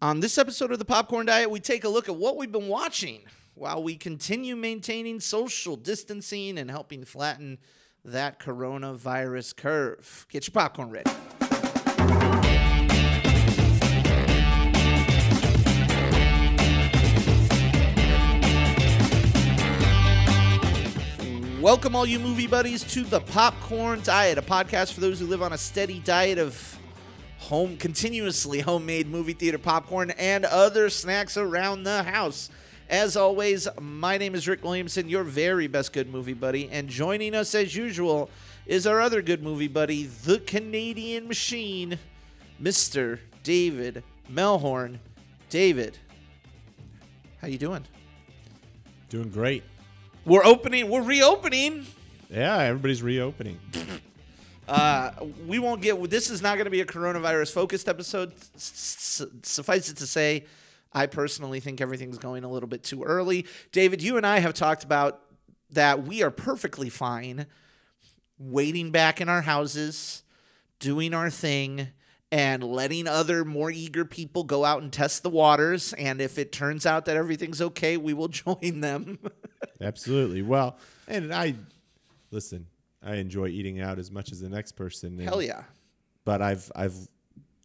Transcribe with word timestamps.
On 0.00 0.20
this 0.20 0.38
episode 0.38 0.70
of 0.70 0.78
the 0.78 0.84
Popcorn 0.84 1.26
Diet, 1.26 1.50
we 1.50 1.58
take 1.58 1.82
a 1.82 1.88
look 1.88 2.08
at 2.08 2.14
what 2.14 2.36
we've 2.36 2.52
been 2.52 2.68
watching 2.68 3.22
while 3.54 3.82
we 3.82 3.96
continue 3.96 4.54
maintaining 4.54 5.18
social 5.18 5.74
distancing 5.74 6.56
and 6.56 6.70
helping 6.70 7.04
flatten 7.04 7.58
that 8.04 8.38
coronavirus 8.38 9.56
curve. 9.56 10.24
Get 10.30 10.46
your 10.46 10.52
popcorn 10.52 10.90
ready. 10.90 11.10
Welcome, 21.60 21.96
all 21.96 22.06
you 22.06 22.20
movie 22.20 22.46
buddies, 22.46 22.84
to 22.94 23.02
the 23.02 23.18
Popcorn 23.18 24.02
Diet, 24.04 24.38
a 24.38 24.42
podcast 24.42 24.92
for 24.92 25.00
those 25.00 25.18
who 25.18 25.26
live 25.26 25.42
on 25.42 25.52
a 25.52 25.58
steady 25.58 25.98
diet 25.98 26.38
of 26.38 26.77
home, 27.48 27.78
continuously 27.78 28.60
homemade 28.60 29.08
movie 29.08 29.32
theater 29.32 29.56
popcorn 29.56 30.10
and 30.12 30.44
other 30.44 30.90
snacks 30.90 31.34
around 31.34 31.82
the 31.82 32.02
house. 32.02 32.50
As 32.90 33.16
always, 33.16 33.66
my 33.80 34.18
name 34.18 34.34
is 34.34 34.46
Rick 34.46 34.62
Williamson, 34.62 35.08
your 35.08 35.24
very 35.24 35.66
best 35.66 35.94
good 35.94 36.12
movie 36.12 36.34
buddy, 36.34 36.68
and 36.70 36.88
joining 36.90 37.34
us 37.34 37.54
as 37.54 37.74
usual 37.74 38.28
is 38.66 38.86
our 38.86 39.00
other 39.00 39.22
good 39.22 39.42
movie 39.42 39.66
buddy, 39.66 40.04
the 40.04 40.40
Canadian 40.40 41.26
Machine, 41.26 41.98
Mr. 42.62 43.18
David 43.42 44.04
Melhorn. 44.30 44.98
David, 45.48 45.96
how 47.40 47.48
you 47.48 47.56
doing? 47.56 47.86
Doing 49.08 49.30
great. 49.30 49.64
We're 50.26 50.44
opening. 50.44 50.90
We're 50.90 51.00
reopening. 51.00 51.86
Yeah, 52.28 52.58
everybody's 52.58 53.02
reopening. 53.02 53.58
Uh, 54.68 55.10
we 55.46 55.58
won't 55.58 55.80
get. 55.80 56.10
This 56.10 56.28
is 56.30 56.42
not 56.42 56.56
going 56.56 56.66
to 56.66 56.70
be 56.70 56.82
a 56.82 56.86
coronavirus 56.86 57.52
focused 57.52 57.88
episode. 57.88 58.32
Suffice 58.56 59.88
it 59.88 59.96
to 59.96 60.06
say, 60.06 60.44
I 60.92 61.06
personally 61.06 61.60
think 61.60 61.80
everything's 61.80 62.18
going 62.18 62.44
a 62.44 62.50
little 62.50 62.68
bit 62.68 62.82
too 62.82 63.02
early. 63.02 63.46
David, 63.72 64.02
you 64.02 64.16
and 64.16 64.26
I 64.26 64.40
have 64.40 64.54
talked 64.54 64.84
about 64.84 65.20
that 65.70 66.04
we 66.04 66.22
are 66.22 66.30
perfectly 66.30 66.88
fine 66.90 67.46
waiting 68.38 68.90
back 68.90 69.20
in 69.20 69.28
our 69.28 69.42
houses, 69.42 70.22
doing 70.78 71.12
our 71.14 71.30
thing, 71.30 71.88
and 72.30 72.62
letting 72.62 73.06
other 73.06 73.44
more 73.44 73.70
eager 73.70 74.04
people 74.04 74.44
go 74.44 74.64
out 74.64 74.82
and 74.82 74.92
test 74.92 75.22
the 75.22 75.30
waters. 75.30 75.92
And 75.94 76.20
if 76.20 76.38
it 76.38 76.52
turns 76.52 76.84
out 76.84 77.06
that 77.06 77.16
everything's 77.16 77.62
okay, 77.62 77.96
we 77.96 78.12
will 78.12 78.28
join 78.28 78.80
them. 78.80 79.18
Absolutely. 79.80 80.42
Well, 80.42 80.76
and 81.06 81.32
I 81.32 81.54
listen. 82.30 82.66
I 83.02 83.16
enjoy 83.16 83.48
eating 83.48 83.80
out 83.80 83.98
as 83.98 84.10
much 84.10 84.32
as 84.32 84.40
the 84.40 84.48
next 84.48 84.72
person. 84.72 85.18
and- 85.18 85.28
Hell 85.28 85.42
yeah. 85.42 85.64
But 86.24 86.42
I've 86.42 86.70
I've 86.74 86.96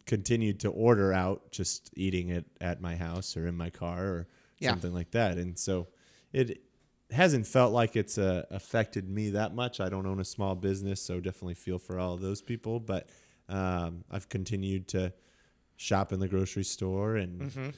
continued 0.06 0.60
to 0.60 0.68
order 0.68 1.12
out, 1.12 1.50
just 1.50 1.90
eating 1.96 2.28
it 2.28 2.44
at 2.60 2.80
my 2.80 2.94
house 2.96 3.36
or 3.36 3.46
in 3.46 3.56
my 3.56 3.70
car 3.70 4.04
or 4.04 4.28
Yeah. 4.58 4.70
something 4.70 4.92
like 4.92 5.10
that. 5.12 5.38
And 5.38 5.58
so 5.58 5.88
it 6.32 6.62
hasn't 7.10 7.46
felt 7.46 7.72
like 7.72 7.96
it's 7.96 8.18
uh, 8.18 8.44
affected 8.50 9.08
me 9.08 9.30
that 9.30 9.54
much. 9.54 9.80
I 9.80 9.88
don't 9.88 10.06
own 10.06 10.20
a 10.20 10.24
small 10.24 10.54
business, 10.54 11.00
so 11.00 11.20
definitely 11.20 11.54
feel 11.54 11.78
for 11.78 11.98
all 11.98 12.14
of 12.14 12.20
those 12.20 12.42
people. 12.42 12.80
But 12.80 13.08
um, 13.48 14.04
I've 14.10 14.28
continued 14.28 14.88
to 14.88 15.12
shop 15.76 16.12
in 16.12 16.20
the 16.20 16.28
grocery 16.28 16.64
store 16.64 17.16
and 17.16 17.72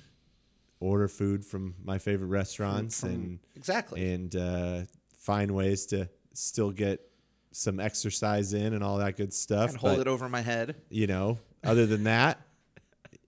order 0.80 1.08
food 1.08 1.44
from 1.44 1.74
my 1.84 1.98
favorite 1.98 2.28
restaurants 2.28 3.00
Mm-hmm. 3.00 3.12
From- 3.12 3.22
and 3.24 3.38
exactly. 3.56 4.12
and 4.14 4.36
uh, 4.36 4.80
find 5.16 5.50
ways 5.52 5.86
to 5.86 6.08
still 6.34 6.70
get 6.70 7.00
some 7.56 7.80
exercise 7.80 8.52
in 8.52 8.74
and 8.74 8.84
all 8.84 8.98
that 8.98 9.16
good 9.16 9.32
stuff. 9.32 9.70
and 9.70 9.78
hold 9.78 9.96
but, 9.96 10.00
it 10.02 10.08
over 10.08 10.28
my 10.28 10.42
head. 10.42 10.76
You 10.90 11.06
know, 11.06 11.38
other 11.64 11.86
than 11.86 12.04
that, 12.04 12.40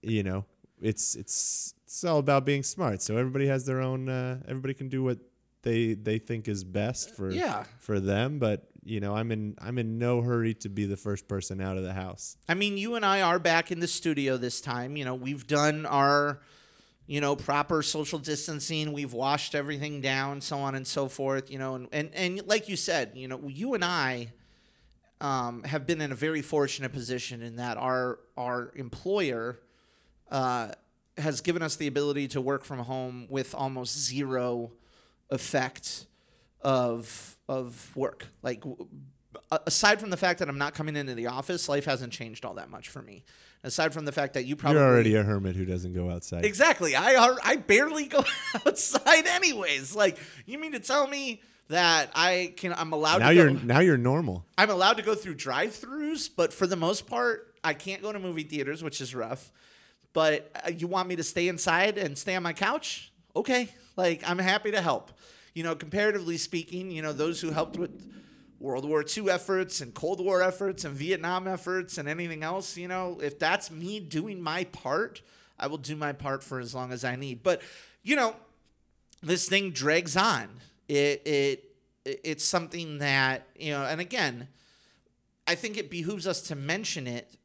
you 0.01 0.23
know, 0.23 0.45
it's 0.81 1.15
it's 1.15 1.73
it's 1.85 2.03
all 2.03 2.19
about 2.19 2.45
being 2.45 2.63
smart. 2.63 3.01
So 3.01 3.17
everybody 3.17 3.47
has 3.47 3.65
their 3.65 3.81
own. 3.81 4.07
Uh, 4.07 4.39
everybody 4.47 4.73
can 4.75 4.87
do 4.89 5.03
what 5.03 5.17
they 5.63 5.93
they 5.93 6.19
think 6.19 6.47
is 6.47 6.63
best 6.63 7.15
for 7.15 7.31
Yeah. 7.31 7.63
for 7.79 7.99
them. 7.99 8.39
But 8.39 8.69
you 8.83 8.99
know, 8.99 9.15
I'm 9.15 9.31
in 9.31 9.55
I'm 9.59 9.77
in 9.77 9.97
no 9.97 10.21
hurry 10.21 10.53
to 10.55 10.69
be 10.69 10.85
the 10.85 10.97
first 10.97 11.27
person 11.27 11.59
out 11.59 11.77
of 11.77 11.83
the 11.83 11.93
house. 11.93 12.37
I 12.47 12.53
mean, 12.53 12.77
you 12.77 12.95
and 12.95 13.05
I 13.05 13.21
are 13.21 13.39
back 13.39 13.71
in 13.71 13.79
the 13.79 13.87
studio 13.87 14.37
this 14.37 14.61
time. 14.61 14.95
You 14.95 15.05
know, 15.05 15.15
we've 15.15 15.45
done 15.47 15.85
our, 15.85 16.39
you 17.09 17.19
know, 17.19 17.35
proper 17.35 17.81
social 17.81 18.19
distancing. 18.19 18.93
We've 18.93 19.13
washed 19.13 19.55
everything 19.55 19.99
down, 19.99 20.41
so 20.41 20.59
on 20.59 20.75
and 20.75 20.85
so 20.85 21.07
forth. 21.07 21.49
You 21.49 21.57
know, 21.57 21.73
and 21.73 21.87
and, 21.91 22.11
and 22.13 22.47
like 22.47 22.69
you 22.69 22.75
said, 22.75 23.13
you 23.15 23.27
know, 23.27 23.41
you 23.47 23.73
and 23.73 23.83
I 23.83 24.31
um, 25.19 25.63
have 25.63 25.87
been 25.87 26.01
in 26.01 26.11
a 26.11 26.15
very 26.15 26.43
fortunate 26.43 26.93
position 26.93 27.41
in 27.41 27.55
that 27.55 27.77
our 27.77 28.19
our 28.37 28.71
employer 28.75 29.59
uh, 30.29 30.69
has 31.17 31.41
given 31.41 31.63
us 31.63 31.77
the 31.77 31.87
ability 31.87 32.27
to 32.27 32.41
work 32.41 32.63
from 32.63 32.77
home 32.77 33.25
with 33.27 33.55
almost 33.55 33.97
zero 33.97 34.71
effect 35.31 36.05
of 36.61 37.39
of 37.47 37.91
work. 37.97 38.27
Like 38.43 38.63
aside 39.65 39.99
from 39.99 40.11
the 40.11 40.17
fact 40.17 40.37
that 40.39 40.47
I'm 40.47 40.59
not 40.59 40.75
coming 40.75 40.95
into 40.95 41.15
the 41.15 41.25
office, 41.25 41.67
life 41.67 41.85
hasn't 41.85 42.13
changed 42.13 42.45
all 42.45 42.53
that 42.53 42.69
much 42.69 42.87
for 42.87 43.01
me. 43.01 43.23
Aside 43.61 43.93
from 43.93 44.05
the 44.05 44.13
fact 44.13 44.35
that 44.35 44.45
you 44.45 44.55
probably 44.55 44.79
You're 44.79 44.89
already 44.89 45.15
a 45.15 45.23
hermit 45.23 45.55
who 45.57 45.65
doesn't 45.65 45.93
go 45.93 46.09
outside. 46.09 46.45
Exactly. 46.45 46.95
I 46.95 47.35
I 47.43 47.57
barely 47.57 48.05
go 48.05 48.23
outside 48.65 49.27
anyways. 49.27 49.93
Like 49.93 50.17
you 50.45 50.57
mean 50.57 50.71
to 50.71 50.79
tell 50.79 51.05
me 51.07 51.41
that 51.67 52.09
I 52.15 52.53
can 52.55 52.73
I'm 52.73 52.93
allowed 52.93 53.19
now 53.19 53.29
to 53.29 53.35
you're 53.35 53.51
go, 53.51 53.59
now 53.63 53.79
you're 53.79 53.97
normal. 53.97 54.45
I'm 54.57 54.69
allowed 54.69 54.97
to 54.97 55.03
go 55.03 55.13
through 55.13 55.35
drive-throughs, 55.35 56.29
but 56.35 56.53
for 56.53 56.67
the 56.67 56.77
most 56.77 57.05
part, 57.05 57.53
I 57.63 57.73
can't 57.73 58.01
go 58.01 58.13
to 58.13 58.19
movie 58.19 58.43
theaters, 58.43 58.81
which 58.81 59.01
is 59.01 59.13
rough. 59.13 59.51
But 60.13 60.49
uh, 60.65 60.71
you 60.71 60.87
want 60.87 61.09
me 61.09 61.17
to 61.17 61.23
stay 61.23 61.47
inside 61.49 61.97
and 61.97 62.17
stay 62.17 62.35
on 62.35 62.43
my 62.43 62.53
couch? 62.53 63.11
Okay. 63.35 63.69
Like 63.97 64.27
I'm 64.27 64.39
happy 64.39 64.71
to 64.71 64.81
help. 64.81 65.11
You 65.53 65.63
know, 65.63 65.75
comparatively 65.75 66.37
speaking, 66.37 66.91
you 66.91 67.01
know, 67.01 67.11
those 67.11 67.41
who 67.41 67.51
helped 67.51 67.77
with 67.77 67.91
World 68.59 68.87
War 68.87 69.03
II 69.03 69.29
efforts 69.29 69.81
and 69.81 69.93
Cold 69.93 70.23
War 70.23 70.41
efforts 70.41 70.83
and 70.83 70.95
Vietnam 70.95 71.47
efforts 71.47 71.97
and 71.97 72.09
anything 72.09 72.43
else, 72.43 72.77
you 72.77 72.87
know, 72.87 73.19
if 73.21 73.39
that's 73.39 73.71
me 73.71 73.99
doing 73.99 74.41
my 74.41 74.65
part, 74.65 75.21
I 75.57 75.67
will 75.67 75.77
do 75.77 75.95
my 75.95 76.13
part 76.13 76.43
for 76.43 76.59
as 76.59 76.75
long 76.75 76.91
as 76.91 77.03
I 77.03 77.15
need. 77.15 77.41
But, 77.41 77.61
you 78.03 78.15
know, 78.15 78.35
this 79.21 79.47
thing 79.47 79.71
drags 79.71 80.17
on. 80.17 80.49
It 80.87 81.21
it 81.25 81.75
it's 82.05 82.43
something 82.43 82.97
that, 82.99 83.47
you 83.55 83.71
know, 83.71 83.83
and 83.83 84.01
again, 84.01 84.47
I 85.47 85.55
think 85.55 85.77
it 85.77 85.89
behooves 85.89 86.27
us 86.27 86.41
to 86.43 86.55
mention 86.55 87.07
it 87.07 87.37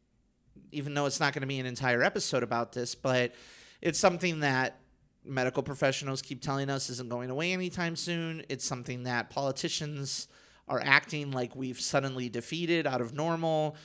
even 0.75 0.95
though 0.95 1.07
it's 1.07 1.21
not 1.21 1.33
going 1.33 1.41
to 1.41 1.47
be 1.47 1.59
an 1.59 1.67
entire 1.67 2.03
episode 2.03 2.43
about 2.43 2.73
this, 2.73 2.95
but 2.95 3.33
it's 3.81 3.99
something 3.99 4.41
that 4.41 4.81
medical 5.25 5.63
professionals 5.63 6.21
keep 6.21 6.43
telling 6.43 6.69
us 6.69 6.91
isn't 6.91 7.09
going 7.09 7.31
away 7.31 7.53
anytime 7.53 7.97
soon. 7.97 8.43
It's 8.49 8.65
something 8.65 9.05
that 9.05 9.31
politicians 9.31 10.29
are 10.69 10.81
acting 10.83 11.31
like 11.31 11.55
we've 11.55 11.81
suddenly 11.81 12.29
defeated 12.29 12.87
out 12.87 13.01
of 13.01 13.15
normal. 13.15 13.77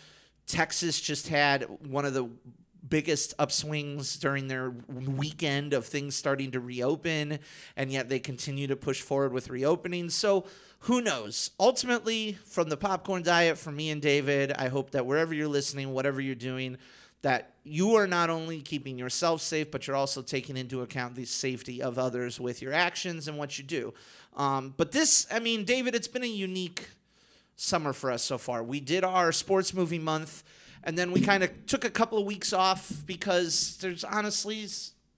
Texas 0.47 0.99
just 0.99 1.27
had 1.27 1.63
one 1.87 2.05
of 2.05 2.13
the 2.13 2.29
biggest 2.87 3.37
upswings 3.37 4.19
during 4.19 4.47
their 4.47 4.71
weekend 4.87 5.73
of 5.73 5.85
things 5.85 6.15
starting 6.15 6.51
to 6.51 6.59
reopen, 6.59 7.39
and 7.75 7.91
yet 7.91 8.09
they 8.09 8.19
continue 8.19 8.67
to 8.67 8.75
push 8.75 9.01
forward 9.01 9.33
with 9.33 9.49
reopening. 9.49 10.09
So 10.09 10.45
who 10.83 11.01
knows? 11.01 11.51
Ultimately, 11.59 12.37
from 12.45 12.69
the 12.69 12.77
popcorn 12.77 13.21
diet, 13.21 13.57
from 13.57 13.75
me 13.75 13.89
and 13.89 14.01
David, 14.01 14.53
I 14.53 14.69
hope 14.69 14.91
that 14.91 15.05
wherever 15.05 15.33
you're 15.33 15.47
listening, 15.47 15.91
whatever 15.91 16.21
you're 16.21 16.35
doing, 16.35 16.77
that 17.21 17.53
you 17.69 17.95
are 17.95 18.07
not 18.07 18.29
only 18.29 18.61
keeping 18.61 18.97
yourself 18.97 19.41
safe, 19.41 19.69
but 19.69 19.85
you're 19.85 19.95
also 19.95 20.21
taking 20.21 20.57
into 20.57 20.81
account 20.81 21.15
the 21.15 21.25
safety 21.25 21.81
of 21.81 21.99
others 21.99 22.39
with 22.39 22.61
your 22.61 22.73
actions 22.73 23.27
and 23.27 23.37
what 23.37 23.57
you 23.57 23.63
do. 23.63 23.93
Um, 24.35 24.73
but 24.75 24.91
this, 24.91 25.27
I 25.31 25.39
mean, 25.39 25.65
David, 25.65 25.93
it's 25.95 26.07
been 26.07 26.23
a 26.23 26.27
unique 26.27 26.89
summer 27.55 27.93
for 27.93 28.09
us 28.09 28.23
so 28.23 28.37
far. 28.37 28.63
We 28.63 28.79
did 28.79 29.03
our 29.03 29.31
sports 29.31 29.73
movie 29.73 29.99
month, 29.99 30.43
and 30.83 30.97
then 30.97 31.11
we 31.11 31.21
kind 31.21 31.43
of 31.43 31.65
took 31.67 31.85
a 31.85 31.89
couple 31.89 32.17
of 32.17 32.25
weeks 32.25 32.53
off 32.53 33.03
because 33.05 33.77
there's 33.81 34.03
honestly 34.03 34.67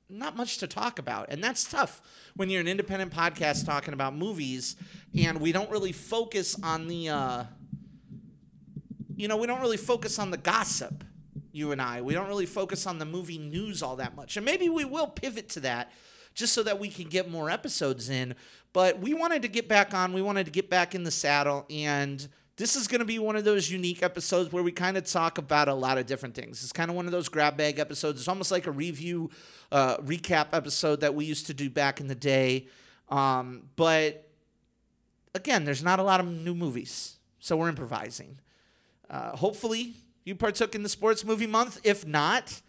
not 0.10 0.36
much 0.36 0.58
to 0.58 0.68
talk 0.68 1.00
about. 1.00 1.28
And 1.30 1.44
that's 1.44 1.64
tough 1.64 2.02
when 2.36 2.50
you're 2.50 2.62
an 2.62 2.68
independent 2.68 3.14
podcast 3.14 3.66
talking 3.66 3.94
about 3.94 4.16
movies, 4.16 4.76
and 5.18 5.40
we 5.40 5.52
don't 5.52 5.70
really 5.70 5.92
focus 5.92 6.58
on 6.64 6.88
the, 6.88 7.10
uh, 7.10 7.44
you 9.16 9.28
know, 9.28 9.38
we 9.38 9.48
don't 9.48 9.62
really 9.62 9.78
focus 9.78 10.20
on 10.20 10.32
the 10.32 10.38
gossip, 10.38 11.04
you 11.52 11.72
and 11.72 11.82
I. 11.82 12.02
We 12.02 12.14
don't 12.14 12.28
really 12.28 12.46
focus 12.46 12.88
on 12.88 13.00
the 13.00 13.06
movie 13.06 13.38
news 13.38 13.82
all 13.84 13.96
that 13.98 14.16
much. 14.16 14.38
And 14.38 14.46
maybe 14.46 14.70
we 14.70 14.86
will 14.86 15.08
pivot 15.08 15.50
to 15.50 15.60
that 15.62 15.92
just 16.34 16.54
so 16.54 16.64
that 16.64 16.80
we 16.80 16.90
can 16.90 17.10
get 17.10 17.30
more 17.30 17.50
episodes 17.50 18.10
in. 18.10 18.36
But 18.74 19.00
we 19.00 19.14
wanted 19.14 19.42
to 19.42 19.48
get 19.48 19.68
back 19.68 19.94
on, 19.94 20.14
we 20.14 20.22
wanted 20.22 20.46
to 20.46 20.52
get 20.52 20.70
back 20.70 20.96
in 20.96 21.04
the 21.04 21.12
saddle, 21.12 21.66
and 21.70 22.28
this 22.58 22.76
is 22.76 22.88
going 22.88 23.00
to 23.00 23.06
be 23.06 23.20
one 23.20 23.36
of 23.36 23.44
those 23.44 23.72
unique 23.72 24.04
episodes 24.04 24.52
where 24.52 24.64
we 24.64 24.72
kind 24.72 24.96
of 24.96 25.04
talk 25.04 25.38
about 25.38 25.68
a 25.68 25.74
lot 25.74 25.98
of 25.98 26.06
different 26.06 26.36
things. 26.36 26.64
It's 26.64 26.72
kind 26.72 26.90
of 26.90 26.96
one 26.96 27.06
of 27.06 27.12
those 27.12 27.28
grab 27.28 27.58
bag 27.58 27.80
episodes. 27.80 28.20
It's 28.20 28.28
almost 28.28 28.52
like 28.52 28.68
a 28.68 28.72
review, 28.72 29.30
uh, 29.72 29.98
recap 29.98 30.48
episode 30.54 31.02
that 31.02 31.16
we 31.16 31.26
used 31.26 31.48
to 31.48 31.54
do 31.54 31.70
back 31.70 32.00
in 32.00 32.08
the 32.08 32.16
day. 32.16 32.68
Um, 33.10 33.64
but 33.76 34.30
again, 35.34 35.66
there's 35.66 35.84
not 35.84 36.00
a 36.00 36.04
lot 36.04 36.20
of 36.20 36.28
new 36.28 36.54
movies, 36.54 37.18
so 37.40 37.58
we're 37.58 37.70
improvising. 37.70 38.40
Uh, 39.10 39.36
hopefully, 39.36 39.96
you 40.24 40.36
partook 40.36 40.76
in 40.76 40.84
the 40.84 40.90
sports 40.90 41.24
movie 41.26 41.48
month. 41.48 41.80
If 41.84 42.06
not, 42.06 42.62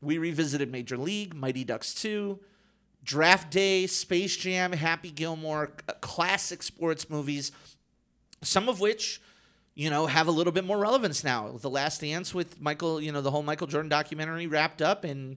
we 0.00 0.18
revisited 0.18 0.70
Major 0.70 0.96
League, 0.96 1.34
Mighty 1.34 1.64
Ducks 1.64 1.94
2, 1.94 2.38
Draft 3.02 3.50
Day, 3.50 3.86
Space 3.86 4.36
Jam, 4.36 4.72
Happy 4.72 5.10
Gilmore, 5.10 5.72
classic 6.00 6.62
sports 6.62 7.08
movies, 7.08 7.52
some 8.42 8.68
of 8.68 8.80
which, 8.80 9.20
you 9.74 9.90
know, 9.90 10.06
have 10.06 10.26
a 10.26 10.30
little 10.30 10.52
bit 10.52 10.64
more 10.64 10.78
relevance 10.78 11.24
now. 11.24 11.52
The 11.58 11.70
Last 11.70 12.00
Dance 12.00 12.34
with 12.34 12.60
Michael, 12.60 13.00
you 13.00 13.12
know, 13.12 13.20
the 13.20 13.30
whole 13.30 13.42
Michael 13.42 13.66
Jordan 13.66 13.88
documentary 13.88 14.46
wrapped 14.46 14.82
up, 14.82 15.04
and 15.04 15.36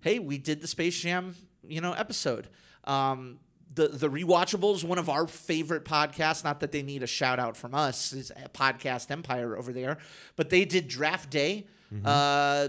hey, 0.00 0.18
we 0.18 0.38
did 0.38 0.60
the 0.60 0.66
Space 0.66 0.98
Jam, 0.98 1.34
you 1.66 1.80
know, 1.80 1.92
episode. 1.92 2.48
Um, 2.84 3.38
the 3.74 3.88
the 3.88 4.08
rewatchables, 4.08 4.84
one 4.84 4.98
of 4.98 5.08
our 5.08 5.26
favorite 5.26 5.84
podcasts. 5.84 6.44
Not 6.44 6.60
that 6.60 6.72
they 6.72 6.82
need 6.82 7.02
a 7.02 7.06
shout 7.06 7.38
out 7.38 7.56
from 7.56 7.74
us, 7.74 8.12
is 8.12 8.30
a 8.30 8.48
podcast 8.48 9.10
empire 9.10 9.56
over 9.56 9.72
there, 9.72 9.98
but 10.36 10.50
they 10.50 10.64
did 10.64 10.88
Draft 10.88 11.30
Day. 11.30 11.66
Uh, 12.04 12.68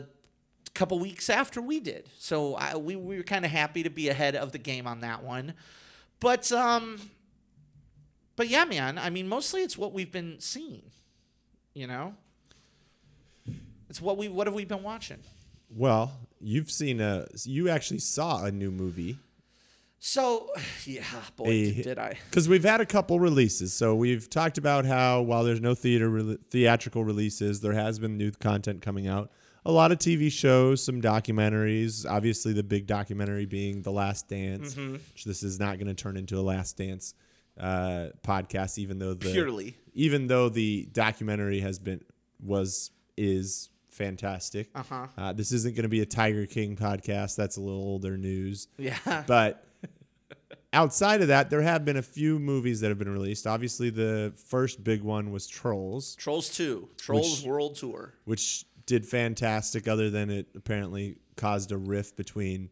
a 0.69 0.72
couple 0.74 0.98
weeks 0.98 1.30
after 1.30 1.62
we 1.62 1.81
did. 1.81 2.07
So 2.19 2.56
I, 2.56 2.78
we, 2.78 2.96
we 2.96 3.18
were 3.18 3.24
kind 3.24 3.44
of 3.44 3.51
happy 3.51 3.84
to 3.84 3.90
be 3.90 4.07
ahead 4.07 4.36
of 4.36 4.54
the 4.54 4.57
game 4.57 4.88
on 4.88 5.01
that 5.01 5.24
one. 5.24 5.56
But 6.22 6.51
um 6.54 7.00
but 8.38 8.48
yeah, 8.48 8.63
man, 8.63 8.98
I 8.98 9.10
mean 9.10 9.28
mostly 9.28 9.62
it's 9.62 9.78
what 9.78 9.92
we've 9.92 10.12
been 10.12 10.40
seeing, 10.40 10.84
you 11.74 11.88
know? 11.88 12.13
It's 13.90 14.02
what 14.02 14.18
we 14.18 14.30
what 14.30 14.48
have 14.48 14.54
we 14.54 14.63
been 14.63 14.84
watching? 14.84 15.19
Well, 15.69 16.12
you've 16.40 16.72
seen 16.72 17.02
a. 17.02 17.28
You 17.44 17.69
actually 17.69 18.00
saw 18.00 18.44
a 18.44 18.52
new 18.52 18.72
movie 18.72 19.18
So, 20.00 20.50
yeah, 20.86 21.04
boy, 21.36 21.48
A- 21.48 21.72
did 21.81 22.00
I. 22.00 22.18
because 22.30 22.48
we've 22.50 22.63
had 22.63 22.81
a 22.81 22.86
couple 22.86 23.19
releases. 23.19 23.74
So 23.74 23.96
we've 23.96 24.30
talked 24.30 24.57
about 24.57 24.86
how 24.86 25.22
while 25.22 25.44
there's 25.44 25.62
no 25.62 25.75
theater 25.75 26.10
re- 26.10 26.38
theatrical 26.50 27.04
releases, 27.04 27.62
there 27.62 27.74
has 27.74 28.00
been 28.00 28.18
new 28.18 28.31
content 28.31 28.81
coming 28.81 29.07
out. 29.07 29.31
A 29.66 29.72
lot 29.72 29.92
of 29.92 30.00
TV 30.00 30.31
shows, 30.31 30.81
some 30.81 31.01
documentaries. 31.01 32.10
Obviously, 32.10 32.54
the 32.54 32.63
big 32.63 32.88
documentary 32.88 33.46
being 33.46 33.81
The 33.81 33.92
Last 33.92 34.30
Dance. 34.30 34.74
Mm-hmm. 34.74 34.94
Which 35.13 35.25
this 35.25 35.44
is 35.44 35.60
not 35.60 35.78
going 35.78 35.88
to 35.88 35.94
turn 35.94 36.16
into 36.16 36.40
a 36.40 36.42
Last 36.42 36.78
Dance 36.78 37.13
uh, 37.60 38.07
podcast, 38.25 38.78
even 38.78 39.00
though 39.00 39.13
the 39.13 39.31
Purely. 39.31 39.75
even 39.94 40.28
though 40.28 40.48
the 40.48 40.88
documentary 40.94 41.60
has 41.60 41.78
been 41.78 42.02
was 42.42 42.92
is 43.18 43.69
fantastic. 43.90 44.69
Uh-huh. 44.74 45.07
Uh, 45.18 45.34
this 45.34 45.52
isn't 45.52 45.75
going 45.75 45.84
to 45.84 45.90
be 45.90 46.00
a 46.00 46.06
Tiger 46.06 46.45
King 46.45 46.78
podcast. 46.78 47.36
That's 47.36 47.57
a 47.57 47.62
little 47.62 47.81
older 47.84 48.16
news. 48.18 48.69
Yeah. 48.78 49.24
But 49.28 49.66
outside 50.74 51.21
of 51.21 51.27
that, 51.30 51.50
there 51.50 51.62
have 51.62 51.86
been 51.86 51.98
a 51.98 52.01
few 52.01 52.39
movies 52.39 52.81
that 52.81 52.89
have 52.89 53.00
been 53.00 53.12
released. 53.12 53.48
Obviously, 53.48 53.89
the 53.89 54.33
first 54.48 54.83
big 54.83 55.01
one 55.01 55.31
was 55.31 55.48
Trolls, 55.48 56.16
Trolls 56.16 56.50
2, 56.50 56.89
Trolls 56.98 57.42
Which- 57.42 57.48
World 57.50 57.75
Tour. 57.75 58.13
which 58.25 58.66
did 58.86 59.06
fantastic, 59.06 59.88
other 59.88 60.10
than 60.10 60.30
it 60.30 60.48
apparently 60.56 61.18
caused 61.36 61.71
a 61.71 61.77
rift 61.77 62.16
between 62.18 62.69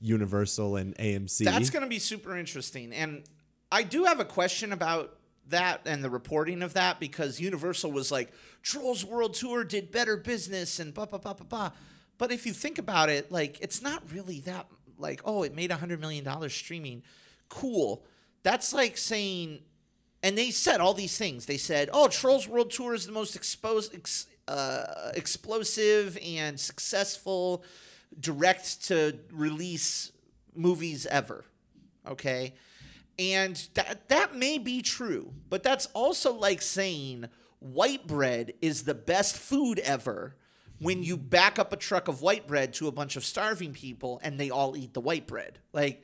Universal 0.00 0.76
and 0.76 0.94
AMC. 0.96 1.44
That's 1.44 1.68
going 1.70 1.82
to 1.82 1.88
be 1.88 1.98
super 1.98 2.36
interesting. 2.36 2.92
And 2.92 3.24
I 3.70 3.82
do 3.82 4.04
have 4.04 4.20
a 4.20 4.24
question 4.24 4.72
about 4.72 5.16
that 5.48 5.82
and 5.84 6.02
the 6.02 6.08
reporting 6.08 6.62
of 6.62 6.72
that 6.74 6.98
because 7.00 7.38
Universal 7.40 7.92
was 7.92 8.10
like, 8.10 8.32
Trolls 8.62 9.04
World 9.04 9.34
Tour 9.34 9.64
did 9.64 9.90
better 9.90 10.16
business 10.16 10.78
and 10.78 10.94
blah, 10.94 11.04
blah, 11.06 11.18
blah, 11.18 11.34
blah, 11.34 11.46
blah. 11.46 11.70
But 12.16 12.32
if 12.32 12.46
you 12.46 12.52
think 12.52 12.78
about 12.78 13.08
it, 13.10 13.30
like, 13.30 13.58
it's 13.60 13.82
not 13.82 14.02
really 14.12 14.40
that, 14.40 14.66
like, 14.98 15.20
oh, 15.24 15.42
it 15.42 15.54
made 15.54 15.70
$100 15.70 16.00
million 16.00 16.48
streaming. 16.48 17.02
Cool. 17.50 18.02
That's 18.42 18.72
like 18.72 18.96
saying, 18.96 19.58
and 20.22 20.38
they 20.38 20.50
said 20.50 20.80
all 20.80 20.94
these 20.94 21.18
things. 21.18 21.44
They 21.44 21.58
said, 21.58 21.90
"Oh, 21.92 22.08
Trolls 22.08 22.48
World 22.48 22.70
Tour 22.70 22.94
is 22.94 23.04
the 23.04 23.12
most 23.12 23.36
exposed, 23.36 23.94
ex, 23.94 24.26
uh, 24.48 25.12
explosive 25.14 26.16
and 26.24 26.58
successful 26.58 27.62
direct 28.18 28.84
to 28.84 29.18
release 29.30 30.12
movies 30.54 31.04
ever." 31.06 31.44
Okay, 32.06 32.54
and 33.18 33.68
that 33.74 34.08
that 34.08 34.34
may 34.34 34.56
be 34.56 34.80
true, 34.80 35.34
but 35.50 35.62
that's 35.62 35.86
also 35.92 36.32
like 36.32 36.62
saying 36.62 37.26
white 37.58 38.06
bread 38.06 38.54
is 38.62 38.84
the 38.84 38.94
best 38.94 39.36
food 39.36 39.78
ever. 39.80 40.36
When 40.78 41.02
you 41.02 41.18
back 41.18 41.58
up 41.58 41.74
a 41.74 41.76
truck 41.76 42.08
of 42.08 42.22
white 42.22 42.46
bread 42.46 42.72
to 42.74 42.88
a 42.88 42.92
bunch 42.92 43.16
of 43.16 43.24
starving 43.26 43.74
people 43.74 44.18
and 44.22 44.40
they 44.40 44.48
all 44.48 44.78
eat 44.78 44.94
the 44.94 45.00
white 45.02 45.26
bread, 45.26 45.58
like 45.74 46.02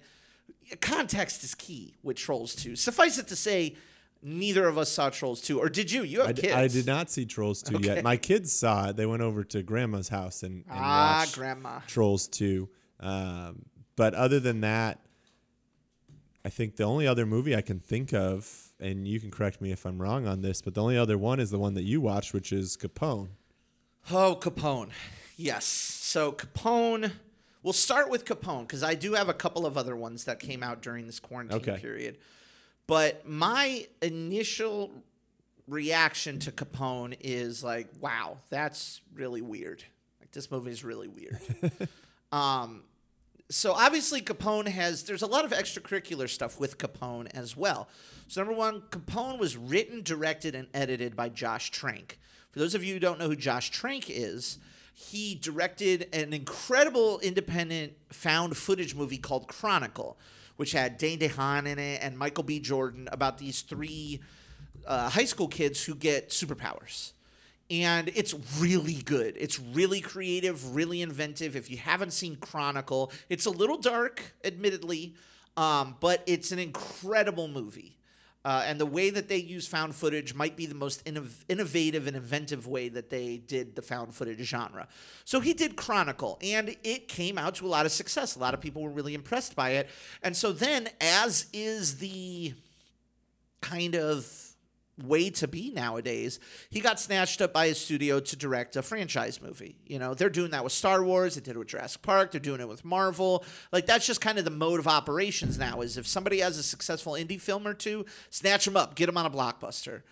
context 0.81 1.45
is 1.45 1.55
key 1.55 1.95
with 2.03 2.17
Trolls 2.17 2.55
2. 2.55 2.77
Suffice 2.77 3.19
it 3.19 3.29
to 3.29 3.37
say, 3.37 3.77
neither 4.23 4.67
of 4.67 4.77
us 4.79 4.91
saw 4.91 5.11
Trolls 5.11 5.41
2. 5.43 5.59
Or 5.61 5.69
did 5.69 5.93
you? 5.93 6.03
You 6.03 6.21
have 6.21 6.29
I, 6.31 6.33
d- 6.33 6.43
kids. 6.43 6.55
I 6.55 6.69
did 6.69 6.87
not 6.87 7.11
see 7.11 7.25
Trolls 7.27 7.63
2 7.63 7.77
Okay. 7.77 7.87
yet. 7.97 8.05
My 8.05 8.17
kids 8.17 8.53
saw 8.53 8.89
it. 8.89 8.97
They 8.97 9.07
went 9.07 9.23
over 9.23 9.45
to 9.45 9.63
grandma's 9.63 10.09
house 10.09 10.43
and, 10.43 10.65
and 10.69 10.79
Ah, 10.79 11.19
watched 11.21 11.35
grandma. 11.37 11.81
Trolls 11.87 12.27
2. 12.29 12.69
Um, 13.01 13.67
but 13.95 14.15
other 14.15 14.41
than 14.41 14.61
that, 14.63 15.01
I 16.45 16.49
think 16.49 16.77
the 16.77 16.85
only 16.85 17.07
other 17.07 17.27
movie 17.27 17.57
I 17.57 17.61
can 17.61 17.81
think 17.81 18.13
of, 18.15 18.73
and 18.79 19.07
you 19.07 19.19
can 19.21 19.31
correct 19.31 19.61
me 19.61 19.73
if 19.73 19.85
I'm 19.85 20.01
wrong 20.01 20.27
on 20.27 20.43
this, 20.43 20.63
but 20.63 20.75
the 20.75 20.83
only 20.83 20.97
other 20.97 21.19
one 21.19 21.41
is 21.41 21.51
the 21.51 21.59
one 21.59 21.75
that 21.75 21.83
you 21.83 22.01
watched, 22.01 22.33
which 22.33 22.53
is 22.53 22.77
Capone. 22.77 23.29
Oh, 24.13 24.39
Capone. 24.41 24.91
Yes. 25.37 25.65
So 25.65 26.31
Capone. 26.33 27.13
We'll 27.67 27.73
start 27.73 28.09
with 28.11 28.25
Capone 28.25 28.61
because 28.61 28.85
I 28.85 28.95
do 28.95 29.15
have 29.15 29.29
a 29.29 29.35
couple 29.35 29.67
of 29.67 29.77
other 29.77 29.97
ones 29.97 30.27
that 30.27 30.39
came 30.39 30.63
out 30.63 30.83
during 30.83 31.07
this 31.07 31.19
quarantine 31.19 31.59
Okay. 31.59 31.77
period. 31.81 32.17
But 32.87 33.29
my 33.29 33.89
initial 34.01 34.93
reaction 35.67 36.39
to 36.39 36.53
Capone 36.53 37.17
is 37.19 37.65
like, 37.65 37.89
wow, 37.99 38.39
that's 38.51 39.01
really 39.13 39.43
weird. 39.43 39.83
Like 40.21 40.31
this 40.31 40.49
movie 40.49 40.71
is 40.71 40.85
really 40.85 41.09
weird. 41.09 41.41
um, 42.31 42.85
so 43.51 43.73
obviously 43.73 44.23
Capone 44.23 44.69
has 44.69 45.03
there's 45.03 45.23
a 45.23 45.27
lot 45.27 45.45
of 45.45 45.51
extracurricular 45.51 46.29
stuff 46.29 46.61
with 46.61 46.79
Capone 46.79 47.27
as 47.35 47.57
well. 47.57 47.89
So 48.29 48.43
number 48.45 48.57
one, 48.57 48.83
Capone 48.91 49.41
was 49.41 49.57
written, 49.57 50.03
directed, 50.05 50.55
and 50.55 50.69
edited 50.73 51.17
by 51.17 51.31
Josh 51.31 51.73
Trank. 51.73 52.21
For 52.51 52.61
those 52.61 52.77
of 52.77 52.85
you 52.85 52.95
who 52.95 53.01
don't 53.01 53.19
know 53.19 53.27
who 53.27 53.35
Josh 53.35 53.71
Trank 53.71 54.05
is, 54.09 54.59
he 54.99 55.35
directed 55.35 56.09
an 56.15 56.33
incredible 56.33 57.21
independent 57.21 57.93
found 58.09 58.57
footage 58.57 58.95
movie 58.95 59.19
called 59.19 59.47
Chronicle, 59.47 60.17
which 60.57 60.73
had 60.73 60.97
Dane 60.97 61.19
DeHaan 61.19 61.67
in 61.67 61.79
it 61.79 62.03
and 62.03 62.17
Michael 62.17 62.45
B. 62.45 62.59
Jordan 62.61 63.07
about 63.13 63.37
these 63.37 63.61
three 63.61 64.21
uh, 64.87 65.11
high 65.11 65.27
school 65.27 65.49
kids 65.49 65.85
who 65.85 65.95
get 65.95 66.31
superpowers. 66.31 67.13
And 67.71 68.11
it's 68.15 68.35
really 68.59 68.95
good. 68.95 69.37
It's 69.39 69.61
really 69.61 70.01
creative, 70.01 70.75
really 70.75 71.03
inventive. 71.03 71.57
If 71.57 71.71
you 71.71 71.77
haven't 71.77 72.15
seen 72.15 72.37
Chronicle, 72.37 73.13
it's 73.29 73.45
a 73.45 73.51
little 73.51 73.77
dark, 73.77 74.23
admittedly, 74.45 75.15
um, 75.59 75.97
but 76.01 76.23
it's 76.27 76.53
an 76.53 76.59
incredible 76.59 77.49
movie. 77.49 77.99
Uh, 78.47 78.63
and 78.65 78.79
the 78.79 78.87
way 78.87 79.11
that 79.11 79.29
they 79.29 79.39
use 79.39 79.67
found 79.67 79.93
footage 79.93 80.33
might 80.33 80.57
be 80.57 80.67
the 80.67 80.75
most 80.75 81.05
innov- 81.05 81.45
innovative 81.49 82.07
and 82.07 82.17
inventive 82.17 82.69
way 82.69 82.89
that 82.89 83.11
they 83.11 83.39
did 83.39 83.75
the 83.75 83.83
found 83.83 84.15
footage 84.15 84.39
genre. 84.39 84.87
So 85.25 85.41
he 85.41 85.53
did 85.53 85.75
Chronicle, 85.75 86.39
and 86.41 86.77
it 86.85 87.09
came 87.09 87.39
out 87.39 87.57
to 87.57 87.67
a 87.67 87.69
lot 87.69 87.87
of 87.87 87.91
success. 87.91 88.37
A 88.37 88.39
lot 88.39 88.55
of 88.55 88.61
people 88.61 88.83
were 88.83 88.91
really 88.91 89.15
impressed 89.15 89.57
by 89.57 89.71
it. 89.71 89.89
And 90.23 90.37
so 90.37 90.53
then, 90.53 90.89
as 91.01 91.47
is 91.53 91.97
the 91.99 92.55
kind 93.63 93.97
of 93.97 94.46
way 95.03 95.31
to 95.31 95.47
be 95.47 95.71
nowadays. 95.71 96.41
He 96.71 96.81
got 96.81 96.99
snatched 96.99 97.43
up 97.43 97.53
by 97.53 97.69
his 97.69 97.79
studio 97.79 98.21
to 98.21 98.37
direct 98.37 98.77
a 98.77 98.83
franchise 98.83 99.41
movie. 99.43 99.77
You 99.87 99.99
know, 99.99 100.15
they're 100.15 100.31
doing 100.31 100.51
that 100.53 100.65
with 100.65 100.73
Star 100.73 101.03
Wars, 101.05 101.35
they 101.35 101.41
did 101.41 101.57
it 101.57 101.59
with 101.59 101.69
Jurassic 101.69 102.03
Park, 102.03 102.33
they're 102.33 102.41
doing 102.41 102.61
it 102.61 102.69
with 102.69 102.85
Marvel. 102.85 103.45
Like 103.73 103.87
that's 103.87 104.07
just 104.07 104.21
kind 104.21 104.39
of 104.39 104.45
the 104.45 104.51
mode 104.51 104.81
of 104.81 104.89
operations 104.89 105.59
now 105.59 105.81
is 105.83 105.97
if 105.97 106.07
somebody 106.07 106.41
has 106.41 106.59
a 106.59 106.63
successful 106.63 107.13
indie 107.13 107.41
film 107.41 107.67
or 107.67 107.75
two, 107.75 108.07
snatch 108.31 108.65
them 108.65 108.77
up, 108.77 108.95
get 108.95 109.07
them 109.07 109.17
on 109.17 109.27
a 109.27 109.31
blockbuster. 109.31 110.03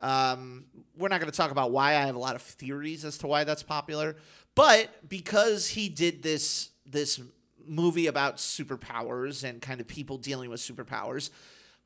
Um, 0.00 0.66
we're 0.96 1.08
not 1.08 1.20
going 1.20 1.30
to 1.30 1.36
talk 1.36 1.50
about 1.50 1.70
why 1.70 1.90
I 1.90 2.04
have 2.04 2.16
a 2.16 2.18
lot 2.20 2.34
of 2.34 2.42
theories 2.42 3.04
as 3.04 3.16
to 3.18 3.26
why 3.26 3.44
that's 3.44 3.62
popular, 3.62 4.16
but 4.54 5.08
because 5.08 5.68
he 5.68 5.88
did 5.88 6.22
this 6.22 6.70
this 6.84 7.20
movie 7.66 8.06
about 8.06 8.36
superpowers 8.36 9.42
and 9.42 9.60
kind 9.60 9.80
of 9.80 9.88
people 9.88 10.18
dealing 10.18 10.50
with 10.50 10.60
superpowers, 10.60 11.30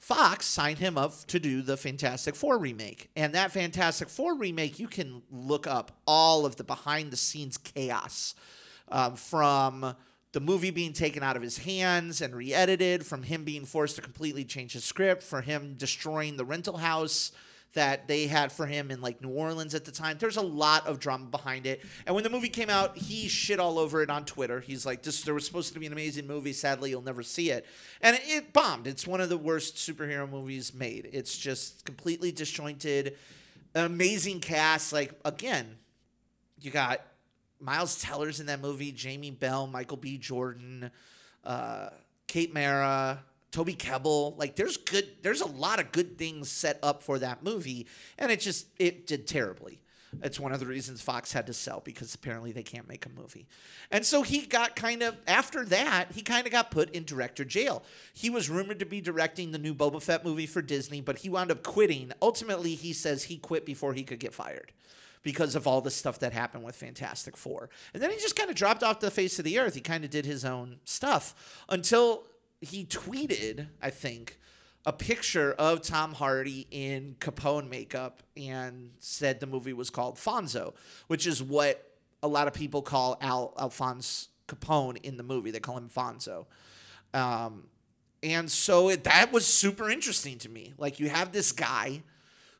Fox 0.01 0.47
signed 0.47 0.79
him 0.79 0.97
up 0.97 1.13
to 1.27 1.39
do 1.39 1.61
the 1.61 1.77
Fantastic 1.77 2.35
Four 2.35 2.59
remake. 2.59 3.11
And 3.15 3.35
that 3.35 3.53
Fantastic 3.53 4.09
Four 4.09 4.35
remake, 4.35 4.79
you 4.79 4.89
can 4.89 5.23
look 5.31 5.67
up 5.67 5.93
all 6.07 6.47
of 6.47 6.57
the 6.57 6.65
behind 6.65 7.11
the 7.11 7.19
scenes 7.19 7.59
chaos 7.59 8.35
um, 8.89 9.15
from 9.15 9.95
the 10.33 10.41
movie 10.41 10.71
being 10.71 10.95
taken 10.95 11.23
out 11.23 11.37
of 11.37 11.43
his 11.43 11.59
hands 11.59 12.23
and 12.23 12.35
re 12.35 12.55
edited, 12.55 13.05
from 13.05 13.25
him 13.25 13.45
being 13.45 13.67
forced 13.67 13.97
to 13.97 14.03
completely 14.03 14.43
change 14.43 14.73
his 14.73 14.85
script, 14.85 15.23
for 15.23 15.43
him 15.43 15.75
destroying 15.77 16.39
the 16.39 16.47
rental 16.47 16.79
house 16.79 17.31
that 17.75 18.09
they 18.09 18.27
had 18.27 18.51
for 18.51 18.67
him 18.67 18.91
in 18.91 19.01
like 19.01 19.23
New 19.23 19.31
Orleans 19.31 19.75
at 19.75 19.85
the 19.85 19.93
time. 19.93 20.17
There's 20.19 20.37
a 20.37 20.43
lot 20.43 20.87
of 20.87 20.99
drama 20.99 21.27
behind 21.27 21.67
it. 21.67 21.85
And 22.05 22.15
when 22.15 22.25
the 22.25 22.31
movie 22.31 22.49
came 22.49 22.69
out, 22.69 22.97
he 22.97 23.29
shit 23.29 23.61
all 23.61 23.79
over 23.79 24.03
it 24.03 24.11
on 24.11 24.25
Twitter. 24.25 24.61
He's 24.61 24.85
like, 24.85 25.03
"This 25.03 25.23
there 25.23 25.35
was 25.35 25.47
supposed 25.47 25.73
to 25.75 25.81
be 25.81 25.87
an 25.87 25.93
amazing 25.93 26.27
movie. 26.27 26.53
Sadly, 26.53 26.91
you'll 26.91 27.03
never 27.03 27.23
see 27.23 27.51
it." 27.51 27.65
And 28.01 28.19
it 28.23 28.53
bombed. 28.53 28.87
It's 28.87 29.07
one 29.07 29.21
of 29.21 29.29
the 29.29 29.39
worst 29.39 29.77
superhero 29.77 30.29
movies 30.29 30.75
made. 30.75 31.09
It's 31.13 31.39
just 31.39 31.85
completely 31.85 32.33
disjointed. 32.33 33.17
Amazing 33.75 34.41
cast. 34.41 34.93
Like 34.93 35.13
again, 35.25 35.79
you 36.61 36.73
got 36.73 37.01
Miles 37.61 38.01
Teller's 38.03 38.41
in 38.41 38.47
that 38.47 38.61
movie. 38.61 38.91
Jamie 38.91 39.31
Bell, 39.31 39.67
Michael 39.69 39.97
B. 39.97 40.19
Jordan, 40.19 40.91
uh, 41.45 41.91
Kate 42.27 42.53
Mara, 42.53 43.23
Toby 43.51 43.75
Kebbell. 43.75 44.39
Like 44.39 44.57
there's 44.57 44.77
good. 44.77 45.09
There's 45.23 45.41
a 45.41 45.47
lot 45.47 45.81
of 45.81 45.93
good 45.93 46.19
things 46.19 46.51
set 46.51 46.79
up 46.83 47.03
for 47.03 47.19
that 47.19 47.43
movie, 47.43 47.87
and 48.19 48.31
it 48.31 48.41
just 48.41 48.69
it 48.79 49.07
did 49.07 49.27
terribly. 49.27 49.81
It's 50.23 50.41
one 50.41 50.53
of 50.53 50.61
the 50.61 50.67
reasons 50.67 51.01
Fox 51.01 51.33
had 51.33 51.47
to 51.47 51.53
sell 51.53 51.81
because 51.85 52.15
apparently 52.15 52.53
they 52.53 52.63
can't 52.63 52.89
make 52.89 53.07
a 53.07 53.09
movie. 53.09 53.47
And 53.91 54.05
so 54.05 54.23
he 54.23 54.45
got 54.45 54.75
kind 54.75 55.03
of, 55.03 55.17
after 55.27 55.65
that, 55.67 56.13
he 56.13 56.23
kind 56.23 56.47
of 56.47 56.53
got 56.53 56.71
put 56.71 56.91
in 56.91 57.05
director 57.05 57.45
jail. 57.45 57.85
He 58.13 58.29
was 58.29 58.51
rumored 58.51 58.81
to 58.81 58.87
be 58.87 59.01
directing 59.01 59.53
the 59.53 59.59
new 59.59 59.75
Boba 59.75 60.03
Fett 60.03 60.25
movie 60.25 60.47
for 60.47 60.63
Disney, 60.63 61.01
but 61.01 61.19
he 61.19 61.29
wound 61.29 61.53
up 61.53 61.63
quitting. 61.63 62.13
Ultimately, 62.21 62.75
he 62.75 62.93
says 62.93 63.25
he 63.25 63.37
quit 63.37 63.65
before 63.65 63.95
he 63.95 64.03
could 64.03 64.19
get 64.19 64.35
fired 64.35 64.73
because 65.23 65.55
of 65.55 65.67
all 65.67 65.81
the 65.81 65.91
stuff 65.91 66.19
that 66.19 66.33
happened 66.33 66.65
with 66.65 66.75
Fantastic 66.75 67.37
Four. 67.37 67.71
And 67.95 68.03
then 68.03 68.11
he 68.11 68.17
just 68.17 68.37
kind 68.37 68.51
of 68.51 68.57
dropped 68.57 68.83
off 68.83 69.01
the 69.01 69.11
face 69.11 69.39
of 69.39 69.45
the 69.45 69.59
earth. 69.59 69.75
He 69.75 69.81
kind 69.81 70.05
of 70.05 70.11
did 70.11 70.27
his 70.27 70.45
own 70.45 70.79
stuff 70.85 71.63
until 71.69 72.25
he 72.61 72.85
tweeted, 72.85 73.69
I 73.81 73.91
think, 73.91 74.39
a 74.87 74.93
picture 74.93 75.53
of 75.53 75.83
Tom 75.83 76.15
Hardy 76.15 76.67
in 76.71 77.17
Capone 77.21 77.69
makeup 77.69 78.23
and 78.37 78.91
said 78.99 79.41
the 79.41 79.47
movie 79.47 79.73
was 79.73 79.91
called 79.91 80.17
Fonzo, 80.17 80.75
which 81.07 81.27
is 81.27 81.43
what 81.43 81.87
a 82.23 82.29
lot 82.29 82.47
of 82.47 82.55
people 82.55 82.83
call 82.83 83.19
Al 83.21 83.55
Alphonse 83.59 84.29
Capone 84.49 84.99
in 85.03 85.17
the 85.17 85.23
movie. 85.23 85.51
They 85.51 85.61
call 85.61 85.77
him 85.77 85.89
Fonzo. 85.89 86.47
Um, 87.13 87.65
and 88.23 88.51
so 88.51 88.91
it, 88.91 89.05
that 89.05 89.33
was 89.33 89.47
super 89.47 89.91
interesting 89.91 90.39
to 90.39 90.49
me. 90.49 90.75
Like 90.79 91.01
you 91.01 91.09
have 91.09 91.33
this 91.33 91.53
guy 91.53 92.03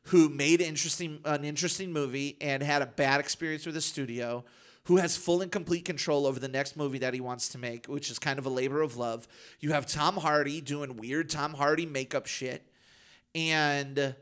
who 0.05 0.29
made 0.29 0.61
interesting 0.61 1.19
an 1.25 1.43
interesting 1.43 1.91
movie 1.91 2.37
and 2.41 2.63
had 2.63 2.81
a 2.81 2.87
bad 2.87 3.19
experience 3.19 3.65
with 3.65 3.75
the 3.75 3.81
studio 3.81 4.43
who 4.85 4.97
has 4.97 5.15
full 5.15 5.41
and 5.41 5.51
complete 5.51 5.85
control 5.85 6.25
over 6.25 6.39
the 6.39 6.47
next 6.47 6.75
movie 6.75 6.97
that 6.99 7.13
he 7.13 7.21
wants 7.21 7.49
to 7.49 7.57
make, 7.57 7.85
which 7.85 8.09
is 8.09 8.17
kind 8.17 8.39
of 8.39 8.45
a 8.45 8.49
labor 8.49 8.81
of 8.81 8.97
love. 8.97 9.27
You 9.59 9.73
have 9.73 9.85
Tom 9.85 10.17
Hardy 10.17 10.59
doing 10.61 10.97
weird 10.97 11.29
Tom 11.29 11.53
Hardy 11.53 11.85
makeup 11.85 12.25
shit. 12.25 12.65
And 13.35 14.15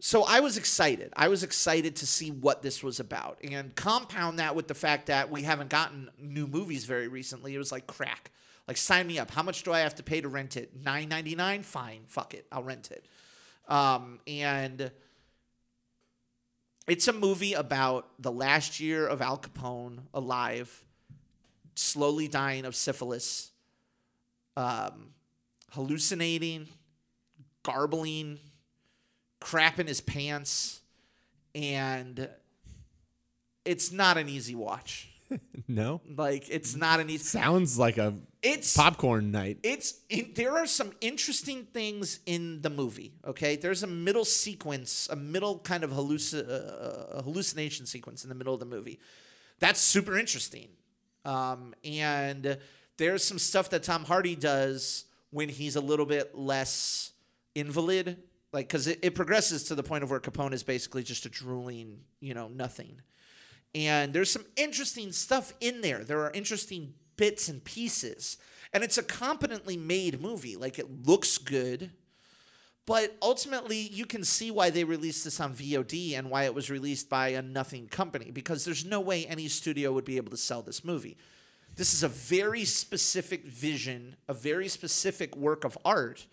so 0.00 0.24
I 0.24 0.40
was 0.40 0.56
excited. 0.56 1.12
I 1.14 1.28
was 1.28 1.42
excited 1.42 1.96
to 1.96 2.06
see 2.06 2.30
what 2.30 2.62
this 2.62 2.82
was 2.82 2.98
about. 2.98 3.38
And 3.44 3.74
compound 3.76 4.38
that 4.38 4.56
with 4.56 4.66
the 4.66 4.74
fact 4.74 5.06
that 5.06 5.30
we 5.30 5.42
haven't 5.42 5.68
gotten 5.68 6.10
new 6.18 6.46
movies 6.46 6.86
very 6.86 7.06
recently. 7.06 7.54
It 7.54 7.58
was 7.58 7.70
like 7.70 7.86
crack. 7.86 8.30
Like 8.66 8.78
sign 8.78 9.06
me 9.06 9.18
up. 9.18 9.30
How 9.30 9.42
much 9.42 9.62
do 9.62 9.72
I 9.72 9.80
have 9.80 9.94
to 9.96 10.02
pay 10.02 10.20
to 10.20 10.28
rent 10.28 10.56
it? 10.56 10.70
Nine 10.82 11.08
ninety 11.08 11.34
nine. 11.34 11.62
Fine. 11.62 12.04
Fuck 12.06 12.34
it. 12.34 12.46
I'll 12.50 12.62
rent 12.62 12.90
it. 12.90 13.06
Um, 13.68 14.20
and 14.26 14.90
it's 16.88 17.06
a 17.06 17.12
movie 17.12 17.52
about 17.52 18.08
the 18.18 18.32
last 18.32 18.80
year 18.80 19.06
of 19.06 19.22
Al 19.22 19.38
Capone 19.38 20.00
alive, 20.12 20.84
slowly 21.74 22.26
dying 22.26 22.64
of 22.64 22.74
syphilis, 22.74 23.52
um, 24.56 25.10
hallucinating, 25.70 26.66
garbling, 27.62 28.38
crap 29.40 29.78
in 29.78 29.86
his 29.86 30.00
pants, 30.00 30.80
and 31.54 32.28
it's 33.64 33.92
not 33.92 34.18
an 34.18 34.28
easy 34.28 34.54
watch. 34.54 35.11
no, 35.68 36.00
Like 36.16 36.48
it's 36.50 36.74
not 36.76 37.00
an 37.00 37.08
easy. 37.10 37.24
sounds 37.24 37.78
like 37.78 37.98
a 37.98 38.14
It's 38.42 38.76
popcorn 38.76 39.30
night. 39.30 39.58
it's 39.62 40.00
in, 40.08 40.32
there 40.34 40.56
are 40.56 40.66
some 40.66 40.92
interesting 41.00 41.64
things 41.72 42.20
in 42.26 42.60
the 42.62 42.70
movie. 42.70 43.12
Okay, 43.26 43.56
there's 43.56 43.82
a 43.82 43.86
middle 43.86 44.24
sequence, 44.24 45.08
a 45.10 45.16
middle 45.16 45.58
kind 45.60 45.84
of 45.84 45.90
halluci- 45.90 46.48
uh, 46.48 46.52
uh, 47.18 47.22
hallucination 47.22 47.86
sequence 47.86 48.24
in 48.24 48.28
the 48.28 48.34
middle 48.34 48.54
of 48.54 48.60
the 48.60 48.66
movie. 48.66 48.98
That's 49.60 49.80
super 49.80 50.18
interesting. 50.18 50.68
Um, 51.24 51.74
and 51.84 52.58
there's 52.96 53.22
some 53.24 53.38
stuff 53.38 53.70
that 53.70 53.82
Tom 53.84 54.04
Hardy 54.04 54.34
does 54.34 55.04
when 55.30 55.48
he's 55.48 55.76
a 55.76 55.80
little 55.80 56.04
bit 56.06 56.36
less 56.36 57.12
invalid, 57.54 58.16
like 58.52 58.66
because 58.68 58.86
it, 58.86 58.98
it 59.02 59.14
progresses 59.14 59.64
to 59.64 59.74
the 59.74 59.82
point 59.82 60.02
of 60.04 60.10
where 60.10 60.20
Capone 60.20 60.52
is 60.52 60.62
basically 60.62 61.02
just 61.02 61.24
a 61.26 61.28
drooling, 61.28 62.00
you 62.20 62.34
know, 62.34 62.48
nothing. 62.48 63.00
And 63.74 64.12
there's 64.12 64.30
some 64.30 64.44
interesting 64.56 65.12
stuff 65.12 65.54
in 65.60 65.80
there. 65.80 66.04
There 66.04 66.20
are 66.20 66.30
interesting 66.32 66.94
bits 67.16 67.48
and 67.48 67.64
pieces. 67.64 68.36
And 68.72 68.82
it's 68.82 68.98
a 68.98 69.02
competently 69.02 69.76
made 69.76 70.20
movie. 70.20 70.56
Like 70.56 70.78
it 70.78 71.06
looks 71.06 71.38
good. 71.38 71.90
But 72.84 73.16
ultimately, 73.22 73.78
you 73.78 74.06
can 74.06 74.24
see 74.24 74.50
why 74.50 74.70
they 74.70 74.82
released 74.82 75.24
this 75.24 75.38
on 75.38 75.54
VOD 75.54 76.18
and 76.18 76.30
why 76.30 76.44
it 76.44 76.54
was 76.54 76.68
released 76.68 77.08
by 77.08 77.28
a 77.28 77.40
nothing 77.40 77.86
company 77.86 78.30
because 78.32 78.64
there's 78.64 78.84
no 78.84 79.00
way 79.00 79.24
any 79.24 79.46
studio 79.46 79.92
would 79.92 80.04
be 80.04 80.16
able 80.16 80.30
to 80.32 80.36
sell 80.36 80.62
this 80.62 80.84
movie. 80.84 81.16
This 81.76 81.94
is 81.94 82.02
a 82.02 82.08
very 82.08 82.64
specific 82.64 83.44
vision, 83.44 84.16
a 84.28 84.34
very 84.34 84.68
specific 84.68 85.36
work 85.36 85.64
of 85.64 85.78
art, 85.84 86.26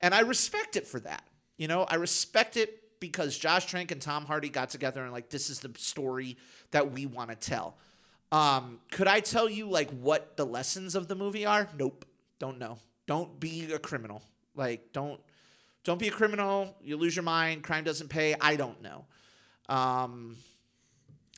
and 0.00 0.12
I 0.12 0.20
respect 0.20 0.76
it 0.76 0.86
for 0.86 1.00
that. 1.00 1.22
You 1.56 1.68
know, 1.68 1.84
I 1.84 1.94
respect 1.94 2.56
it 2.56 2.81
because 3.02 3.36
Josh 3.36 3.66
Trank 3.66 3.90
and 3.90 4.00
Tom 4.00 4.24
Hardy 4.26 4.48
got 4.48 4.70
together 4.70 5.02
and 5.02 5.12
like 5.12 5.28
this 5.28 5.50
is 5.50 5.58
the 5.58 5.72
story 5.76 6.36
that 6.70 6.92
we 6.92 7.04
want 7.04 7.30
to 7.30 7.36
tell. 7.36 7.76
Um, 8.30 8.78
could 8.92 9.08
I 9.08 9.18
tell 9.18 9.50
you 9.50 9.68
like 9.68 9.90
what 9.90 10.36
the 10.36 10.46
lessons 10.46 10.94
of 10.94 11.08
the 11.08 11.16
movie 11.16 11.44
are? 11.44 11.68
Nope. 11.76 12.06
Don't 12.38 12.60
know. 12.60 12.78
Don't 13.08 13.40
be 13.40 13.72
a 13.72 13.78
criminal. 13.80 14.22
Like 14.54 14.92
don't 14.92 15.20
don't 15.82 15.98
be 15.98 16.06
a 16.06 16.12
criminal. 16.12 16.76
You 16.80 16.96
lose 16.96 17.16
your 17.16 17.24
mind. 17.24 17.64
Crime 17.64 17.82
doesn't 17.82 18.08
pay. 18.08 18.36
I 18.40 18.54
don't 18.54 18.80
know. 18.80 19.04
Um, 19.68 20.36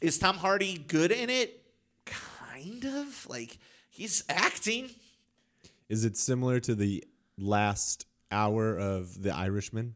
is 0.02 0.18
Tom 0.18 0.36
Hardy 0.36 0.76
good 0.76 1.10
in 1.12 1.30
it? 1.30 1.62
Kind 2.04 2.84
of. 2.84 3.26
Like 3.26 3.58
he's 3.88 4.22
acting. 4.28 4.90
Is 5.88 6.04
it 6.04 6.18
similar 6.18 6.60
to 6.60 6.74
the 6.74 7.02
last 7.38 8.04
hour 8.30 8.78
of 8.78 9.22
The 9.22 9.34
Irishman? 9.34 9.94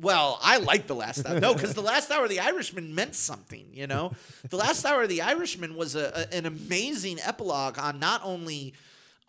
Well, 0.00 0.38
I 0.42 0.58
like 0.58 0.86
the 0.86 0.94
last 0.94 1.26
hour. 1.26 1.40
No, 1.40 1.54
because 1.54 1.74
the 1.74 1.80
last 1.82 2.10
hour 2.12 2.24
of 2.24 2.30
The 2.30 2.38
Irishman 2.40 2.94
meant 2.94 3.14
something. 3.16 3.66
You 3.72 3.86
know, 3.88 4.12
the 4.48 4.56
last 4.56 4.84
hour 4.84 5.02
of 5.02 5.08
The 5.08 5.22
Irishman 5.22 5.74
was 5.76 5.94
a, 5.96 6.28
a- 6.30 6.34
an 6.36 6.46
amazing 6.46 7.18
epilogue 7.24 7.78
on 7.78 7.98
not 7.98 8.20
only 8.24 8.74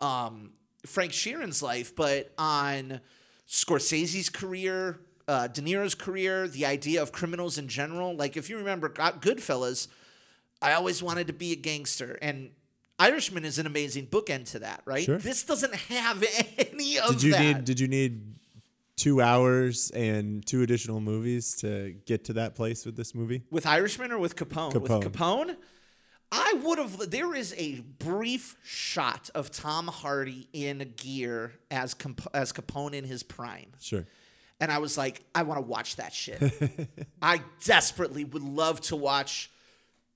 um, 0.00 0.52
Frank 0.86 1.12
Sheeran's 1.12 1.60
life, 1.62 1.94
but 1.96 2.32
on 2.38 3.00
Scorsese's 3.48 4.28
career, 4.30 5.00
uh, 5.26 5.48
De 5.48 5.60
Niro's 5.60 5.94
career, 5.96 6.46
the 6.46 6.64
idea 6.66 7.02
of 7.02 7.10
criminals 7.10 7.58
in 7.58 7.66
general. 7.68 8.14
Like, 8.14 8.36
if 8.36 8.48
you 8.48 8.56
remember 8.58 8.88
Go- 8.88 9.10
Goodfellas, 9.20 9.88
I 10.62 10.72
always 10.72 11.02
wanted 11.02 11.26
to 11.26 11.32
be 11.32 11.50
a 11.52 11.56
gangster, 11.56 12.16
and 12.22 12.50
Irishman 12.98 13.44
is 13.44 13.58
an 13.58 13.66
amazing 13.66 14.06
bookend 14.06 14.50
to 14.52 14.60
that. 14.60 14.82
Right? 14.84 15.04
Sure. 15.04 15.18
This 15.18 15.42
doesn't 15.42 15.74
have 15.74 16.22
any 16.72 16.98
of 16.98 17.10
Did 17.14 17.22
you 17.24 17.32
that. 17.32 17.40
need 17.56 17.64
Did 17.64 17.80
you 17.80 17.88
need 17.88 18.29
two 19.00 19.22
hours 19.22 19.90
and 19.92 20.44
two 20.46 20.60
additional 20.62 21.00
movies 21.00 21.54
to 21.56 21.94
get 22.04 22.24
to 22.26 22.34
that 22.34 22.54
place 22.54 22.84
with 22.84 22.96
this 22.96 23.14
movie? 23.14 23.42
With 23.50 23.66
Irishman 23.66 24.12
or 24.12 24.18
with 24.18 24.36
Capone? 24.36 24.72
Capone. 24.72 25.02
With 25.04 25.12
Capone, 25.12 25.56
I 26.30 26.60
would 26.62 26.78
have. 26.78 27.10
There 27.10 27.34
is 27.34 27.54
a 27.56 27.80
brief 27.80 28.56
shot 28.62 29.30
of 29.34 29.50
Tom 29.50 29.86
Hardy 29.88 30.48
in 30.52 30.92
gear 30.96 31.52
as 31.70 31.94
Comp- 31.94 32.28
as 32.34 32.52
Capone 32.52 32.92
in 32.92 33.04
his 33.04 33.22
prime, 33.22 33.72
Sure. 33.80 34.06
and 34.60 34.70
I 34.70 34.78
was 34.78 34.98
like, 34.98 35.22
I 35.34 35.42
want 35.44 35.58
to 35.58 35.66
watch 35.66 35.96
that 35.96 36.12
shit. 36.12 36.40
I 37.22 37.40
desperately 37.64 38.24
would 38.24 38.42
love 38.42 38.80
to 38.82 38.96
watch 38.96 39.50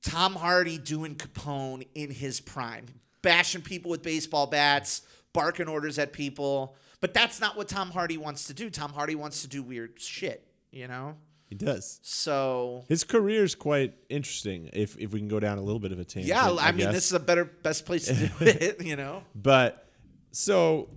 Tom 0.02 0.34
Hardy 0.34 0.76
doing 0.78 1.14
Capone 1.16 1.86
in 1.94 2.10
his 2.10 2.38
prime, 2.40 2.84
bashing 3.22 3.62
people 3.62 3.90
with 3.90 4.02
baseball 4.02 4.46
bats, 4.46 5.00
barking 5.32 5.68
orders 5.68 5.98
at 5.98 6.12
people. 6.12 6.76
But 7.00 7.14
that's 7.14 7.40
not 7.40 7.56
what 7.56 7.68
Tom 7.68 7.90
Hardy 7.90 8.16
wants 8.16 8.46
to 8.46 8.54
do. 8.54 8.70
Tom 8.70 8.92
Hardy 8.92 9.14
wants 9.14 9.42
to 9.42 9.48
do 9.48 9.62
weird 9.62 10.00
shit, 10.00 10.46
you 10.70 10.88
know. 10.88 11.16
He 11.48 11.54
does. 11.54 12.00
So 12.02 12.84
His 12.88 13.04
career 13.04 13.44
is 13.44 13.54
quite 13.54 13.94
interesting. 14.08 14.70
If 14.72 14.96
if 14.98 15.12
we 15.12 15.20
can 15.20 15.28
go 15.28 15.38
down 15.38 15.58
a 15.58 15.62
little 15.62 15.78
bit 15.80 15.92
of 15.92 15.98
a 15.98 16.04
tangent. 16.04 16.28
Yeah, 16.28 16.50
I, 16.50 16.68
I, 16.68 16.72
mean, 16.72 16.86
guess. 16.86 16.94
this 16.94 17.06
is 17.06 17.12
a 17.12 17.20
better, 17.20 17.44
best 17.44 17.84
place 17.86 18.06
to 18.06 18.14
do 18.14 18.28
it. 18.40 18.82
You 18.82 18.96
know, 18.96 19.22
But 19.34 19.88
so 20.30 20.88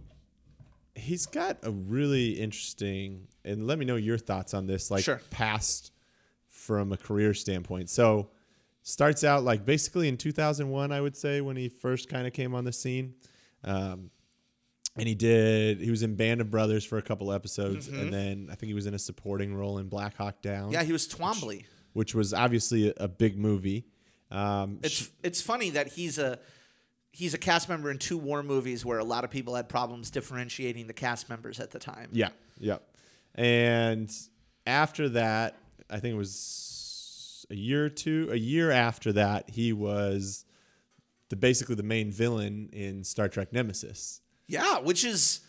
he's 0.95 1.25
got 1.25 1.57
a 1.63 1.71
really 1.71 2.31
interesting, 2.39 3.27
and 3.45 3.67
let 3.67 3.77
me 3.77 3.85
know 3.85 3.97
your 3.97 4.17
thoughts 4.17 4.53
on 4.53 4.65
this, 4.65 4.89
like 4.89 5.03
Sure. 5.03 5.21
past 5.29 5.91
from 6.47 6.91
a 6.91 6.97
career 6.97 7.33
standpoint. 7.33 7.89
So 7.89 8.29
starts 8.81 9.23
out 9.23 9.43
like 9.43 9.65
basically 9.65 10.07
in 10.07 10.17
2001, 10.17 10.91
I 10.91 11.01
would 11.01 11.15
say, 11.15 11.41
when 11.41 11.55
he 11.57 11.69
first 11.69 12.09
kind 12.09 12.25
of 12.25 12.33
came 12.33 12.55
on 12.55 12.63
the 12.63 12.71
scene. 12.73 13.13
Um, 13.63 14.09
and 14.97 15.07
he 15.07 15.15
did, 15.15 15.79
he 15.79 15.89
was 15.91 16.03
in 16.03 16.15
Band 16.15 16.41
of 16.41 16.49
Brothers 16.51 16.83
for 16.85 16.97
a 16.97 17.01
couple 17.01 17.31
episodes. 17.31 17.87
And 17.87 18.11
then 18.13 18.49
I 18.51 18.55
think 18.55 18.67
he 18.69 18.73
was 18.73 18.85
in 18.87 18.93
a 18.93 18.99
supporting 18.99 19.53
role 19.55 19.77
in 19.77 19.87
Black 19.89 20.15
Hawk 20.17 20.41
Down, 20.41 20.65
Mm-hmm. 20.65 20.73
yeah, 20.73 20.83
he 20.83 20.91
was 20.91 21.07
Twombly. 21.07 21.65
which 21.93 22.13
was 22.15 22.33
obviously 22.33 22.89
a, 22.89 22.93
a 22.97 23.07
big 23.07 23.37
movie. 23.37 23.85
Um, 24.31 24.79
It's 24.83 25.09
it's 25.23 25.41
funny 25.41 25.69
that 25.71 25.87
he's 25.87 26.17
a 26.17 26.39
he's 27.11 27.33
a 27.33 27.37
cast 27.37 27.69
member 27.69 27.89
in 27.89 27.97
two 27.97 28.17
war 28.17 28.43
movies 28.43 28.83
where 28.85 28.99
a 28.99 29.03
lot 29.03 29.23
of 29.23 29.29
people 29.31 29.55
had 29.55 29.69
problems 29.69 30.11
differentiating 30.11 30.87
the 30.87 30.93
cast 30.93 31.29
members 31.29 31.59
at 31.59 31.71
the 31.71 31.79
time. 31.79 32.09
Yeah, 32.11 32.29
yeah. 32.59 32.77
And 33.35 34.11
after 34.65 35.09
that, 35.09 35.55
I 35.89 35.99
think 35.99 36.13
it 36.15 36.17
was 36.17 37.45
a 37.49 37.55
year 37.55 37.85
or 37.85 37.89
two, 37.89 38.27
a 38.31 38.35
year 38.35 38.71
after 38.71 39.13
that, 39.13 39.49
he 39.49 39.71
was 39.71 40.43
the 41.29 41.35
basically 41.35 41.75
the 41.75 41.83
main 41.83 42.11
villain 42.11 42.69
in 42.73 43.03
Star 43.03 43.29
Trek 43.29 43.53
Nemesis. 43.53 44.21
Yeah, 44.47 44.79
which 44.79 45.03
is 45.03 45.41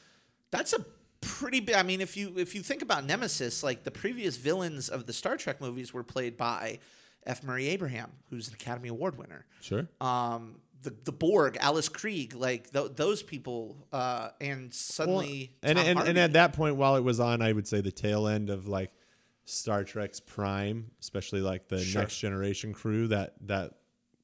that's 0.51 0.73
a 0.73 0.85
pretty 1.21 1.61
big. 1.61 1.77
I 1.77 1.83
mean, 1.83 2.01
if 2.01 2.17
you 2.17 2.35
if 2.37 2.55
you 2.55 2.63
think 2.63 2.83
about 2.83 3.05
Nemesis, 3.05 3.63
like 3.63 3.85
the 3.85 3.91
previous 3.91 4.37
villains 4.37 4.89
of 4.89 5.07
the 5.07 5.13
Star 5.13 5.37
Trek 5.37 5.61
movies 5.61 5.93
were 5.93 6.05
played 6.05 6.37
by 6.37 6.79
F. 7.27 7.43
Murray 7.45 7.69
Abraham, 7.69 8.11
who's 8.31 8.49
an 8.49 8.55
Academy 8.55 8.89
Award 8.89 9.19
winner. 9.19 9.45
Sure. 9.61 9.87
Um, 10.01 10.61
the 10.83 10.95
the 11.05 11.13
Borg, 11.13 11.57
Alice 11.61 11.89
Krige, 11.89 12.35
like 12.35 12.71
th- 12.73 12.93
those 12.97 13.23
people, 13.23 13.87
uh, 13.93 14.31
and 14.41 14.73
suddenly 14.73 15.53
and, 15.63 15.79
and, 15.79 15.99
and 15.99 16.19
at 16.19 16.33
that 16.35 16.53
point, 16.53 16.77
while 16.77 16.97
it 16.97 17.03
was 17.05 17.21
on, 17.21 17.43
I 17.43 17.53
would 17.53 17.67
say 17.67 17.81
the 17.81 17.91
tail 17.93 18.27
end 18.29 18.49
of 18.49 18.69
like 18.69 18.93
Star 19.45 19.83
Trek's 19.85 20.21
prime, 20.21 20.91
especially 21.01 21.41
like 21.41 21.69
the 21.69 21.81
Sure. 21.81 22.03
next 22.03 22.19
generation 22.19 22.73
crew 22.73 23.09
that 23.09 23.35
that 23.47 23.73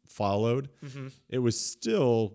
followed. 0.07 0.69
Mm-hmm. 0.85 1.09
It 1.29 1.39
was 1.39 1.59
still, 1.61 2.35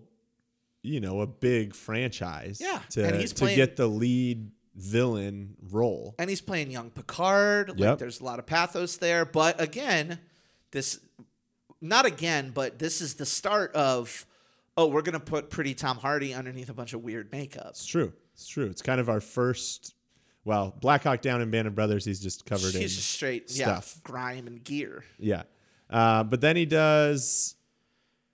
you 0.82 1.00
know, 1.00 1.20
a 1.20 1.26
big 1.26 1.74
franchise. 1.74 2.58
Yeah, 2.60 2.80
To 2.90 3.04
and 3.06 3.16
he's 3.16 3.32
to 3.34 3.40
playing- 3.40 3.56
get 3.56 3.76
the 3.76 3.86
lead 3.86 4.50
villain 4.74 5.56
role. 5.70 6.14
and 6.18 6.30
he's 6.30 6.40
playing 6.40 6.70
young 6.70 6.90
Picard. 6.90 7.70
Like 7.70 7.78
Yep. 7.78 7.98
there's 7.98 8.20
a 8.20 8.24
lot 8.24 8.38
of 8.38 8.46
pathos 8.46 8.96
there, 8.96 9.24
but 9.24 9.60
again, 9.60 10.20
this 10.70 11.00
not 11.82 12.06
again, 12.06 12.50
but 12.54 12.78
this 12.78 13.00
is 13.00 13.14
the 13.14 13.26
start 13.26 13.74
of 13.74 14.26
oh, 14.76 14.86
we're 14.86 15.02
gonna 15.02 15.20
put 15.20 15.50
pretty 15.50 15.74
Tom 15.74 15.98
Hardy 15.98 16.32
underneath 16.32 16.70
a 16.70 16.74
bunch 16.74 16.94
of 16.94 17.02
weird 17.02 17.30
makeup. 17.32 17.66
It's 17.70 17.84
true. 17.84 18.12
It's 18.32 18.48
true. 18.48 18.66
It's 18.66 18.80
kind 18.80 19.00
of 19.00 19.08
our 19.10 19.20
first. 19.20 19.94
Well, 20.44 20.74
Black 20.80 21.02
Hawk 21.04 21.20
Down 21.20 21.42
and 21.42 21.50
Band 21.52 21.68
of 21.68 21.74
Brothers, 21.74 22.06
he's 22.06 22.20
just 22.20 22.46
covered 22.46 22.74
in 22.74 22.80
just 22.80 22.98
straight 23.10 23.50
stuff. 23.50 23.94
yeah, 23.96 24.00
grime 24.10 24.46
and 24.46 24.64
gear. 24.64 25.04
Yeah. 25.18 25.42
Uh, 25.90 26.24
but 26.24 26.40
then 26.40 26.56
he 26.56 26.64
does 26.64 27.56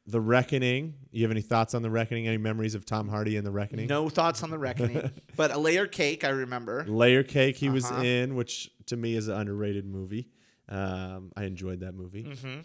The 0.07 0.21
Reckoning. 0.21 0.95
You 1.11 1.23
have 1.23 1.31
any 1.31 1.41
thoughts 1.43 1.75
on 1.75 1.83
The 1.83 1.91
Reckoning? 1.91 2.29
Any 2.29 2.37
memories 2.39 2.75
of 2.75 2.85
Tom 2.87 3.09
Hardy 3.09 3.37
in 3.37 3.45
The 3.45 3.51
Reckoning? 3.51 3.87
No 3.89 4.09
thoughts 4.09 4.43
on 4.43 4.51
the 4.51 4.59
reckoning, 4.59 5.11
but 5.37 5.51
a 5.51 5.59
layer 5.59 5.87
cake 5.87 6.23
I 6.25 6.29
remember. 6.29 6.85
Layer 6.87 7.23
Cake 7.25 7.57
he 7.57 7.69
was 7.69 7.85
Uh-huh. 7.87 8.03
in, 8.03 8.35
which 8.37 8.71
to 8.87 8.97
me 8.97 9.15
is 9.17 9.27
an 9.29 9.37
underrated 9.37 9.85
movie. 9.85 10.29
Um, 10.69 11.33
I 11.37 11.45
enjoyed 11.45 11.81
that 11.81 11.95
movie. 11.95 12.25
Mm-hmm. 12.25 12.61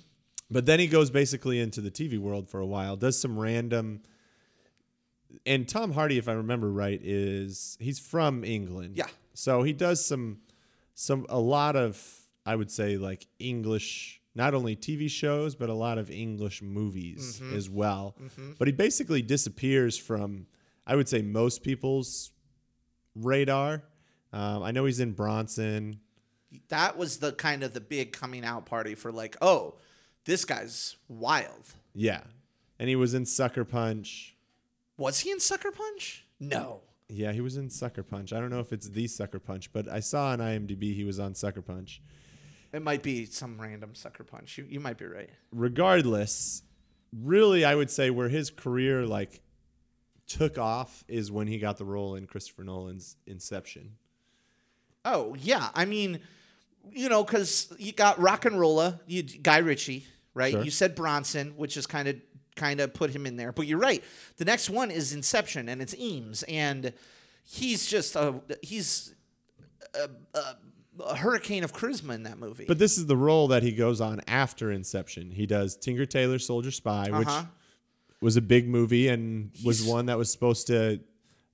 But 0.49 0.65
then 0.65 0.79
he 0.79 0.87
goes 0.87 1.09
basically 1.09 1.59
into 1.59 1.81
the 1.81 1.91
TV 1.91 2.17
world 2.19 2.49
for 2.49 2.59
a 2.59 2.65
while, 2.65 2.95
does 2.95 3.19
some 3.19 3.39
random. 3.39 4.01
And 5.45 5.67
Tom 5.67 5.93
Hardy, 5.93 6.17
if 6.17 6.27
I 6.27 6.33
remember 6.33 6.71
right, 6.71 6.99
is 7.01 7.77
he's 7.79 7.99
from 7.99 8.43
England. 8.43 8.97
Yeah. 8.97 9.07
So 9.33 9.63
he 9.63 9.71
does 9.73 10.05
some, 10.05 10.39
some 10.93 11.25
a 11.29 11.39
lot 11.39 11.75
of 11.75 12.05
I 12.45 12.55
would 12.55 12.69
say 12.71 12.97
like 12.97 13.27
English, 13.39 14.20
not 14.35 14.53
only 14.53 14.75
TV 14.75 15.09
shows 15.09 15.55
but 15.55 15.69
a 15.69 15.73
lot 15.73 15.97
of 15.97 16.09
English 16.11 16.61
movies 16.61 17.39
Mm-hmm. 17.41 17.55
as 17.57 17.69
well. 17.69 18.15
But 18.57 18.67
he 18.67 18.71
basically 18.71 19.21
disappears 19.21 19.97
from, 19.97 20.47
I 20.87 20.95
would 20.95 21.09
say, 21.09 21.21
most 21.21 21.63
people's 21.63 22.31
radar. 23.15 23.83
Um, 24.33 24.63
I 24.63 24.71
know 24.71 24.85
he's 24.85 24.99
in 24.99 25.11
Bronson. 25.11 25.99
That 26.69 26.97
was 26.97 27.17
the 27.17 27.31
kind 27.33 27.63
of 27.63 27.73
the 27.73 27.81
big 27.81 28.11
coming 28.13 28.43
out 28.45 28.65
party 28.65 28.95
for 28.95 29.11
like, 29.11 29.37
oh, 29.41 29.75
this 30.25 30.45
guy's 30.45 30.95
wild. 31.07 31.65
Yeah. 31.93 32.21
And 32.79 32.89
he 32.89 32.95
was 32.95 33.13
in 33.13 33.25
Sucker 33.25 33.63
Punch. 33.65 34.35
Was 34.97 35.19
he 35.19 35.31
in 35.31 35.39
Sucker 35.39 35.71
Punch? 35.71 36.25
No. 36.39 36.81
Yeah, 37.09 37.31
he 37.33 37.41
was 37.41 37.57
in 37.57 37.69
Sucker 37.69 38.03
Punch. 38.03 38.31
I 38.33 38.39
don't 38.39 38.49
know 38.49 38.59
if 38.59 38.71
it's 38.71 38.89
the 38.89 39.07
Sucker 39.07 39.39
Punch, 39.39 39.71
but 39.73 39.87
I 39.89 39.99
saw 39.99 40.27
on 40.27 40.39
IMDb 40.39 40.95
he 40.95 41.03
was 41.03 41.19
on 41.19 41.35
Sucker 41.35 41.61
Punch. 41.61 42.01
It 42.73 42.81
might 42.81 43.03
be 43.03 43.25
some 43.25 43.59
random 43.59 43.95
Sucker 43.95 44.23
Punch. 44.23 44.57
You, 44.57 44.65
you 44.69 44.79
might 44.79 44.97
be 44.97 45.05
right. 45.05 45.29
Regardless, 45.51 46.63
really, 47.11 47.65
I 47.65 47.75
would 47.75 47.91
say 47.91 48.09
where 48.09 48.29
his 48.29 48.49
career 48.49 49.05
like 49.05 49.41
took 50.27 50.57
off 50.57 51.03
is 51.07 51.31
when 51.31 51.47
he 51.47 51.57
got 51.57 51.77
the 51.77 51.85
role 51.85 52.15
in 52.15 52.27
Christopher 52.27 52.63
Nolan's 52.63 53.17
Inception. 53.27 53.97
Oh 55.03 55.35
yeah, 55.39 55.69
I 55.73 55.85
mean, 55.85 56.19
you 56.91 57.09
know, 57.09 57.23
because 57.23 57.73
you 57.77 57.91
got 57.91 58.17
RocknRolla, 58.17 58.99
you 59.07 59.23
Guy 59.23 59.57
Ritchie, 59.57 60.05
right? 60.33 60.53
Sure. 60.53 60.63
You 60.63 60.71
said 60.71 60.95
Bronson, 60.95 61.53
which 61.57 61.75
is 61.75 61.85
kind 61.85 62.07
of 62.07 62.15
kind 62.55 62.79
of 62.79 62.93
put 62.93 63.09
him 63.09 63.25
in 63.25 63.35
there, 63.35 63.51
but 63.51 63.67
you're 63.67 63.79
right. 63.79 64.03
The 64.37 64.45
next 64.45 64.69
one 64.69 64.91
is 64.91 65.13
Inception, 65.13 65.67
and 65.67 65.81
it's 65.81 65.95
Eames, 65.95 66.43
and 66.43 66.93
he's 67.43 67.87
just 67.87 68.15
a 68.15 68.41
he's 68.61 69.15
a, 69.95 70.09
a, 70.37 70.55
a 70.99 71.15
hurricane 71.15 71.63
of 71.63 71.73
charisma 71.73 72.13
in 72.15 72.23
that 72.23 72.37
movie. 72.37 72.65
But 72.67 72.77
this 72.79 72.97
is 72.97 73.05
the 73.05 73.15
role 73.17 73.47
that 73.49 73.63
he 73.63 73.71
goes 73.71 74.01
on 74.01 74.21
after 74.27 74.71
Inception. 74.71 75.31
He 75.31 75.45
does 75.45 75.75
Tinker 75.77 76.05
Tailor 76.05 76.39
Soldier 76.39 76.71
Spy, 76.71 77.09
which 77.17 77.27
Uh-huh. 77.27 77.45
was 78.21 78.35
a 78.37 78.41
big 78.41 78.67
movie 78.67 79.07
and 79.07 79.51
was 79.63 79.83
one 79.83 80.07
that 80.07 80.17
was 80.17 80.31
supposed 80.31 80.67
to, 80.67 80.99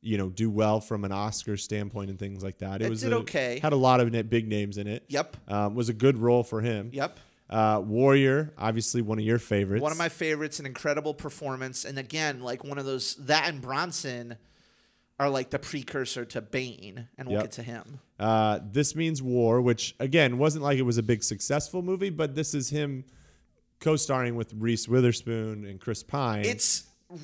you 0.02 0.18
know, 0.18 0.30
do 0.30 0.50
well 0.50 0.80
from 0.82 1.06
an 1.06 1.12
Oscar 1.12 1.56
standpoint 1.58 2.10
and 2.10 2.18
things 2.20 2.44
like 2.44 2.58
that. 2.60 2.82
It 2.82 2.90
was 2.90 3.02
did 3.02 3.14
a- 3.14 3.18
okay. 3.18 3.60
Had 3.62 3.74
a 3.74 3.78
lot 3.78 4.00
of 4.00 4.12
big 4.30 4.48
names 4.48 4.78
in 4.78 4.88
it. 4.88 5.04
Yep. 5.08 5.38
Um, 5.48 5.76
was 5.76 5.90
a 5.90 5.94
good 5.94 6.18
role 6.18 6.44
for 6.44 6.62
him. 6.62 6.90
Yep. 6.94 7.20
Uh, 7.50 7.82
Warrior, 7.86 8.54
obviously 8.58 9.02
one 9.02 9.20
of 9.20 9.24
your 9.24 9.40
favorites. 9.40 9.82
One 9.82 9.94
of 9.94 9.98
my 9.98 10.10
favorites, 10.10 10.60
an 10.60 10.66
incredible 10.66 11.14
performance, 11.14 11.86
and 11.86 11.98
again, 11.98 12.42
like 12.42 12.66
one 12.66 12.78
of 12.78 12.84
those 12.86 13.16
that 13.16 13.48
and 13.48 13.62
Bronson 13.62 14.36
are 15.20 15.30
like 15.30 15.50
the 15.50 15.60
precursor 15.60 16.26
to 16.26 16.42
Bane, 16.42 17.08
and 17.18 17.28
we'll 17.28 17.38
Yep. 17.38 17.44
get 17.46 17.52
to 17.54 17.64
him. 17.64 18.00
Uh, 18.20 18.60
this 18.72 18.96
means 18.96 19.22
war, 19.22 19.62
which 19.62 19.96
again 20.00 20.38
wasn't 20.38 20.64
like 20.64 20.78
it 20.78 20.84
was 20.84 20.98
a 20.98 21.04
big 21.04 21.24
successful 21.24 21.82
movie, 21.82 22.10
but 22.12 22.36
this 22.36 22.54
is 22.54 22.70
him 22.70 23.04
co-starring 23.80 24.36
with 24.36 24.54
Reese 24.54 24.88
Witherspoon 24.88 25.66
and 25.66 25.80
Chris 25.80 26.04
Pine. 26.04 26.46
It's 26.46 26.84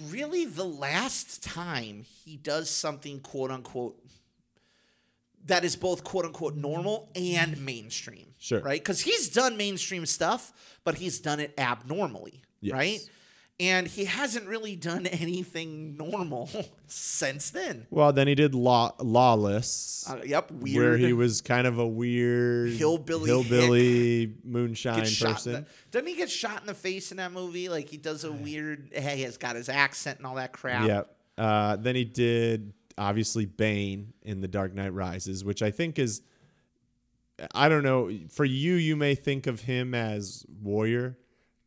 really 0.10 0.46
the 0.46 0.64
last 0.66 1.44
time 1.44 2.04
he 2.24 2.38
does 2.38 2.70
something 2.70 3.20
quote 3.20 3.52
unquote 3.52 4.00
that 5.46 5.66
is 5.66 5.76
both 5.76 6.04
quote 6.04 6.26
unquote 6.26 6.56
normal 6.56 7.10
and 7.16 7.64
mainstream. 7.64 8.28
Sure. 8.40 8.62
Right? 8.62 8.80
Because 8.82 9.02
he's 9.02 9.30
done 9.30 9.58
mainstream 9.58 10.06
stuff, 10.06 10.52
but 10.84 10.96
he's 10.96 11.20
done 11.20 11.40
it 11.40 11.54
abnormally. 11.58 12.42
Yes. 12.62 12.74
Right? 12.74 13.10
And 13.70 13.88
he 13.88 14.06
hasn't 14.06 14.48
really 14.48 14.76
done 14.76 15.06
anything 15.24 15.96
normal 15.98 16.50
since 16.88 17.50
then. 17.52 17.88
well, 17.90 18.12
then 18.14 18.28
he 18.28 18.36
did 18.36 18.54
Law- 18.56 18.94
Lawless. 19.00 20.06
Uh, 20.10 20.20
yep, 20.26 20.52
weird. 20.52 20.76
where 20.76 20.98
he 20.98 21.14
was 21.14 21.42
kind 21.42 21.66
of 21.68 21.78
a 21.80 21.88
weird 21.88 22.72
Hillbilly 22.72 23.28
hillbilly 23.30 24.34
moonshine 24.44 24.98
Gets 25.00 25.10
shot 25.12 25.28
in 25.28 25.34
person. 25.36 25.54
the- 25.54 25.66
doesn't 25.92 26.08
he 26.08 26.16
get 26.16 26.30
shot 26.30 26.62
in 26.62 26.68
the 26.68 26.74
face 26.74 27.12
in 27.12 27.18
that 27.18 27.32
movie? 27.32 27.70
Like 27.70 27.90
he 27.90 27.98
does 27.98 28.24
a 28.24 28.32
weird. 28.32 28.90
Hey, 28.94 29.18
he's 29.18 29.38
got 29.38 29.56
his 29.56 29.70
accent 29.70 30.18
and 30.20 30.28
all 30.28 30.36
that 30.36 30.52
crap. 30.54 30.88
Yep. 30.88 31.16
Uh, 31.38 31.76
then 31.78 31.96
he 31.96 32.04
did 32.06 32.74
obviously 32.98 33.46
Bane 33.46 34.14
in 34.24 34.42
The 34.42 34.48
Dark 34.48 34.74
Knight 34.74 34.94
Rises, 34.94 35.44
which 35.44 35.62
I 35.64 35.72
think 35.72 35.98
is 36.00 36.22
I 37.56 37.68
don't 37.70 37.84
know, 37.84 38.12
for 38.30 38.46
you 38.46 38.76
you 38.76 38.96
may 38.96 39.16
think 39.16 39.48
of 39.48 39.62
him 39.62 39.96
as 39.96 40.46
warrior, 40.62 41.18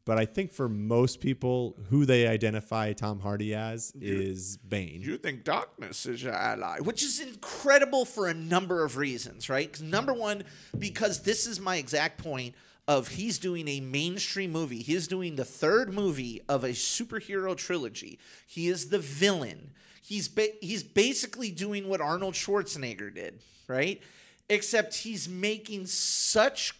but 0.06 0.18
I 0.18 0.24
think 0.24 0.52
for 0.52 0.68
most 0.68 1.20
people 1.20 1.76
who 1.90 2.06
they 2.06 2.26
identify 2.28 2.92
Tom 2.94 3.20
Hardy 3.20 3.54
as 3.54 3.92
is 4.00 4.56
Bane. 4.56 5.02
You 5.02 5.18
think 5.18 5.44
darkness 5.44 6.06
is 6.06 6.22
your 6.22 6.32
ally, 6.32 6.78
which 6.78 7.02
is 7.02 7.20
incredible 7.20 8.04
for 8.04 8.28
a 8.28 8.32
number 8.32 8.84
of 8.84 8.96
reasons, 8.96 9.50
right? 9.50 9.78
number 9.82 10.14
one, 10.14 10.44
because 10.78 11.22
this 11.22 11.46
is 11.46 11.60
my 11.60 11.76
exact 11.76 12.22
point 12.22 12.54
of 12.88 13.08
he's 13.08 13.38
doing 13.38 13.66
a 13.66 13.80
mainstream 13.80 14.52
movie. 14.52 14.78
He 14.78 14.94
is 14.94 15.08
doing 15.08 15.34
the 15.34 15.44
third 15.44 15.92
movie 15.92 16.40
of 16.48 16.62
a 16.62 16.68
superhero 16.68 17.56
trilogy. 17.56 18.20
He 18.46 18.68
is 18.68 18.90
the 18.90 19.00
villain. 19.00 19.72
He's 20.00 20.28
ba- 20.28 20.54
he's 20.60 20.84
basically 20.84 21.50
doing 21.50 21.88
what 21.88 22.00
Arnold 22.00 22.34
Schwarzenegger 22.34 23.12
did, 23.12 23.40
right? 23.66 24.00
Except 24.48 24.94
he's 24.94 25.28
making 25.28 25.86
such 25.86 26.78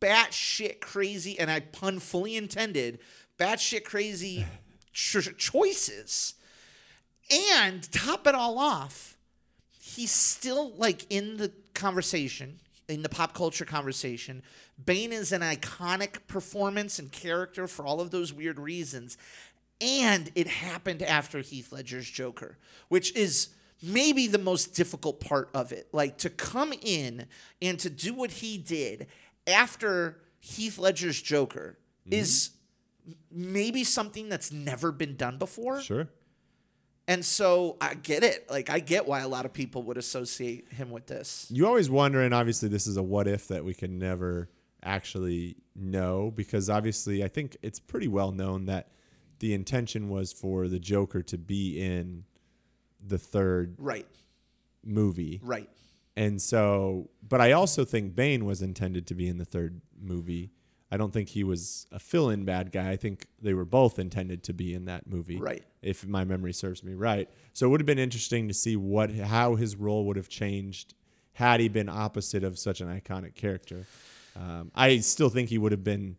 batshit 0.00 0.80
crazy, 0.80 1.38
and 1.38 1.50
I 1.50 1.60
pun 1.60 1.98
fully 1.98 2.36
intended, 2.36 2.98
batshit 3.38 3.84
crazy 3.84 4.46
ch- 4.92 5.36
choices. 5.36 6.34
And 7.30 7.90
top 7.92 8.26
it 8.26 8.34
all 8.34 8.58
off, 8.58 9.16
he's 9.80 10.10
still 10.10 10.72
like 10.76 11.06
in 11.10 11.36
the 11.36 11.52
conversation, 11.74 12.58
in 12.88 13.02
the 13.02 13.08
pop 13.08 13.34
culture 13.34 13.64
conversation. 13.64 14.42
Bane 14.82 15.12
is 15.12 15.32
an 15.32 15.42
iconic 15.42 16.26
performance 16.26 16.98
and 16.98 17.12
character 17.12 17.66
for 17.66 17.84
all 17.84 18.00
of 18.00 18.10
those 18.10 18.32
weird 18.32 18.58
reasons. 18.58 19.18
And 19.80 20.30
it 20.34 20.48
happened 20.48 21.02
after 21.02 21.40
Heath 21.40 21.70
Ledger's 21.70 22.08
Joker, 22.08 22.56
which 22.88 23.14
is 23.14 23.50
maybe 23.82 24.26
the 24.26 24.38
most 24.38 24.74
difficult 24.74 25.20
part 25.20 25.50
of 25.54 25.72
it. 25.72 25.88
Like 25.92 26.18
to 26.18 26.30
come 26.30 26.72
in 26.82 27.26
and 27.62 27.78
to 27.80 27.90
do 27.90 28.14
what 28.14 28.30
he 28.30 28.58
did 28.58 29.06
after 29.48 30.20
Heath 30.40 30.78
Ledger's 30.78 31.20
Joker 31.20 31.78
mm-hmm. 32.06 32.20
is 32.20 32.50
maybe 33.30 33.84
something 33.84 34.28
that's 34.28 34.52
never 34.52 34.92
been 34.92 35.16
done 35.16 35.38
before. 35.38 35.80
Sure. 35.80 36.08
And 37.06 37.24
so 37.24 37.78
I 37.80 37.94
get 37.94 38.22
it. 38.22 38.50
Like 38.50 38.68
I 38.68 38.80
get 38.80 39.06
why 39.06 39.20
a 39.20 39.28
lot 39.28 39.46
of 39.46 39.52
people 39.52 39.82
would 39.84 39.96
associate 39.96 40.72
him 40.72 40.90
with 40.90 41.06
this. 41.06 41.46
You 41.50 41.66
always 41.66 41.88
wonder, 41.88 42.22
and 42.22 42.34
obviously 42.34 42.68
this 42.68 42.86
is 42.86 42.98
a 42.98 43.02
what 43.02 43.26
if 43.26 43.48
that 43.48 43.64
we 43.64 43.72
can 43.72 43.98
never 43.98 44.50
actually 44.82 45.56
know 45.74 46.32
because 46.34 46.68
obviously 46.70 47.24
I 47.24 47.28
think 47.28 47.56
it's 47.62 47.80
pretty 47.80 48.08
well 48.08 48.30
known 48.30 48.66
that 48.66 48.88
the 49.38 49.54
intention 49.54 50.08
was 50.08 50.32
for 50.32 50.68
the 50.68 50.78
Joker 50.78 51.22
to 51.22 51.38
be 51.38 51.80
in 51.80 52.24
the 53.04 53.18
third 53.18 53.76
Right. 53.78 54.06
movie. 54.84 55.40
Right. 55.42 55.70
And 56.18 56.42
so, 56.42 57.10
but 57.26 57.40
I 57.40 57.52
also 57.52 57.84
think 57.84 58.16
Bane 58.16 58.44
was 58.44 58.60
intended 58.60 59.06
to 59.06 59.14
be 59.14 59.28
in 59.28 59.38
the 59.38 59.44
third 59.44 59.80
movie. 59.96 60.50
I 60.90 60.96
don't 60.96 61.12
think 61.12 61.28
he 61.28 61.44
was 61.44 61.86
a 61.92 62.00
fill 62.00 62.28
in 62.28 62.44
bad 62.44 62.72
guy. 62.72 62.90
I 62.90 62.96
think 62.96 63.26
they 63.40 63.54
were 63.54 63.64
both 63.64 64.00
intended 64.00 64.42
to 64.44 64.52
be 64.52 64.74
in 64.74 64.86
that 64.86 65.06
movie. 65.06 65.36
Right. 65.38 65.62
If 65.80 66.04
my 66.04 66.24
memory 66.24 66.52
serves 66.52 66.82
me 66.82 66.94
right. 66.94 67.30
So 67.52 67.66
it 67.66 67.68
would 67.68 67.80
have 67.80 67.86
been 67.86 68.00
interesting 68.00 68.48
to 68.48 68.54
see 68.54 68.74
what 68.74 69.12
how 69.12 69.54
his 69.54 69.76
role 69.76 70.06
would 70.06 70.16
have 70.16 70.28
changed 70.28 70.94
had 71.34 71.60
he 71.60 71.68
been 71.68 71.88
opposite 71.88 72.42
of 72.42 72.58
such 72.58 72.80
an 72.80 72.88
iconic 72.88 73.36
character. 73.36 73.86
Um, 74.34 74.72
I 74.74 74.98
still 74.98 75.28
think 75.28 75.50
he 75.50 75.58
would 75.58 75.70
have 75.70 75.84
been 75.84 76.16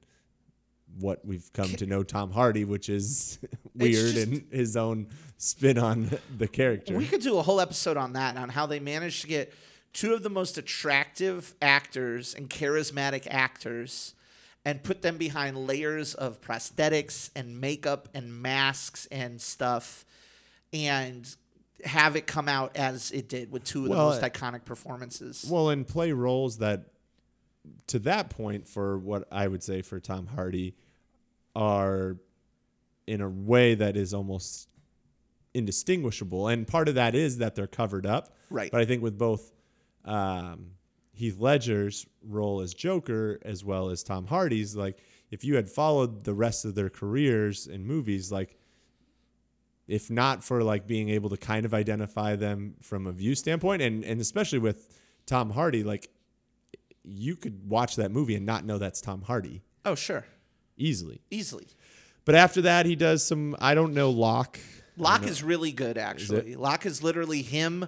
what 0.97 1.25
we've 1.25 1.51
come 1.51 1.69
to 1.75 1.85
know 1.85 2.03
Tom 2.03 2.31
Hardy, 2.31 2.63
which 2.63 2.87
is 2.87 3.37
weird 3.75 4.13
just- 4.13 4.27
and 4.27 4.47
his 4.49 4.77
own 4.77 5.07
spin 5.35 5.77
on 5.77 6.09
the 6.37 6.47
character. 6.47 6.95
We 6.95 7.05
could 7.05 7.21
do 7.21 7.37
a 7.37 7.41
whole 7.41 7.59
episode 7.59 7.97
on 7.97 8.13
that, 8.13 8.29
and 8.35 8.39
on 8.39 8.49
how 8.49 8.65
they 8.65 8.79
managed 8.79 9.21
to 9.23 9.27
get 9.27 9.53
two 9.93 10.13
of 10.13 10.23
the 10.23 10.29
most 10.29 10.57
attractive 10.57 11.55
actors 11.61 12.33
and 12.33 12.49
charismatic 12.49 13.27
actors 13.29 14.13
and 14.65 14.83
put 14.83 15.01
them 15.01 15.17
behind 15.17 15.57
layers 15.57 16.13
of 16.13 16.41
prosthetics 16.41 17.29
and 17.35 17.59
makeup 17.59 18.09
and 18.13 18.41
masks 18.41 19.07
and 19.11 19.41
stuff 19.41 20.05
and 20.73 21.35
have 21.85 22.15
it 22.15 22.27
come 22.27 22.49
out 22.49 22.75
as 22.75 23.11
it 23.11 23.29
did 23.29 23.51
with 23.51 23.63
two 23.63 23.85
of 23.85 23.89
Well, 23.89 24.09
the 24.09 24.15
most 24.15 24.23
uh, 24.23 24.29
iconic 24.29 24.65
performances. 24.65 25.45
Well, 25.49 25.69
and 25.69 25.87
play 25.87 26.11
roles 26.11 26.57
that, 26.57 26.85
to 27.87 27.99
that 27.99 28.29
point, 28.29 28.67
for 28.67 28.97
what 28.97 29.27
I 29.31 29.47
would 29.47 29.63
say 29.63 29.81
for 29.81 29.99
Tom 29.99 30.27
Hardy, 30.27 30.75
are 31.55 32.17
in 33.07 33.21
a 33.21 33.29
way 33.29 33.75
that 33.75 33.97
is 33.97 34.13
almost 34.13 34.67
indistinguishable. 35.53 36.47
And 36.47 36.67
part 36.67 36.89
of 36.89 36.95
that 36.95 37.15
is 37.15 37.37
that 37.39 37.55
they're 37.55 37.67
covered 37.67 38.05
up. 38.05 38.35
Right. 38.49 38.71
But 38.71 38.81
I 38.81 38.85
think 38.85 39.01
with 39.01 39.17
both 39.17 39.51
um, 40.05 40.71
Heath 41.13 41.37
Ledger's 41.39 42.05
role 42.23 42.61
as 42.61 42.73
Joker 42.73 43.39
as 43.43 43.63
well 43.63 43.89
as 43.89 44.03
Tom 44.03 44.25
Hardy's, 44.25 44.75
like 44.75 44.99
if 45.31 45.43
you 45.43 45.55
had 45.55 45.69
followed 45.69 46.23
the 46.23 46.33
rest 46.33 46.65
of 46.65 46.75
their 46.75 46.89
careers 46.89 47.67
in 47.67 47.85
movies, 47.85 48.31
like 48.31 48.57
if 49.87 50.09
not 50.09 50.43
for 50.43 50.63
like 50.63 50.87
being 50.87 51.09
able 51.09 51.29
to 51.29 51.37
kind 51.37 51.65
of 51.65 51.73
identify 51.73 52.35
them 52.35 52.75
from 52.79 53.07
a 53.07 53.11
view 53.11 53.35
standpoint 53.35 53.81
and 53.81 54.05
and 54.05 54.21
especially 54.21 54.59
with 54.59 54.99
Tom 55.25 55.49
Hardy 55.49 55.83
like 55.83 56.09
you 57.03 57.35
could 57.35 57.67
watch 57.67 57.95
that 57.95 58.11
movie 58.11 58.35
and 58.35 58.45
not 58.45 58.63
know 58.63 58.77
that's 58.77 59.01
Tom 59.01 59.23
Hardy 59.23 59.63
oh, 59.85 59.95
sure. 59.95 60.25
easily. 60.77 61.21
Easily. 61.31 61.67
But 62.23 62.35
after 62.35 62.61
that 62.61 62.85
he 62.85 62.95
does 62.95 63.25
some 63.25 63.55
I 63.59 63.73
don't 63.75 63.93
know 63.93 64.11
Locke. 64.11 64.59
Locke 64.95 65.25
is 65.25 65.41
really 65.41 65.71
good, 65.71 65.97
actually. 65.97 66.55
Locke 66.55 66.85
is 66.85 67.01
literally 67.01 67.41
him 67.41 67.87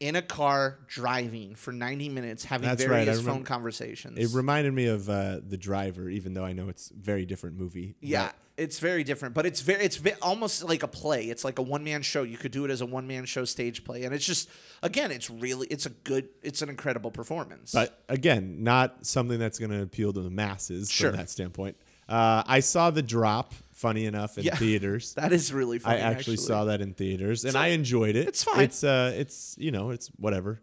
in 0.00 0.14
a 0.16 0.22
car 0.22 0.78
driving 0.86 1.54
for 1.54 1.72
90 1.72 2.08
minutes, 2.08 2.44
having 2.44 2.68
That's 2.68 2.84
right, 2.86 3.04
various 3.04 3.20
phone 3.20 3.42
conversations. 3.44 4.18
It 4.18 4.36
reminded 4.36 4.72
me 4.72 4.86
of 4.86 5.08
uh, 5.10 5.40
The 5.46 5.56
Driver 5.56 6.08
even 6.08 6.34
though 6.34 6.44
I 6.44 6.52
know 6.52 6.68
it's 6.68 6.90
a 6.90 6.94
very 6.94 7.26
different 7.26 7.58
movie. 7.58 7.96
yeah, 8.00 8.30
it's 8.56 8.78
very 8.80 9.04
different, 9.04 9.34
but 9.36 9.46
it's 9.46 9.60
very, 9.60 9.84
it's 9.84 9.96
ve- 9.96 10.12
almost 10.20 10.64
like 10.64 10.82
a 10.82 10.88
play. 10.88 11.24
It's 11.26 11.44
like 11.44 11.58
a 11.60 11.62
one 11.62 11.84
man 11.84 12.02
show. 12.02 12.22
You 12.24 12.36
could 12.36 12.50
do 12.52 12.64
it 12.64 12.70
as 12.72 12.80
a 12.80 12.86
one 12.86 13.06
man 13.06 13.24
show 13.24 13.44
stage 13.44 13.84
play, 13.84 14.02
and 14.04 14.12
it's 14.14 14.26
just, 14.26 14.48
again, 14.82 15.10
it's 15.12 15.30
really, 15.30 15.66
it's 15.68 15.86
a 15.86 15.90
good, 15.90 16.28
it's 16.42 16.60
an 16.62 16.68
incredible 16.68 17.10
performance. 17.12 17.72
But 17.72 18.00
again, 18.08 18.62
not 18.64 19.04
something 19.06 19.38
that's 19.38 19.58
going 19.60 19.70
to 19.70 19.82
appeal 19.82 20.12
to 20.12 20.20
the 20.22 20.30
masses 20.30 20.90
Sure. 20.90 21.10
from 21.10 21.18
that 21.18 21.30
standpoint. 21.30 21.76
Uh, 22.08 22.42
I 22.46 22.60
saw 22.60 22.90
The 22.90 23.02
Drop, 23.02 23.52
funny 23.78 24.04
enough, 24.06 24.36
in 24.38 24.44
Yeah. 24.44 24.54
theaters. 24.64 25.14
that 25.14 25.32
is 25.32 25.52
really 25.52 25.78
funny. 25.78 25.96
I 25.96 26.00
funny. 26.02 26.14
actually, 26.16 26.36
saw 26.36 26.64
that 26.64 26.80
in 26.80 26.94
theaters, 26.94 27.44
and 27.44 27.56
I 27.56 27.68
enjoyed 27.68 28.16
it. 28.16 28.28
it's 28.28 28.44
fine. 28.44 28.60
It's 28.64 28.82
uh, 28.84 29.12
it's 29.16 29.54
you 29.58 29.70
know, 29.70 29.90
it's 29.90 30.08
whatever. 30.18 30.60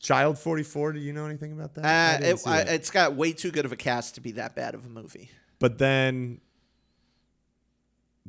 Child 0.00 0.38
Forty 0.38 0.62
Four. 0.62 0.92
Do 0.92 1.00
you 1.00 1.12
know 1.12 1.26
anything 1.26 1.52
about 1.52 1.74
that? 1.74 1.84
Uh, 1.84 2.18
didn't 2.20 2.34
it, 2.34 2.38
see 2.40 2.50
I, 2.50 2.64
that. 2.64 2.74
it's 2.74 2.90
got 2.90 3.14
way 3.16 3.32
too 3.32 3.50
good 3.50 3.64
of 3.64 3.72
a 3.72 3.76
cast 3.76 4.14
to 4.16 4.20
be 4.20 4.32
that 4.32 4.54
bad 4.54 4.74
of 4.74 4.86
a 4.86 4.88
movie. 4.88 5.30
but 5.58 5.78
then 5.78 6.40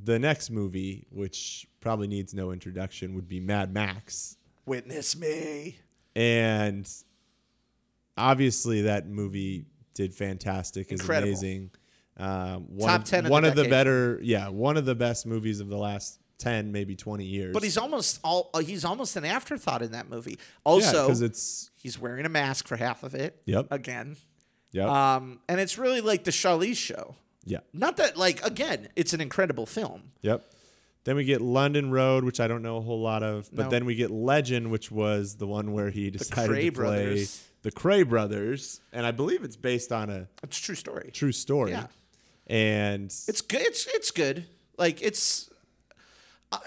the 0.01 0.19
next 0.19 0.49
movie, 0.49 1.07
which 1.11 1.67
probably 1.81 2.07
needs 2.07 2.33
no 2.33 2.51
introduction, 2.51 3.15
would 3.15 3.27
be 3.27 3.39
Mad 3.39 3.73
Max, 3.73 4.37
Witness 4.65 5.17
me. 5.17 5.77
and 6.15 6.87
obviously 8.17 8.83
that 8.83 9.07
movie 9.07 9.65
did 9.93 10.13
fantastic. 10.13 10.91
is 10.91 11.01
amazing. 11.07 11.71
Um, 12.17 12.65
one 12.75 12.89
Top 12.89 13.01
of, 13.01 13.07
10 13.07 13.19
of 13.19 13.25
the 13.25 13.31
one 13.31 13.45
of 13.45 13.55
the 13.55 13.65
better, 13.69 14.19
yeah, 14.23 14.49
one 14.49 14.75
of 14.77 14.85
the 14.85 14.95
best 14.95 15.25
movies 15.25 15.59
of 15.59 15.67
the 15.69 15.77
last 15.77 16.19
ten, 16.39 16.71
maybe 16.71 16.95
twenty 16.95 17.25
years. 17.25 17.53
But 17.53 17.63
he's 17.63 17.77
almost 17.77 18.19
all, 18.23 18.49
uh, 18.53 18.59
he's 18.59 18.83
almost 18.85 19.15
an 19.15 19.25
afterthought 19.25 19.81
in 19.81 19.91
that 19.91 20.09
movie. 20.09 20.37
Also, 20.63 21.05
because 21.05 21.21
it's 21.21 21.69
he's 21.75 21.99
wearing 21.99 22.25
a 22.25 22.29
mask 22.29 22.67
for 22.67 22.75
half 22.77 23.03
of 23.03 23.13
it. 23.15 23.41
Yep. 23.45 23.67
Again. 23.71 24.17
yep, 24.71 24.87
Um, 24.87 25.39
and 25.47 25.59
it's 25.59 25.77
really 25.77 26.01
like 26.01 26.23
the 26.23 26.31
Charlize 26.31 26.75
show. 26.77 27.15
yeah. 27.45 27.59
Not 27.73 27.97
that 27.97 28.17
like 28.17 28.43
again, 28.45 28.87
it's 28.95 29.13
an 29.13 29.21
incredible 29.21 29.65
film. 29.65 30.11
Yep. 30.21 30.43
Then 31.03 31.15
we 31.15 31.23
get 31.23 31.39
London 31.39 31.89
Road, 31.89 32.23
which 32.25 32.39
I 32.41 32.47
don't 32.47 32.61
know 32.63 32.77
a 32.77 32.81
whole 32.81 32.99
lot 33.01 33.23
of, 33.23 33.49
but 33.53 33.65
No. 33.65 33.69
then 33.69 33.85
we 33.85 33.95
get 33.95 34.11
Legend, 34.11 34.71
which 34.71 34.91
was 34.91 35.37
the 35.37 35.47
one 35.47 35.71
where 35.71 35.89
he 35.89 36.09
decided 36.09 36.47
to 36.47 36.53
play 36.53 36.69
brothers. 36.69 37.43
the 37.61 37.71
Kray 37.71 38.07
brothers, 38.07 38.81
and 38.91 39.05
I 39.05 39.11
believe 39.11 39.43
it's 39.43 39.55
based 39.55 39.91
on 39.93 40.09
a 40.09 40.27
It's 40.43 40.59
a 40.59 40.61
true 40.61 40.75
story. 40.75 41.11
true 41.13 41.31
story. 41.31 41.71
Yeah. 41.71 41.87
And 42.47 43.05
It's 43.05 43.41
good. 43.41 43.61
It's 43.61 43.85
it's 43.87 44.11
good. 44.11 44.45
Like 44.77 45.01
it's. 45.01 45.49
Uh, 46.49 46.59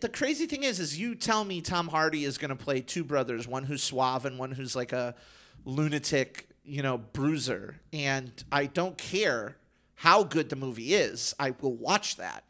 the, 0.00 0.08
crazy 0.08 0.46
thing 0.46 0.62
is, 0.62 0.80
is 0.80 0.98
you 0.98 1.14
tell 1.14 1.44
me 1.44 1.60
Tom 1.60 1.88
Hardy 1.88 2.24
is 2.24 2.38
going 2.38 2.48
to 2.48 2.56
play 2.56 2.80
two 2.80 3.04
brothers, 3.04 3.46
one 3.46 3.64
who's 3.64 3.82
suave 3.82 4.24
and 4.24 4.38
one 4.38 4.50
who's 4.52 4.74
like 4.74 4.94
a 4.94 5.14
lunatic, 5.66 6.48
you 6.64 6.82
know, 6.82 6.96
bruiser, 6.96 7.76
and 7.92 8.32
I 8.50 8.64
don't 8.64 8.96
care 8.96 9.58
how 9.96 10.22
good 10.22 10.48
the 10.48 10.56
movie 10.56 10.94
is. 10.94 11.34
I 11.38 11.54
will 11.60 11.74
watch 11.74 12.16
that, 12.16 12.44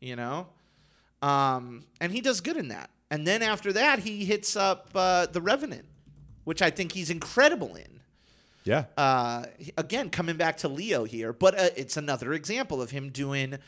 you 0.00 0.16
know, 0.16 0.46
um, 1.20 1.84
and 2.00 2.10
he 2.10 2.22
does 2.22 2.40
good 2.40 2.56
in 2.56 2.68
that. 2.68 2.88
And 3.10 3.26
then 3.26 3.42
after 3.42 3.72
that, 3.74 4.00
he 4.00 4.24
hits 4.24 4.56
up 4.56 4.88
uh, 4.94 5.26
the 5.26 5.40
Revenant, 5.40 5.84
which 6.44 6.62
I 6.62 6.70
think 6.70 6.92
he's 6.92 7.10
incredible 7.10 7.76
in. 7.76 7.93
Yeah, 8.64 8.84
uh, 8.96 9.44
again 9.76 10.10
coming 10.10 10.36
back 10.36 10.56
to 10.58 10.68
Leo 10.68 11.04
here, 11.04 11.32
but 11.32 11.58
uh, 11.58 11.68
it's 11.76 11.96
another 11.96 12.32
example 12.32 12.80
of 12.82 12.90
him 12.90 13.10
doing 13.10 13.58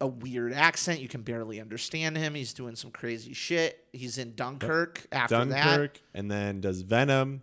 a 0.00 0.06
weird 0.06 0.52
accent. 0.52 1.00
You 1.00 1.08
can 1.08 1.22
barely 1.22 1.60
understand 1.60 2.16
him. 2.16 2.34
He's 2.34 2.52
doing 2.54 2.74
some 2.74 2.90
crazy 2.90 3.32
shit. 3.34 3.84
He's 3.92 4.18
in 4.18 4.34
Dunkirk 4.34 5.06
after 5.12 5.44
that. 5.44 5.64
Dunkirk, 5.64 6.00
and 6.14 6.30
then 6.30 6.60
does 6.60 6.82
Venom, 6.82 7.42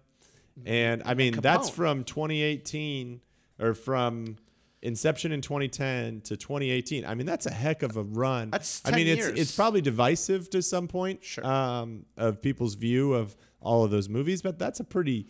and 0.66 1.04
I 1.06 1.14
mean 1.14 1.34
that's 1.34 1.70
from 1.70 2.04
2018 2.04 3.22
or 3.60 3.74
from 3.74 4.38
Inception 4.82 5.32
in 5.32 5.42
2010 5.42 6.22
to 6.22 6.38
2018. 6.38 7.06
I 7.06 7.16
mean 7.16 7.26
that's 7.26 7.46
a 7.46 7.52
heck 7.52 7.82
of 7.84 7.98
a 7.98 8.04
run. 8.04 8.52
That's 8.52 8.82
I 8.86 8.92
mean 8.92 9.08
10 9.08 9.18
it's 9.18 9.28
it's 9.28 9.56
probably 9.56 9.82
divisive 9.82 10.50
to 10.52 10.62
some 10.62 10.88
point 10.88 11.24
Sure. 11.24 11.46
um, 11.46 12.06
of 12.16 12.42
people's 12.42 12.76
view 12.76 13.14
of 13.14 13.36
all 13.60 13.84
of 13.84 13.92
those 13.92 14.08
movies, 14.08 14.42
but 14.42 14.60
that's 14.60 14.80
a 14.80 14.84
pretty 14.84 15.28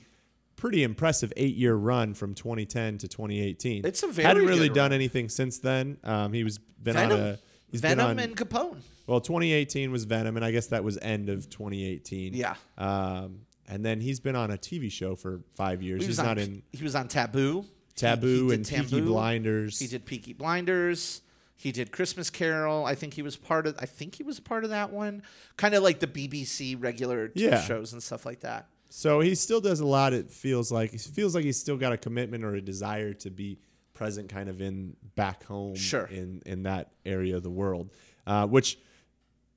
pretty 0.57 0.83
impressive 0.83 1.31
eight 1.37 1.55
year 1.55 1.75
run 1.75 2.13
from 2.13 2.33
2010 2.33 2.97
to 2.99 3.07
2018. 3.07 3.85
It's 3.85 4.03
a 4.03 4.07
very 4.07 4.27
hadn't 4.27 4.45
really 4.45 4.67
done 4.67 4.85
run. 4.91 4.93
anything 4.93 5.29
since 5.29 5.59
then. 5.59 5.97
Um, 6.03 6.33
he 6.33 6.43
was 6.43 6.57
been 6.57 6.97
on 6.97 7.11
a 7.11 7.39
he's 7.71 7.79
Venom 7.81 7.97
been 7.97 8.05
on 8.05 8.19
and 8.19 8.35
Capone. 8.35 8.81
well, 9.07 9.21
2018 9.21 9.91
was 9.91 10.03
Venom, 10.03 10.35
and 10.35 10.43
I 10.43 10.51
guess 10.51 10.67
that 10.67 10.83
was 10.83 10.97
end 11.01 11.29
of 11.29 11.49
2018. 11.49 12.33
Yeah. 12.33 12.55
Um, 12.77 13.41
and 13.69 13.85
then 13.85 13.99
he's 14.01 14.19
been 14.19 14.35
on 14.35 14.51
a 14.51 14.57
TV 14.57 14.91
show 14.91 15.15
for 15.15 15.41
five 15.55 15.81
years. 15.81 16.01
He 16.01 16.07
He's 16.07 16.19
on, 16.19 16.25
not 16.25 16.37
in 16.37 16.63
He 16.71 16.83
was 16.83 16.95
on 16.95 17.07
Taboo. 17.07 17.65
Taboo 17.95 18.49
he 18.49 18.57
did 18.57 18.71
and 18.71 18.87
Peaky 18.89 19.01
Blinders. 19.01 19.79
He 19.79 19.87
did 19.87 20.05
Peaky 20.05 20.33
Blinders. 20.33 21.21
He 21.55 21.71
did 21.71 21.91
Christmas 21.91 22.29
Carol. 22.29 22.85
I 22.85 22.93
think 22.93 23.15
he 23.15 23.23
was 23.23 23.35
part 23.35 23.65
of. 23.65 23.75
I 23.79 23.87
think 23.87 24.15
he 24.15 24.23
was 24.23 24.39
part 24.39 24.63
of 24.63 24.69
that 24.69 24.91
one. 24.91 25.23
Kind 25.57 25.73
of 25.73 25.81
like 25.83 25.99
the 25.99 26.05
BBC 26.07 26.75
regular 26.81 27.31
Yeah. 27.35 27.59
shows 27.61 27.93
and 27.93 28.01
stuff 28.03 28.25
like 28.25 28.41
that. 28.41 28.67
So 28.89 29.19
he 29.19 29.35
still 29.35 29.61
does 29.61 29.79
a 29.79 29.85
lot. 29.85 30.13
It 30.13 30.31
feels 30.31 30.71
like 30.71 30.91
he 30.91 30.97
feels 30.97 31.35
like 31.35 31.43
he's 31.43 31.59
still 31.59 31.77
got 31.77 31.91
a 31.93 31.97
commitment 31.97 32.43
or 32.43 32.55
a 32.55 32.61
desire 32.61 33.13
to 33.15 33.29
be 33.29 33.59
present, 33.93 34.29
kind 34.29 34.47
of 34.49 34.61
in 34.61 34.95
back 35.15 35.43
home, 35.43 35.75
Sure. 35.75 36.05
in 36.05 36.41
in 36.45 36.63
that 36.63 36.91
area 37.05 37.35
of 37.35 37.43
the 37.43 37.49
world. 37.49 37.91
Uh, 38.25 38.45
which, 38.47 38.77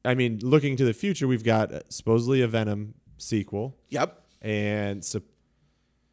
I 0.05 0.15
mean, 0.15 0.39
looking 0.43 0.77
to 0.77 0.85
the 0.85 0.93
future, 0.95 1.27
we've 1.29 1.45
got 1.45 1.73
uh, 1.73 1.81
supposedly 1.89 2.41
a 2.43 2.49
Venom 2.49 2.95
sequel 3.19 3.77
Yep. 3.91 4.21
and 4.43 5.05
sup- 5.05 5.23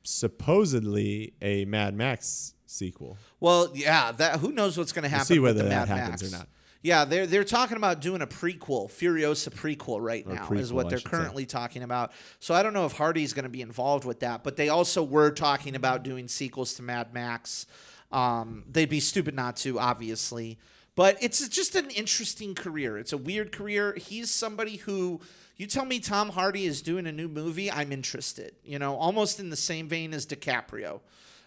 supposedly 0.04 1.34
a 1.42 1.66
Mad 1.66 1.96
Max 1.96 2.54
sequel. 2.66 3.18
Well, 3.40 3.72
yeah. 3.76 4.12
That 4.14 4.40
who 4.40 4.52
knows 4.52 4.78
what's 4.78 4.92
going 4.92 5.04
to 5.04 5.10
happen. 5.10 5.26
see 5.26 5.40
with 5.40 5.56
whether 5.58 5.64
the 5.64 5.70
that 5.70 5.88
Mad 5.88 5.98
happens 6.00 6.22
Max. 6.24 6.34
or 6.34 6.38
not. 6.38 6.48
Yeah, 6.88 7.04
they're 7.04 7.28
they're 7.28 7.44
talking 7.44 7.76
about 7.76 8.00
doing 8.00 8.22
a 8.22 8.28
prequel, 8.28 8.88
Furiosa 8.90 9.50
prequel 9.50 10.00
right 10.00 10.26
Or 10.26 10.36
now 10.36 10.50
is 10.52 10.72
what 10.72 10.88
they're 10.88 11.00
should 11.00 11.12
say. 11.12 11.18
currently 11.18 11.46
talking 11.46 11.84
about. 11.84 12.14
So 12.40 12.54
I 12.54 12.64
don't 12.64 12.72
know 12.72 12.86
if 12.86 12.94
Hardy's 12.94 13.34
going 13.34 13.44
to 13.44 13.50
be 13.50 13.62
involved 13.62 14.06
with 14.06 14.22
that, 14.22 14.42
but 14.42 14.56
they 14.56 14.70
also 14.70 15.04
were 15.04 15.32
talking 15.32 15.76
about 15.76 16.04
doing 16.04 16.30
sequels 16.30 16.76
to 16.76 16.84
Mad 16.84 17.14
Max. 17.14 17.66
Um, 18.10 18.64
they'd 18.72 18.88
be 18.88 19.02
stupid 19.02 19.36
not 19.36 19.58
to, 19.58 19.78
obviously. 19.78 20.60
But 20.96 21.18
it's 21.22 21.46
just 21.50 21.76
an 21.76 21.90
interesting 21.90 22.56
career. 22.56 22.98
It's 22.98 23.12
a 23.12 23.18
weird 23.18 23.52
career. 23.52 23.94
He's 23.98 24.32
somebody 24.32 24.78
who 24.78 25.20
you 25.58 25.68
tell 25.68 25.84
me 25.84 26.00
Tom 26.00 26.30
Hardy 26.30 26.66
is 26.66 26.82
doing 26.82 27.06
a 27.06 27.12
new 27.12 27.28
movie, 27.28 27.70
I'm 27.70 27.92
interested. 27.92 28.54
You 28.64 28.80
know, 28.80 28.96
almost 28.96 29.42
in 29.42 29.50
the 29.50 29.58
same 29.58 29.90
vein 29.90 30.14
as 30.14 30.26
DiCaprio. 30.26 31.02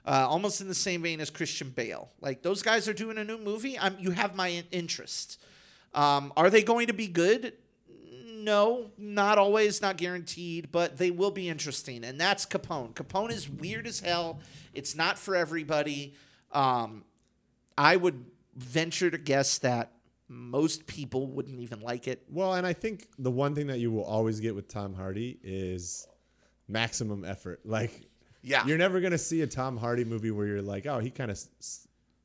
Uh, 0.07 0.27
almost 0.29 0.61
in 0.61 0.69
the 0.69 0.75
same 0.75 1.03
vein 1.03 1.21
as 1.21 1.29
Christian 1.31 1.71
Bale. 1.71 2.11
Like 2.21 2.43
those 2.43 2.63
guys 2.63 2.89
are 2.89 2.95
doing 2.95 3.19
a 3.19 3.25
new 3.25 3.39
movie. 3.39 3.79
I'm, 3.79 3.97
you 3.99 4.13
have 4.13 4.35
my 4.35 4.49
in- 4.49 4.65
interest. 4.71 5.39
Um, 5.93 6.33
are 6.37 6.51
they 6.51 6.63
going 6.63 6.87
to 6.87 6.93
be 6.93 7.07
good? 7.07 7.53
No, 8.33 8.91
not 8.97 9.37
always, 9.37 9.83
not 9.83 9.99
guaranteed, 9.99 10.73
but 10.73 10.97
they 10.97 11.11
will 11.11 11.31
be 11.31 11.49
interesting. 11.49 12.05
And 12.05 12.19
that's 12.19 12.47
Capone. 12.47 12.95
Capone 12.95 13.31
is 13.31 13.49
weird 13.51 13.87
as 13.87 14.01
hell. 14.01 14.41
It's 14.73 14.95
not 14.95 15.19
for 15.19 15.37
everybody. 15.37 16.15
Um, 16.53 17.05
I 17.77 17.97
would 17.97 18.25
venture 18.57 19.11
to 19.11 19.19
guess 19.19 19.59
that 19.59 19.93
most 20.29 20.87
people 20.87 21.27
wouldn't 21.27 21.61
even 21.61 21.81
like 21.81 22.07
it. 22.09 22.23
Well, 22.31 22.55
and 22.55 22.67
I 22.67 22.73
think 22.73 23.09
the 23.19 23.31
one 23.31 23.55
thing 23.55 23.67
that 23.67 23.79
you 23.79 23.91
will 23.91 24.05
always 24.05 24.41
get 24.41 24.55
with 24.55 24.69
Tom 24.69 24.95
Hardy 24.95 25.39
is 25.43 26.07
maximum 26.69 27.25
effort. 27.25 27.61
Like, 27.65 28.09
Yeah. 28.43 28.67
you're 28.67 28.79
never 28.79 29.01
gonna 29.01 29.19
see 29.19 29.43
a 29.43 29.47
Tom 29.47 29.77
Hardy 29.77 30.05
movie 30.05 30.31
where 30.31 30.47
you're 30.47 30.63
like, 30.63 30.87
oh, 30.87 30.99
he 30.99 31.11
kind 31.11 31.31
of, 31.31 31.39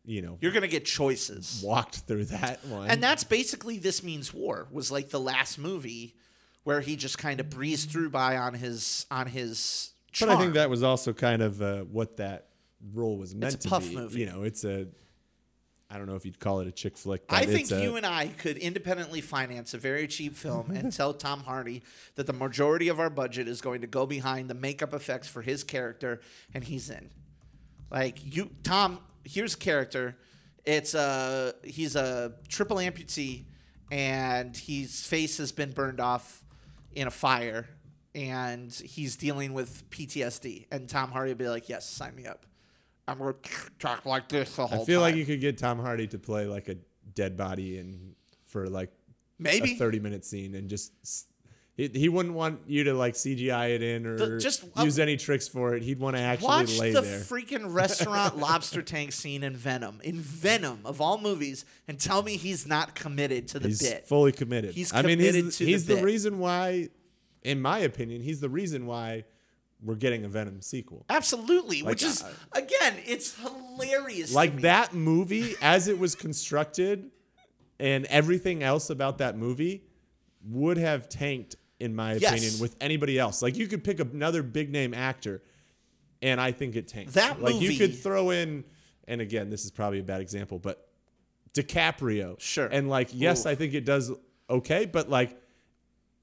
you 0.05 0.21
know, 0.21 0.37
You're 0.39 0.51
going 0.51 0.61
to 0.61 0.67
get 0.67 0.85
choices. 0.85 1.61
walked 1.65 1.95
through 2.01 2.25
that 2.25 2.63
one. 2.67 2.89
And 2.89 3.01
that's 3.01 3.23
basically 3.23 3.79
This 3.79 4.03
Means 4.03 4.33
War 4.33 4.67
was 4.71 4.91
like 4.91 5.09
the 5.09 5.19
last 5.19 5.57
movie 5.57 6.15
where 6.63 6.81
he 6.81 6.95
just 6.95 7.17
kind 7.17 7.39
of 7.39 7.49
breezed 7.49 7.89
through 7.91 8.09
by 8.11 8.37
on 8.37 8.53
his 8.53 9.05
on 9.09 9.27
his 9.27 9.91
but 10.19 10.29
I 10.29 10.37
think 10.37 10.53
that 10.53 10.69
was 10.69 10.83
also 10.83 11.11
kind 11.11 11.41
of 11.41 11.61
uh, 11.61 11.81
what 11.81 12.17
that 12.17 12.47
role 12.93 13.17
was 13.17 13.35
meant 13.35 13.51
to 13.53 13.57
be. 13.57 13.59
It's 13.59 13.65
a 13.65 13.69
puff 13.69 13.89
be. 13.89 13.95
movie. 13.95 14.19
You 14.21 14.25
know, 14.27 14.43
it's 14.43 14.63
a, 14.63 14.87
I 15.89 15.97
don't 15.97 16.07
know 16.07 16.15
if 16.15 16.25
you'd 16.25 16.39
call 16.39 16.61
it 16.61 16.67
a 16.67 16.71
chick 16.71 16.97
flick. 16.97 17.27
But 17.27 17.35
I 17.35 17.45
think 17.45 17.71
a, 17.71 17.81
you 17.81 17.95
and 17.95 18.05
I 18.05 18.27
could 18.27 18.57
independently 18.57 19.21
finance 19.21 19.73
a 19.73 19.77
very 19.77 20.07
cheap 20.07 20.35
film 20.35 20.71
and 20.71 20.91
tell 20.91 21.13
Tom 21.13 21.41
Hardy 21.41 21.83
that 22.15 22.25
the 22.25 22.33
majority 22.33 22.87
of 22.87 22.99
our 22.99 23.09
budget 23.09 23.47
is 23.47 23.61
going 23.61 23.81
to 23.81 23.87
go 23.87 24.05
behind 24.05 24.49
the 24.49 24.55
makeup 24.55 24.93
effects 24.93 25.27
for 25.27 25.43
his 25.43 25.63
character, 25.63 26.21
and 26.53 26.63
he's 26.63 26.89
in. 26.89 27.11
Like 27.91 28.17
you, 28.35 28.49
Tom. 28.63 28.99
Here's 29.23 29.55
character. 29.55 30.17
It's 30.65 30.95
a 30.95 31.53
he's 31.63 31.95
a 31.95 32.33
triple 32.47 32.77
amputee, 32.77 33.45
and 33.91 34.55
his 34.57 35.05
face 35.05 35.37
has 35.37 35.51
been 35.51 35.71
burned 35.71 35.99
off 35.99 36.43
in 36.93 37.07
a 37.07 37.11
fire, 37.11 37.67
and 38.15 38.73
he's 38.73 39.15
dealing 39.15 39.53
with 39.53 39.87
PTSD. 39.91 40.65
And 40.71 40.89
Tom 40.89 41.11
Hardy 41.11 41.31
would 41.31 41.37
be 41.37 41.47
like, 41.47 41.69
"Yes, 41.69 41.87
sign 41.87 42.15
me 42.15 42.25
up. 42.25 42.45
I'm 43.07 43.17
going 43.19 43.33
to 43.41 43.49
talk 43.79 44.05
like 44.05 44.29
this 44.29 44.55
the 44.55 44.67
whole 44.67 44.81
I 44.81 44.85
feel 44.85 45.01
time." 45.01 45.11
like 45.11 45.15
you 45.15 45.25
could 45.25 45.41
get 45.41 45.57
Tom 45.57 45.79
Hardy 45.79 46.07
to 46.07 46.19
play 46.19 46.45
like 46.47 46.67
a 46.69 46.77
dead 47.13 47.37
body 47.37 47.77
and 47.77 48.15
for 48.45 48.67
like 48.67 48.91
maybe 49.37 49.73
a 49.73 49.75
30 49.77 49.99
minute 49.99 50.25
scene 50.25 50.55
and 50.55 50.69
just 50.69 50.91
he, 51.77 51.89
he 51.89 52.07
wouldn't 52.09 52.33
want 52.33 52.61
you 52.67 52.85
to 52.85 52.93
like 52.93 53.15
CGI 53.15 53.75
it 53.75 53.83
in 53.83 54.05
or 54.05 54.17
The- 54.17 54.39
just, 54.39 54.63
uh, 54.77 54.83
use 54.83 54.97
any 54.97 55.17
tricks 55.17 55.47
for 55.47 55.75
it. 55.75 55.83
He'd 55.83 55.99
want 55.99 56.15
to 56.15 56.21
actually 56.21 56.47
Watch 56.47 56.79
lay 56.79 56.93
the 56.93 57.01
there. 57.01 57.19
freaking 57.19 57.73
restaurant 57.73 58.37
lobster 58.39 58.81
tank 58.81 59.11
scene 59.11 59.43
in 59.43 59.57
Venom. 59.57 59.99
In 60.03 60.15
Venom 60.15 60.79
of 60.85 61.01
all 61.01 61.17
movies, 61.17 61.65
and 61.87 61.99
tell 61.99 62.23
me 62.23 62.37
he's 62.37 62.65
not 62.65 62.95
committed 62.95 63.49
to 63.49 63.59
the 63.59 63.67
he's 63.67 63.81
bit. 63.81 64.07
fully 64.07 64.31
committed. 64.31 64.73
He's 64.73 64.93
I 64.93 65.01
mean, 65.01 65.17
committed 65.17 65.43
he's, 65.45 65.57
to 65.57 65.65
the 65.65 65.71
he's 65.71 65.85
the, 65.85 65.95
bit. 65.95 66.03
reason 66.05 66.39
why, 66.39 66.89
in 67.43 67.61
my 67.61 67.79
opinion, 67.79 68.21
he's 68.21 68.39
the 68.39 68.49
reason 68.49 68.85
why 68.85 69.25
we're 69.83 69.95
getting 69.95 70.25
a 70.25 70.27
Venom 70.27 70.61
sequel. 70.61 71.05
Absolutely, 71.09 71.83
which 71.83 72.03
is 72.03 72.23
uh, 72.23 72.31
again, 72.53 72.95
it's 73.05 73.35
hilarious. 73.39 74.33
Like 74.33 74.61
that 74.61 74.93
movie, 74.93 75.55
as 75.61 75.87
it 75.87 75.99
was 75.99 76.15
constructed, 76.15 77.11
and 77.79 78.05
everything 78.05 78.63
else 78.63 78.89
about 78.89 79.17
that 79.19 79.37
movie 79.37 79.83
would 80.47 80.77
have 80.77 81.09
tanked, 81.09 81.55
in 81.79 81.95
my 81.95 82.13
Yes. 82.13 82.31
opinion, 82.31 82.53
with 82.59 82.75
anybody 82.79 83.19
else. 83.19 83.41
Like 83.41 83.57
you 83.57 83.67
could 83.67 83.83
pick 83.83 83.99
another 83.99 84.43
big 84.43 84.71
name 84.71 84.93
actor, 84.93 85.41
and 86.21 86.39
I 86.39 86.51
think 86.51 86.75
it 86.75 86.87
tanks. 86.87 87.13
That 87.13 87.41
like 87.41 87.59
you 87.61 87.77
could 87.77 87.97
throw 88.01 88.29
in, 88.31 88.63
and 89.07 89.21
again, 89.21 89.49
this 89.49 89.65
is 89.65 89.71
probably 89.71 89.99
a 89.99 90.03
bad 90.03 90.21
example, 90.21 90.57
but 90.57 90.87
DiCaprio. 91.53 92.39
Sure. 92.39 92.67
And 92.67 92.89
like, 92.89 93.09
yes, 93.11 93.45
Ooh. 93.45 93.49
I 93.49 93.55
think 93.55 93.73
it 93.73 93.85
does 93.85 94.11
okay, 94.49 94.85
but 94.85 95.09
like, 95.09 95.39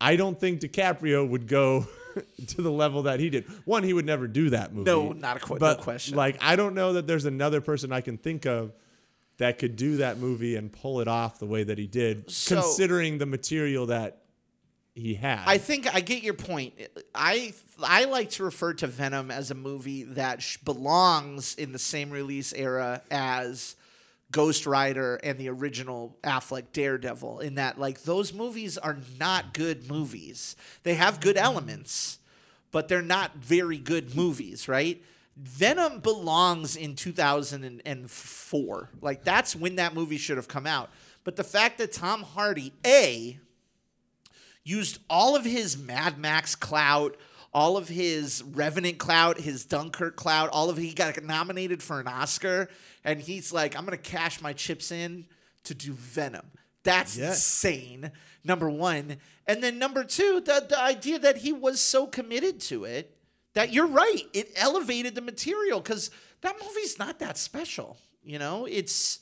I 0.00 0.16
don't 0.16 0.38
think 0.38 0.60
DiCaprio 0.60 1.28
would 1.28 1.46
go 1.48 1.86
to 2.48 2.62
the 2.62 2.70
level 2.72 3.02
that 3.04 3.20
he 3.20 3.30
did. 3.30 3.44
One, 3.64 3.82
he 3.82 3.92
would 3.92 4.06
never 4.06 4.26
do 4.26 4.50
that 4.50 4.72
movie. 4.72 4.90
No, 4.90 5.12
not 5.12 5.36
a 5.36 5.40
que- 5.40 5.56
no 5.60 5.74
question. 5.76 6.16
Like, 6.16 6.42
I 6.42 6.56
don't 6.56 6.74
know 6.74 6.94
that 6.94 7.06
there's 7.06 7.24
another 7.24 7.60
person 7.60 7.92
I 7.92 8.00
can 8.00 8.18
think 8.18 8.46
of 8.46 8.72
that 9.38 9.58
could 9.58 9.76
do 9.76 9.96
that 9.98 10.18
movie 10.18 10.56
and 10.56 10.70
pull 10.72 11.00
it 11.00 11.08
off 11.08 11.38
the 11.38 11.46
way 11.46 11.64
that 11.64 11.78
he 11.78 11.86
did, 11.86 12.30
So- 12.30 12.56
considering 12.62 13.18
the 13.18 13.26
material 13.26 13.86
that 13.86 14.18
he 14.94 15.14
had. 15.14 15.40
I 15.46 15.56
think 15.56 15.92
I 15.92 16.00
get 16.00 16.22
your 16.22 16.34
point. 16.34 16.74
I 17.14 17.54
I 17.82 18.04
like 18.04 18.28
to 18.32 18.44
refer 18.44 18.74
to 18.74 18.86
Venom 18.86 19.30
as 19.30 19.50
a 19.50 19.54
movie 19.54 20.02
that 20.02 20.42
sh- 20.42 20.58
belongs 20.58 21.54
in 21.54 21.72
the 21.72 21.78
same 21.78 22.10
release 22.10 22.52
era 22.52 23.00
as 23.10 23.74
Ghost 24.32 24.66
Rider 24.66 25.16
and 25.16 25.38
the 25.38 25.48
original 25.48 26.16
Affleck 26.24 26.72
Daredevil. 26.72 27.40
In 27.40 27.54
that, 27.54 27.78
like 27.78 28.02
those 28.02 28.32
movies 28.32 28.76
are 28.78 28.98
not 29.20 29.54
good 29.54 29.88
movies. 29.88 30.56
They 30.82 30.94
have 30.94 31.20
good 31.20 31.36
elements, 31.36 32.18
but 32.72 32.88
they're 32.88 33.02
not 33.02 33.36
very 33.36 33.78
good 33.78 34.16
movies, 34.16 34.66
right? 34.66 35.00
Venom 35.36 36.00
belongs 36.00 36.74
in 36.76 36.96
2004. 36.96 38.90
Like 39.00 39.24
that's 39.24 39.54
when 39.54 39.76
that 39.76 39.94
movie 39.94 40.18
should 40.18 40.36
have 40.36 40.48
come 40.48 40.66
out. 40.66 40.90
But 41.24 41.36
the 41.36 41.44
fact 41.44 41.78
that 41.78 41.92
Tom 41.92 42.22
Hardy, 42.22 42.72
A, 42.84 43.38
used 44.64 44.98
all 45.08 45.36
of 45.36 45.44
his 45.44 45.76
Mad 45.78 46.18
Max 46.18 46.54
clout, 46.54 47.16
all 47.54 47.76
of 47.76 47.88
his 47.88 48.42
Revenant 48.42 48.98
clout, 48.98 49.38
his 49.40 49.64
Dunkirk 49.64 50.16
clout, 50.16 50.48
all 50.52 50.70
of 50.70 50.76
he 50.78 50.92
got 50.94 51.22
nominated 51.22 51.82
for 51.82 52.00
an 52.00 52.08
Oscar, 52.08 52.68
and 53.04 53.20
he's 53.20 53.52
like, 53.52 53.76
I'm 53.76 53.84
gonna 53.84 53.96
cash 53.98 54.40
my 54.40 54.52
chips 54.52 54.90
in 54.90 55.26
to 55.64 55.74
do 55.74 55.92
Venom. 55.92 56.50
That's 56.82 57.16
Yeah. 57.16 57.28
insane. 57.30 58.10
Number 58.44 58.68
one, 58.68 59.18
and 59.46 59.62
then 59.62 59.78
number 59.78 60.02
two, 60.02 60.40
the 60.40 60.66
the 60.68 60.80
idea 60.80 61.18
that 61.18 61.38
he 61.38 61.52
was 61.52 61.80
so 61.80 62.06
committed 62.06 62.60
to 62.62 62.84
it 62.84 63.16
that 63.54 63.72
you're 63.72 63.86
right, 63.86 64.22
it 64.32 64.50
elevated 64.56 65.14
the 65.14 65.20
material 65.20 65.78
because 65.80 66.10
that 66.40 66.56
movie's 66.60 66.98
not 66.98 67.18
that 67.20 67.38
special. 67.38 67.98
You 68.24 68.38
know, 68.38 68.66
it's 68.66 69.20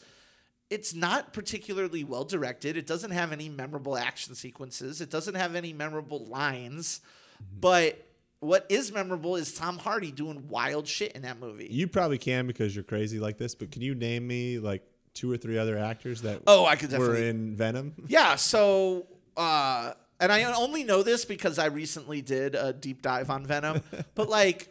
it's 0.71 0.95
not 0.95 1.33
particularly 1.33 2.05
well 2.05 2.25
directed. 2.25 2.77
It 2.77 2.87
doesn't 2.87 3.11
have 3.11 3.33
any 3.33 3.49
memorable 3.49 3.97
action 3.97 4.35
sequences. 4.37 5.01
It 5.01 5.11
doesn't 5.11 5.35
have 5.35 5.55
any 5.57 5.73
memorable 5.73 6.25
lines. 6.27 7.01
Mm-hmm. 7.43 7.61
But 7.61 8.07
what 8.40 8.66
is 8.68 8.90
memorable 8.92 9.37
is 9.37 9.53
Tom 9.55 9.79
Hardy 9.79 10.11
doing 10.11 10.48
wild 10.48 10.88
shit 10.88 11.12
in 11.12 11.22
that 11.22 11.38
movie. 11.38 11.68
you 11.70 11.87
probably 11.87 12.18
can 12.18 12.46
because 12.46 12.74
you're 12.74 12.85
crazy 12.85 13.18
like 13.20 13.37
this, 13.38 13.55
but 13.55 13.70
can 13.70 13.83
you 13.83 13.94
name 13.94 14.26
me 14.26 14.59
like 14.59 14.83
two 15.14 15.31
or 15.31 15.37
three 15.37 15.59
other 15.59 15.76
actors 15.79 16.22
that 16.22 16.40
Oh, 16.46 16.64
I 16.64 16.76
could 16.76 16.90
were 16.92 16.98
definitely. 16.98 17.29
in 17.29 17.57
Venom? 17.57 17.94
Yeah, 18.09 18.37
so 18.37 19.07
uh 19.37 19.92
and 20.18 20.31
I 20.31 20.42
only 20.53 20.85
know 20.85 21.03
this 21.03 21.24
because 21.24 21.59
I 21.59 21.66
recently 21.66 22.20
did 22.20 22.55
a 22.55 22.72
deep 22.74 23.00
dive 23.03 23.31
on 23.31 23.44
Venom. 23.46 23.83
but 24.14 24.29
like 24.29 24.68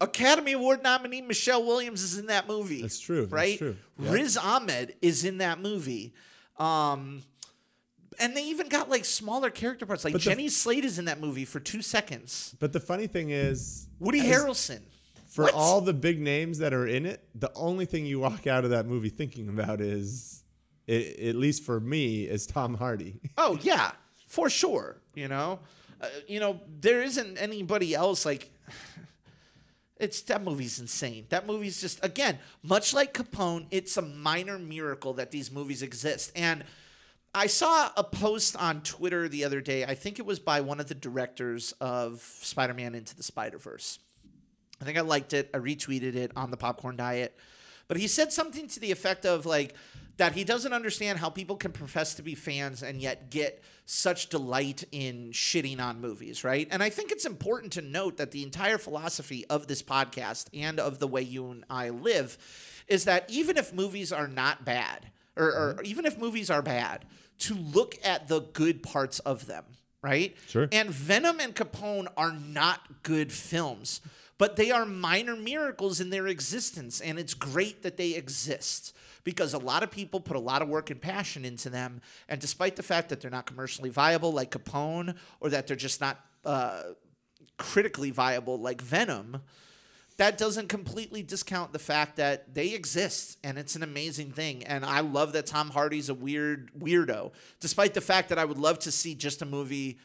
Academy 0.00 0.52
Award 0.52 0.82
nominee 0.82 1.20
Michelle 1.20 1.64
Williams 1.64 2.02
is 2.02 2.16
in 2.18 2.26
that 2.26 2.48
movie. 2.48 2.82
That's 2.82 2.98
true, 2.98 3.22
that's 3.22 3.32
Right? 3.32 3.58
true. 3.58 3.76
Yep. 3.98 4.12
Riz 4.14 4.36
Ahmed 4.36 4.94
is 5.02 5.24
in 5.24 5.38
that 5.38 5.60
movie. 5.60 6.14
Um 6.58 7.22
and 8.18 8.36
they 8.36 8.44
even 8.44 8.68
got 8.68 8.88
like 8.90 9.04
smaller 9.04 9.50
character 9.50 9.86
parts. 9.86 10.04
Like 10.04 10.12
But 10.14 10.22
the- 10.22 10.30
Jenny 10.30 10.48
Slate 10.48 10.84
is 10.84 10.98
in 10.98 11.04
that 11.06 11.20
movie 11.20 11.44
for 11.44 11.60
two 11.60 11.82
seconds. 11.82 12.54
But 12.58 12.72
the 12.72 12.80
funny 12.80 13.06
thing 13.06 13.30
is, 13.30 13.86
Woody 13.98 14.20
Harrelson. 14.22 14.80
for 15.28 15.44
What? 15.44 15.54
all 15.54 15.80
the 15.80 15.94
big 15.94 16.20
names 16.20 16.58
that 16.58 16.72
are 16.74 16.86
in 16.86 17.06
it, 17.06 17.26
the 17.34 17.52
only 17.54 17.84
thing 17.86 18.04
you 18.06 18.18
walk 18.20 18.46
out 18.46 18.64
of 18.64 18.70
that 18.70 18.86
movie 18.86 19.10
thinking 19.10 19.48
about 19.48 19.80
is, 19.80 20.42
i 20.88 21.14
at 21.22 21.36
least 21.36 21.62
for 21.64 21.78
me, 21.78 22.24
is 22.24 22.46
Tom 22.46 22.74
Hardy. 22.74 23.20
Oh 23.38 23.58
yeah, 23.62 23.92
for 24.26 24.50
sure. 24.50 24.96
You 25.14 25.28
know, 25.28 25.60
uh, 26.00 26.06
you 26.26 26.40
know 26.40 26.60
there 26.80 27.02
isn't 27.02 27.36
anybody 27.38 27.94
else 27.94 28.24
like. 28.26 28.50
It's 29.96 30.22
that 30.22 30.42
movie's 30.42 30.80
insane. 30.80 31.26
That 31.28 31.46
movie's 31.46 31.78
just 31.78 32.02
again 32.02 32.38
much 32.62 32.94
like 32.94 33.12
Capone. 33.12 33.66
It's 33.70 33.98
a 33.98 34.02
minor 34.02 34.58
miracle 34.58 35.12
that 35.14 35.30
these 35.30 35.52
movies 35.52 35.82
exist. 35.82 36.32
And 36.34 36.64
I 37.34 37.46
saw 37.46 37.90
a 37.96 38.02
post 38.02 38.56
on 38.56 38.82
Twitter 38.82 39.28
the 39.28 39.44
other 39.44 39.60
day. 39.60 39.84
I 39.84 39.94
think 39.94 40.18
it 40.18 40.26
was 40.26 40.40
by 40.40 40.60
one 40.62 40.80
of 40.80 40.88
the 40.88 40.96
directors 40.96 41.72
of 41.80 42.20
Spider-Man 42.20 42.94
Into 42.94 43.16
the 43.16 43.22
Spider-Verse. 43.22 44.00
I 44.80 44.84
think 44.84 44.98
I 44.98 45.02
liked 45.02 45.32
it. 45.32 45.48
I 45.54 45.58
retweeted 45.58 46.16
it 46.16 46.32
on 46.34 46.50
the 46.50 46.56
Popcorn 46.56 46.96
Diet. 46.96 47.36
But 47.86 47.98
he 47.98 48.08
said 48.08 48.32
something 48.32 48.66
to 48.68 48.80
the 48.80 48.90
effect 48.90 49.26
of 49.26 49.46
like 49.46 49.74
that 50.16 50.34
he 50.34 50.44
doesn't 50.44 50.72
understand 50.72 51.18
how 51.18 51.30
people 51.30 51.56
can 51.56 51.72
profess 51.72 52.14
to 52.14 52.22
be 52.22 52.34
fans 52.34 52.82
and 52.82 53.00
yet 53.00 53.30
get 53.30 53.62
such 53.86 54.28
delight 54.28 54.84
in 54.92 55.30
shitting 55.30 55.80
on 55.80 56.00
movies, 56.00 56.44
right? 56.44 56.68
And 56.70 56.82
I 56.82 56.90
think 56.90 57.10
it's 57.10 57.24
important 57.24 57.72
to 57.74 57.80
note 57.80 58.16
that 58.16 58.30
the 58.30 58.42
entire 58.42 58.78
philosophy 58.78 59.46
of 59.46 59.66
this 59.66 59.82
podcast 59.82 60.46
and 60.52 60.78
of 60.78 60.98
the 60.98 61.08
way 61.08 61.22
you 61.22 61.50
and 61.50 61.64
I 61.70 61.90
live 61.90 62.36
is 62.86 63.04
that 63.04 63.30
even 63.30 63.56
if 63.56 63.72
movies 63.72 64.12
are 64.12 64.28
not 64.28 64.64
bad, 64.64 65.10
or, 65.36 65.46
or 65.46 65.82
even 65.84 66.04
if 66.04 66.18
movies 66.18 66.50
are 66.50 66.62
bad, 66.62 67.04
to 67.38 67.54
look 67.54 67.96
at 68.04 68.28
the 68.28 68.40
good 68.40 68.82
parts 68.82 69.18
of 69.20 69.46
them, 69.46 69.64
right? 70.02 70.36
Sure. 70.46 70.68
And 70.72 70.90
Venom 70.90 71.40
and 71.40 71.54
Capone 71.54 72.06
are 72.16 72.32
not 72.32 73.02
good 73.02 73.32
films, 73.32 74.00
but 74.38 74.56
they 74.56 74.70
are 74.70 74.84
minor 74.84 75.36
miracles 75.36 76.00
in 76.00 76.10
their 76.10 76.26
existence, 76.26 77.00
and 77.00 77.18
it's 77.18 77.34
great 77.34 77.82
that 77.82 77.96
they 77.96 78.14
exist 78.14 78.94
because 79.24 79.52
a 79.52 79.58
lot 79.58 79.82
of 79.82 79.90
people 79.90 80.18
put 80.18 80.36
a 80.36 80.40
lot 80.40 80.62
of 80.62 80.68
work 80.68 80.90
and 80.90 81.00
passion 81.00 81.44
into 81.44 81.68
them, 81.68 82.00
and 82.28 82.40
despite 82.40 82.76
the 82.76 82.82
fact 82.82 83.08
that 83.10 83.20
they're 83.20 83.30
not 83.30 83.46
commercially 83.46 83.90
viable 83.90 84.32
like 84.32 84.50
Capone, 84.50 85.14
or 85.40 85.50
that 85.50 85.66
they're 85.66 85.76
just 85.76 86.00
not 86.00 86.18
uh, 86.44 86.82
critically 87.58 88.10
viable 88.10 88.58
like 88.58 88.80
Venom, 88.80 89.42
that 90.20 90.36
doesn't 90.36 90.68
completely 90.68 91.22
discount 91.22 91.72
the 91.72 91.78
fact 91.78 92.16
that 92.16 92.52
they 92.52 92.74
exist 92.74 93.38
and 93.42 93.56
it's 93.56 93.74
an 93.74 93.82
amazing 93.82 94.30
thing. 94.32 94.62
And 94.64 94.84
I 94.84 95.00
love 95.00 95.32
that 95.32 95.46
Tom 95.46 95.70
Hardy's 95.70 96.10
a 96.10 96.14
weird 96.14 96.70
weirdo, 96.78 97.32
despite 97.58 97.94
the 97.94 98.02
fact 98.02 98.28
that 98.28 98.38
I 98.38 98.44
would 98.44 98.58
love 98.58 98.78
to 98.80 98.92
see 98.92 99.14
just 99.14 99.40
a 99.40 99.46
movie 99.46 99.98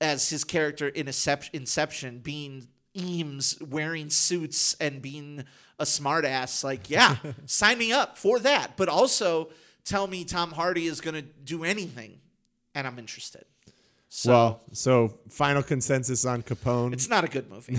as 0.00 0.30
his 0.30 0.44
character 0.44 0.86
in 0.86 1.08
Inception 1.08 2.20
being 2.20 2.68
Eames 2.96 3.60
wearing 3.60 4.08
suits 4.08 4.74
and 4.74 5.02
being 5.02 5.44
a 5.80 5.84
smartass. 5.84 6.62
Like, 6.62 6.88
yeah, 6.88 7.16
sign 7.46 7.76
me 7.76 7.90
up 7.90 8.16
for 8.16 8.38
that. 8.38 8.76
But 8.76 8.88
also 8.88 9.50
tell 9.84 10.06
me 10.06 10.24
Tom 10.24 10.52
Hardy 10.52 10.86
is 10.86 11.00
going 11.00 11.16
to 11.16 11.22
do 11.22 11.64
anything 11.64 12.20
and 12.76 12.86
I'm 12.86 13.00
interested. 13.00 13.46
So, 14.12 14.30
well, 14.32 14.60
so 14.72 15.20
final 15.28 15.62
consensus 15.62 16.24
on 16.24 16.42
Capone. 16.42 16.92
it's 16.92 17.08
not 17.08 17.22
a 17.22 17.28
good 17.28 17.48
movie. 17.48 17.74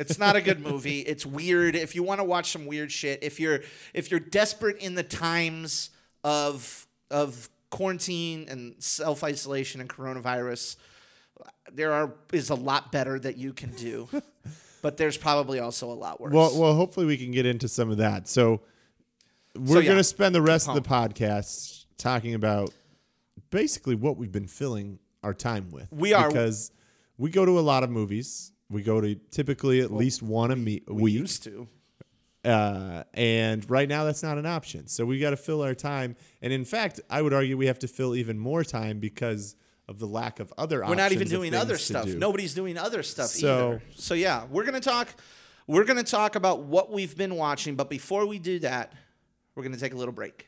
it's 0.00 0.18
not 0.18 0.34
a 0.34 0.40
good 0.40 0.58
movie. 0.58 1.00
It's 1.02 1.24
weird. 1.24 1.76
If 1.76 1.94
you 1.94 2.02
want 2.02 2.18
to 2.18 2.24
watch 2.24 2.50
some 2.50 2.66
weird 2.66 2.90
shit, 2.90 3.22
if 3.22 3.38
you're 3.38 3.60
if 3.94 4.10
you're 4.10 4.18
desperate 4.18 4.78
in 4.78 4.96
the 4.96 5.04
times 5.04 5.90
of 6.24 6.88
of 7.12 7.48
quarantine 7.70 8.46
and 8.48 8.74
self 8.82 9.22
isolation 9.22 9.80
and 9.80 9.88
coronavirus, 9.88 10.74
there 11.72 11.92
are 11.92 12.12
is 12.32 12.50
a 12.50 12.56
lot 12.56 12.90
better 12.90 13.16
that 13.20 13.36
you 13.36 13.52
can 13.52 13.70
do. 13.70 14.08
but 14.82 14.96
there's 14.96 15.16
probably 15.16 15.60
also 15.60 15.88
a 15.88 15.94
lot 15.94 16.20
worse. 16.20 16.32
Well, 16.32 16.58
well, 16.60 16.74
hopefully 16.74 17.06
we 17.06 17.16
can 17.16 17.30
get 17.30 17.46
into 17.46 17.68
some 17.68 17.88
of 17.88 17.98
that. 17.98 18.26
So 18.26 18.62
we're 19.54 19.74
So, 19.74 19.78
yeah, 19.78 19.84
going 19.86 19.98
to 19.98 20.04
spend 20.04 20.34
the 20.34 20.42
rest 20.42 20.68
of 20.68 20.74
the 20.74 20.82
podcast 20.82 21.84
talking 21.98 22.34
about 22.34 22.74
basically 23.50 23.94
what 23.94 24.16
we've 24.16 24.32
been 24.32 24.48
filling 24.48 24.98
our 25.22 25.34
time 25.34 25.70
with. 25.70 25.88
We 25.92 26.12
are- 26.12 26.28
because 26.28 26.70
we 27.16 27.30
go 27.30 27.44
to 27.44 27.58
a 27.58 27.60
lot 27.60 27.82
of 27.82 27.90
movies. 27.90 28.52
We 28.70 28.82
go 28.82 29.00
to 29.00 29.14
typically 29.30 29.80
at 29.80 29.90
least 29.92 30.22
one 30.22 30.50
a, 30.50 30.56
me- 30.56 30.82
we 30.86 31.02
week, 31.04 31.14
used 31.14 31.42
to. 31.44 31.68
uh, 32.44 33.02
and 33.14 33.68
right 33.70 33.88
now 33.88 34.04
that's 34.04 34.22
not 34.22 34.38
an 34.38 34.46
option. 34.46 34.86
So 34.86 35.04
we 35.04 35.18
got 35.18 35.30
to 35.30 35.36
fill 35.36 35.62
our 35.62 35.74
time. 35.74 36.16
And 36.42 36.52
in 36.52 36.64
fact, 36.64 37.00
I 37.10 37.22
would 37.22 37.32
argue 37.32 37.56
we 37.56 37.66
have 37.66 37.78
to 37.80 37.88
fill 37.88 38.14
even 38.14 38.38
more 38.38 38.64
time 38.64 38.98
because 39.00 39.56
of 39.88 39.98
the 39.98 40.06
lack 40.06 40.38
of 40.38 40.52
other. 40.58 40.82
Options. 40.84 40.96
We're 40.96 41.02
not 41.02 41.12
even 41.12 41.28
doing 41.28 41.54
other 41.54 41.78
stuff. 41.78 42.04
do. 42.04 42.18
Nobody's 42.18 42.54
doing 42.54 42.76
other 42.76 43.02
stuff 43.02 43.28
So- 43.28 43.68
either. 43.68 43.82
So 43.96 44.14
yeah, 44.14 44.44
we're 44.50 44.64
gonna 44.64 44.80
talk. 44.80 45.08
We're 45.66 45.84
gonna 45.84 46.02
talk 46.04 46.36
about 46.36 46.62
what 46.64 46.92
we've 46.92 47.16
been 47.16 47.34
watching. 47.36 47.74
But 47.74 47.88
before 47.90 48.26
we 48.26 48.38
do 48.38 48.58
that, 48.60 48.92
we're 49.54 49.62
gonna 49.62 49.76
take 49.78 49.94
a 49.94 49.96
little 49.96 50.12
break. 50.14 50.47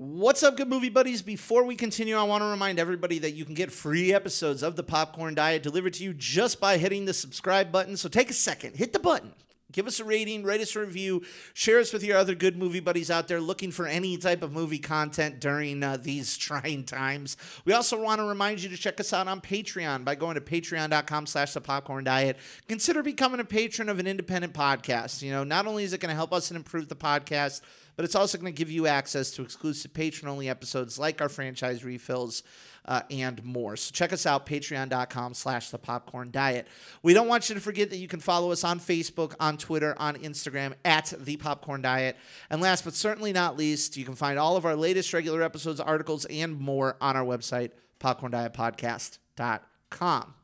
What's 0.00 0.44
up, 0.44 0.56
good 0.56 0.68
movie 0.68 0.90
buddies? 0.90 1.22
Before 1.22 1.64
we 1.64 1.74
continue, 1.74 2.16
I 2.16 2.22
want 2.22 2.42
to 2.42 2.46
remind 2.46 2.78
everybody 2.78 3.18
that 3.18 3.32
you 3.32 3.44
can 3.44 3.54
get 3.54 3.72
free 3.72 4.14
episodes 4.14 4.62
of 4.62 4.76
the 4.76 4.84
Popcorn 4.84 5.34
Diet 5.34 5.64
delivered 5.64 5.94
to 5.94 6.04
you 6.04 6.14
just 6.14 6.60
by 6.60 6.78
hitting 6.78 7.04
the 7.04 7.12
subscribe 7.12 7.72
button. 7.72 7.96
So 7.96 8.08
take 8.08 8.30
a 8.30 8.32
second, 8.32 8.76
hit 8.76 8.92
the 8.92 9.00
button. 9.00 9.32
Give 9.70 9.86
us 9.86 10.00
a 10.00 10.04
rating, 10.04 10.44
write 10.44 10.62
us 10.62 10.74
a 10.76 10.80
review, 10.80 11.22
share 11.52 11.78
us 11.78 11.92
with 11.92 12.02
your 12.02 12.16
other 12.16 12.34
good 12.34 12.56
movie 12.56 12.80
buddies 12.80 13.10
out 13.10 13.28
there 13.28 13.38
looking 13.38 13.70
for 13.70 13.86
any 13.86 14.16
type 14.16 14.42
of 14.42 14.50
movie 14.50 14.78
content 14.78 15.40
during 15.40 15.82
uh, 15.82 15.98
these 16.00 16.36
trying 16.38 16.84
times. 16.84 17.36
We 17.66 17.74
also 17.74 18.02
want 18.02 18.20
to 18.20 18.24
remind 18.24 18.62
you 18.62 18.70
to 18.70 18.78
check 18.78 18.98
us 18.98 19.12
out 19.12 19.28
on 19.28 19.42
Patreon 19.42 20.06
by 20.06 20.14
going 20.14 20.36
to 20.36 20.40
patreon.com 20.40 21.26
slash 21.26 21.52
the 21.52 21.60
popcorn 21.60 22.04
diet. 22.04 22.38
Consider 22.66 23.02
becoming 23.02 23.40
a 23.40 23.44
patron 23.44 23.90
of 23.90 23.98
an 23.98 24.06
independent 24.06 24.54
podcast. 24.54 25.20
You 25.20 25.32
know, 25.32 25.44
not 25.44 25.66
only 25.66 25.84
is 25.84 25.92
it 25.92 26.00
going 26.00 26.12
to 26.12 26.16
help 26.16 26.32
us 26.32 26.50
and 26.50 26.56
improve 26.56 26.88
the 26.88 26.96
podcast, 26.96 27.60
but 27.96 28.06
it's 28.06 28.14
also 28.14 28.38
going 28.38 28.50
to 28.50 28.56
give 28.56 28.70
you 28.70 28.86
access 28.86 29.32
to 29.32 29.42
exclusive 29.42 29.92
patron 29.92 30.30
only 30.30 30.48
episodes 30.48 30.98
like 30.98 31.20
our 31.20 31.28
franchise 31.28 31.84
refills 31.84 32.42
uh, 32.88 33.02
and 33.10 33.44
more. 33.44 33.76
So 33.76 33.92
check 33.92 34.14
us 34.14 34.26
out, 34.26 34.46
patreon.com 34.46 35.34
slash 35.34 35.70
the 35.70 35.78
popcorn 35.78 36.30
diet. 36.30 36.66
We 37.02 37.12
don't 37.14 37.28
want 37.28 37.48
you 37.48 37.54
to 37.54 37.60
forget 37.60 37.90
that 37.90 37.98
you 37.98 38.08
can 38.08 38.18
follow 38.18 38.50
us 38.50 38.64
on 38.64 38.80
Facebook, 38.80 39.36
on 39.38 39.58
Twitter, 39.58 39.94
on 39.98 40.16
Instagram 40.16 40.72
at 40.84 41.14
the 41.18 41.36
popcorn 41.36 41.82
diet. 41.82 42.16
And 42.48 42.62
last 42.62 42.84
but 42.84 42.94
certainly 42.94 43.32
not 43.32 43.58
least, 43.58 43.98
you 43.98 44.06
can 44.06 44.14
find 44.14 44.38
all 44.38 44.56
of 44.56 44.64
our 44.64 44.74
latest 44.74 45.12
regular 45.12 45.42
episodes, 45.42 45.80
articles, 45.80 46.24
and 46.24 46.58
more 46.58 46.96
on 47.00 47.14
our 47.14 47.24
website, 47.24 47.72
popcorndietpodcast.com. 48.00 50.34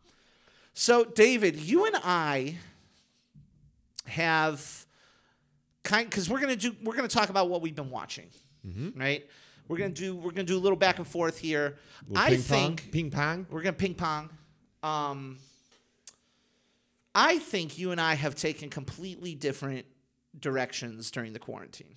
So, 0.75 1.05
David, 1.05 1.57
you 1.57 1.87
and 1.87 1.97
I 2.05 2.59
have 4.07 4.85
kind 5.83 6.11
because 6.11 6.29
we're 6.29 6.41
gonna 6.41 6.57
do 6.57 6.77
we're 6.83 6.97
gonna 6.97 7.09
talk 7.09 7.31
about 7.31 7.49
what 7.49 7.63
we've 7.63 7.75
been 7.75 7.89
watching, 7.91 8.27
right? 8.97 9.27
We're 9.69 9.79
gonna 9.79 9.91
do 9.91 10.15
we're 10.17 10.31
gonna 10.31 10.45
do 10.45 10.57
a 10.57 10.61
little 10.61 10.77
back 10.77 10.99
and 10.99 11.07
forth 11.07 11.39
here. 11.39 11.77
I 12.15 12.31
ping 12.31 12.39
think 12.41 12.83
pong, 12.83 12.91
ping 12.91 13.11
pong. 13.11 13.47
we're 13.51 13.63
gonna 13.63 13.73
ping 13.73 13.95
pong. 13.95 14.31
Um, 14.83 15.39
I 17.15 17.39
think 17.39 17.79
you 17.79 17.91
and 17.91 18.01
I 18.01 18.15
have 18.15 18.35
taken 18.35 18.69
completely 18.69 19.35
different 19.35 19.87
directions 20.39 21.11
during 21.11 21.33
the 21.33 21.39
quarantine. 21.39 21.95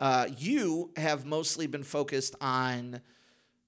Uh, 0.00 0.26
you 0.36 0.90
have 0.96 1.24
mostly 1.24 1.66
been 1.66 1.84
focused 1.84 2.34
on 2.40 3.00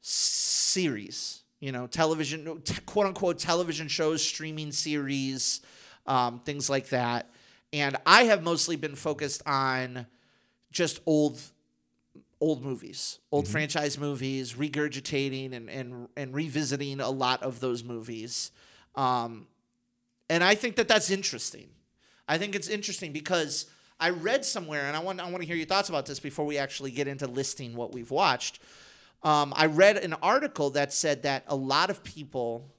series, 0.01 1.43
you 1.61 1.73
know, 1.73 1.87
television, 1.87 2.61
t- 2.63 2.75
quote 2.87 3.07
unquote, 3.07 3.39
television 3.39 3.87
shows, 3.87 4.23
streaming 4.23 4.73
series, 4.73 5.61
um, 6.07 6.41
things 6.41 6.69
like 6.69 6.89
that. 6.89 7.31
And 7.73 7.97
I 8.07 8.25
have 8.25 8.43
mostly 8.43 8.77
been 8.77 8.95
focused 8.97 9.43
on 9.47 10.07
just 10.73 11.01
old 11.07 11.41
old 12.41 12.63
movies, 12.63 13.19
old 13.33 13.49
franchise 13.49 13.99
movies, 13.99 14.55
regurgitating 14.55 15.53
and, 15.53 15.71
and 15.71 16.09
and 16.17 16.35
revisiting 16.35 17.01
a 17.01 17.11
lot 17.11 17.43
of 17.43 17.61
those 17.61 17.83
movies. 17.83 18.51
Um, 18.95 19.47
and 20.29 20.43
I 20.43 20.55
think 20.55 20.77
that 20.77 20.89
that's 20.89 21.11
interesting. 21.11 21.69
I 22.29 22.39
think 22.39 22.55
it's 22.55 22.69
interesting 22.69 23.13
because 23.13 23.67
I 23.99 24.11
read 24.11 24.45
somewhere, 24.45 24.83
and 24.87 24.97
I 24.97 25.01
want 25.01 25.21
I 25.21 25.25
want 25.31 25.41
to 25.41 25.47
hear 25.47 25.57
your 25.57 25.67
thoughts 25.67 25.89
about 25.89 26.07
this 26.07 26.21
before 26.21 26.45
we 26.45 26.59
actually 26.59 26.91
get 26.91 27.09
into 27.09 27.27
listing 27.27 27.75
what 27.75 27.93
we've 27.93 28.11
watched. 28.11 28.61
Um, 29.23 29.53
I 29.57 29.67
read 29.67 29.97
an 29.97 30.15
article 30.23 30.71
that 30.71 30.93
said 30.93 31.23
that 31.23 31.45
a 31.49 31.57
lot 31.57 31.91
of 31.91 32.05
people 32.05 32.71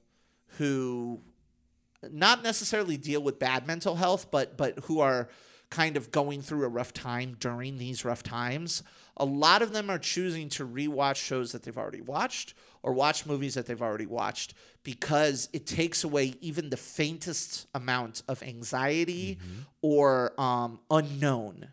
who 0.58 1.20
not 2.10 2.42
necessarily 2.42 2.96
deal 2.96 3.20
with 3.20 3.38
bad 3.38 3.66
mental 3.66 3.96
health, 3.96 4.30
but 4.30 4.56
but 4.56 4.78
who 4.84 5.00
are 5.00 5.28
kind 5.70 5.96
of 5.96 6.10
going 6.10 6.42
through 6.42 6.64
a 6.64 6.68
rough 6.68 6.92
time 6.92 7.36
during 7.38 7.78
these 7.78 8.04
rough 8.04 8.22
times. 8.22 8.82
A 9.16 9.24
lot 9.24 9.62
of 9.62 9.72
them 9.72 9.90
are 9.90 9.98
choosing 9.98 10.48
to 10.50 10.66
rewatch 10.66 11.16
shows 11.16 11.52
that 11.52 11.64
they've 11.64 11.76
already 11.76 12.00
watched 12.00 12.54
or 12.82 12.92
watch 12.92 13.26
movies 13.26 13.54
that 13.54 13.66
they've 13.66 13.82
already 13.82 14.06
watched 14.06 14.54
because 14.82 15.48
it 15.52 15.66
takes 15.66 16.04
away 16.04 16.34
even 16.40 16.70
the 16.70 16.76
faintest 16.76 17.66
amount 17.74 18.22
of 18.28 18.42
anxiety 18.42 19.38
or 19.82 20.32
um, 20.40 20.80
unknown. 20.90 21.68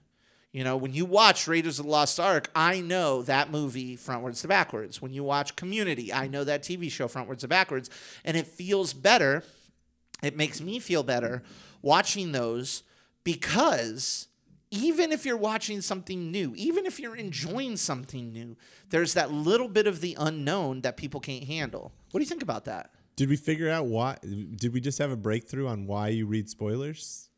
You 0.51 0.63
know, 0.63 0.77
when 0.77 0.93
you 0.93 1.05
watch 1.05 1.47
Raiders 1.47 1.79
of 1.79 1.85
the 1.85 1.91
Lost 1.91 2.19
Ark, 2.19 2.49
I 2.55 2.79
know 2.79 3.21
that 3.23 3.51
movie 3.51 3.97
frontwards 3.97 4.41
to 4.41 4.47
backwards. 4.47 5.01
When 5.01 5.11
you 5.11 5.21
watch 5.21 5.57
Community, 5.57 6.13
I 6.13 6.27
know 6.27 6.45
that 6.45 6.63
TV 6.63 6.89
show 6.89 7.07
frontwards 7.09 7.39
to 7.39 7.47
backwards. 7.49 7.89
And 8.23 8.37
it 8.37 8.47
feels 8.47 8.93
better. 8.93 9.43
It 10.23 10.37
makes 10.37 10.61
me 10.61 10.79
feel 10.79 11.03
better 11.03 11.43
watching 11.81 12.31
those 12.31 12.83
because 13.25 14.29
even 14.71 15.11
if 15.11 15.25
you're 15.25 15.35
watching 15.35 15.81
something 15.81 16.31
new, 16.31 16.53
even 16.55 16.85
if 16.85 16.97
you're 16.99 17.15
enjoying 17.15 17.75
something 17.75 18.31
new, 18.31 18.55
there's 18.89 19.13
that 19.15 19.31
little 19.31 19.67
bit 19.67 19.87
of 19.87 19.99
the 19.99 20.15
unknown 20.17 20.81
that 20.81 20.95
people 20.95 21.19
can't 21.19 21.43
handle. 21.43 21.91
What 22.11 22.19
do 22.19 22.23
you 22.23 22.29
think 22.29 22.43
about 22.43 22.63
that? 22.65 22.91
Did 23.17 23.27
we 23.29 23.35
figure 23.35 23.69
out 23.69 23.85
why? 23.87 24.17
Did 24.21 24.73
we 24.73 24.79
just 24.79 24.99
have 24.99 25.11
a 25.11 25.17
breakthrough 25.17 25.67
on 25.67 25.87
why 25.87 26.09
you 26.09 26.25
read 26.25 26.49
spoilers? 26.49 27.29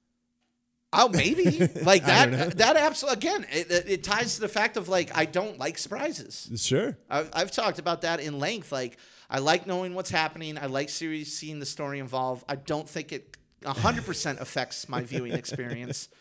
Oh, 0.93 1.09
maybe 1.09 1.67
like 1.83 2.03
I 2.07 2.25
don't 2.25 2.31
know. 2.31 2.37
that. 2.45 2.57
That 2.57 2.77
absolutely 2.77 3.17
again, 3.17 3.45
it, 3.51 3.69
it 3.69 3.89
it 3.89 4.03
ties 4.03 4.35
to 4.35 4.41
the 4.41 4.47
fact 4.47 4.77
of 4.77 4.89
like 4.89 5.15
I 5.15 5.25
don't 5.25 5.59
like 5.59 5.77
surprises. 5.77 6.49
Sure. 6.55 6.97
I've, 7.09 7.29
I've 7.33 7.51
talked 7.51 7.77
about 7.77 8.01
that 8.01 8.19
in 8.19 8.39
length. 8.39 8.71
Like, 8.71 8.97
I 9.29 9.39
like 9.39 9.67
knowing 9.67 9.93
what's 9.93 10.09
happening. 10.09 10.57
I 10.57 10.65
like 10.65 10.89
series 10.89 11.37
seeing 11.37 11.59
the 11.59 11.65
story 11.65 11.99
evolve. 11.99 12.43
I 12.49 12.55
don't 12.55 12.89
think 12.89 13.11
it 13.11 13.37
100% 13.73 14.39
affects 14.39 14.87
my 14.89 15.01
viewing 15.03 15.33
experience. 15.33 16.09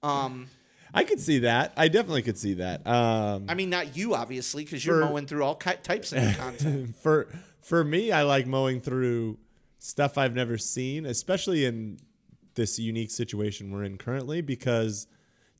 Um, 0.00 0.48
I 0.94 1.02
could 1.02 1.18
see 1.18 1.40
that. 1.40 1.72
I 1.76 1.88
definitely 1.88 2.22
could 2.22 2.38
see 2.38 2.54
that. 2.54 2.86
Um, 2.86 3.46
I 3.48 3.54
mean, 3.54 3.68
not 3.68 3.96
you, 3.96 4.14
obviously, 4.14 4.62
because 4.62 4.86
you're 4.86 5.00
For- 5.02 5.06
mowing 5.08 5.26
through 5.26 5.42
all 5.42 5.56
ki- 5.56 5.72
types 5.82 6.12
of 6.12 6.36
content. 6.38 6.94
for 7.02 7.26
for 7.60 7.82
me, 7.82 8.12
I 8.12 8.22
like 8.22 8.46
mowing 8.46 8.80
through 8.80 9.38
stuff 9.80 10.16
I've 10.16 10.36
never 10.36 10.56
seen, 10.56 11.04
especially 11.04 11.64
in 11.64 11.98
this 12.54 12.78
unique 12.78 13.10
situation 13.10 13.72
we're 13.72 13.82
in 13.82 13.98
currently, 13.98 14.40
because 14.40 15.08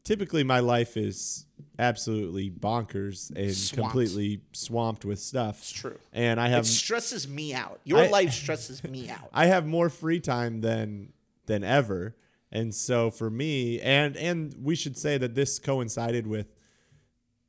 typically 0.05 0.45
my 0.45 0.61
life 0.61 0.97
is 0.97 1.47
absolutely 1.81 2.49
bonkers 2.49 3.31
and 3.35 3.53
Swamped. 3.53 3.75
completely 3.93 4.41
swamped 4.53 5.05
with 5.05 5.19
stuff. 5.19 5.59
It's 5.59 5.73
true. 5.73 5.99
And 6.13 6.41
I 6.41 6.47
have 6.47 6.63
It 6.65 6.69
stresses 6.69 7.27
me 7.27 7.55
out. 7.55 7.81
Your 7.83 8.05
I- 8.05 8.07
life 8.09 8.33
stresses 8.33 8.85
me 8.85 9.11
out. 9.11 9.29
I 9.35 9.47
have 9.47 9.67
more 9.67 9.91
free 9.91 10.21
time 10.21 10.61
than 10.61 11.13
than 11.49 11.65
ever. 11.65 12.15
And 12.53 12.73
so 12.75 13.11
for 13.11 13.29
me 13.29 13.81
and 13.81 14.17
and 14.17 14.55
we 14.63 14.75
should 14.77 14.97
say 14.97 15.19
that 15.19 15.35
this 15.35 15.59
coincided 15.59 16.27
with 16.27 16.55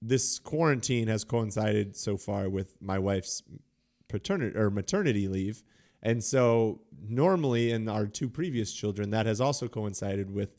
this 0.01 0.39
quarantine 0.39 1.07
has 1.07 1.23
coincided 1.23 1.95
so 1.95 2.17
far 2.17 2.49
with 2.49 2.81
my 2.81 2.97
wife's 2.97 3.43
paternity 4.07 4.57
or 4.57 4.69
maternity 4.69 5.27
leave. 5.27 5.61
And 6.01 6.23
so 6.23 6.81
normally 7.07 7.71
in 7.71 7.87
our 7.89 8.07
two 8.07 8.29
previous 8.29 8.73
children 8.73 9.11
that 9.11 9.25
has 9.25 9.39
also 9.39 9.67
coincided 9.67 10.31
with 10.31 10.55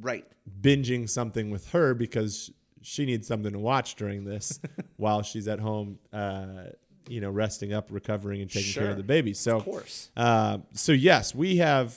Right. 0.00 0.24
binging 0.62 1.06
something 1.08 1.50
with 1.50 1.68
her 1.72 1.92
because 1.92 2.50
she 2.80 3.04
needs 3.04 3.26
something 3.28 3.52
to 3.52 3.58
watch 3.58 3.94
during 3.96 4.24
this 4.24 4.58
while 4.96 5.22
she's 5.22 5.46
at 5.48 5.60
home 5.60 5.98
uh, 6.14 6.64
you 7.08 7.20
know 7.20 7.30
resting 7.30 7.72
up 7.74 7.88
recovering 7.90 8.40
and 8.40 8.50
taking 8.50 8.72
care 8.72 8.90
of 8.90 8.96
the 8.96 9.02
baby 9.02 9.34
so 9.34 9.58
Of 9.58 9.64
course. 9.64 10.10
uh, 10.16 10.58
so 10.72 10.92
yes, 10.92 11.34
we 11.34 11.58
have 11.58 11.94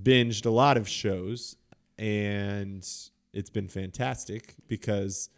binged 0.00 0.46
a 0.46 0.50
lot 0.50 0.76
of 0.76 0.88
shows, 0.88 1.56
and 1.98 2.86
it's 3.32 3.50
been 3.50 3.68
fantastic 3.68 4.54
because, 4.68 5.30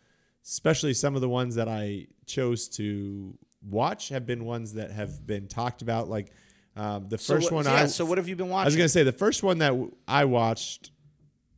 especially 0.45 0.95
some 0.95 1.15
of 1.15 1.21
the 1.21 1.29
ones 1.29 1.55
that 1.57 1.69
I 1.69 2.07
chose 2.27 2.69
to 2.71 3.37
watch 3.69 4.11
have 4.11 4.27
been 4.27 4.45
ones 4.45 4.75
that 4.75 4.91
have 4.91 5.27
been 5.27 5.49
talked 5.49 5.83
about. 5.83 6.09
Like 6.09 6.33
um, 6.77 7.09
the 7.09 7.19
So 7.19 7.35
first 7.35 7.51
what, 7.51 7.65
one, 7.65 7.65
yeah, 7.67 7.83
I 7.83 7.87
so 7.87 8.05
what 8.05 8.19
have 8.19 8.29
you 8.29 8.37
been 8.37 8.49
watching? 8.49 8.65
I 8.65 8.67
was 8.67 8.77
gonna 8.77 8.89
say 8.89 9.03
the 9.03 9.13
first 9.13 9.43
one 9.43 9.59
that 9.59 9.69
w- 9.71 9.95
I 10.07 10.25
watched 10.25 10.91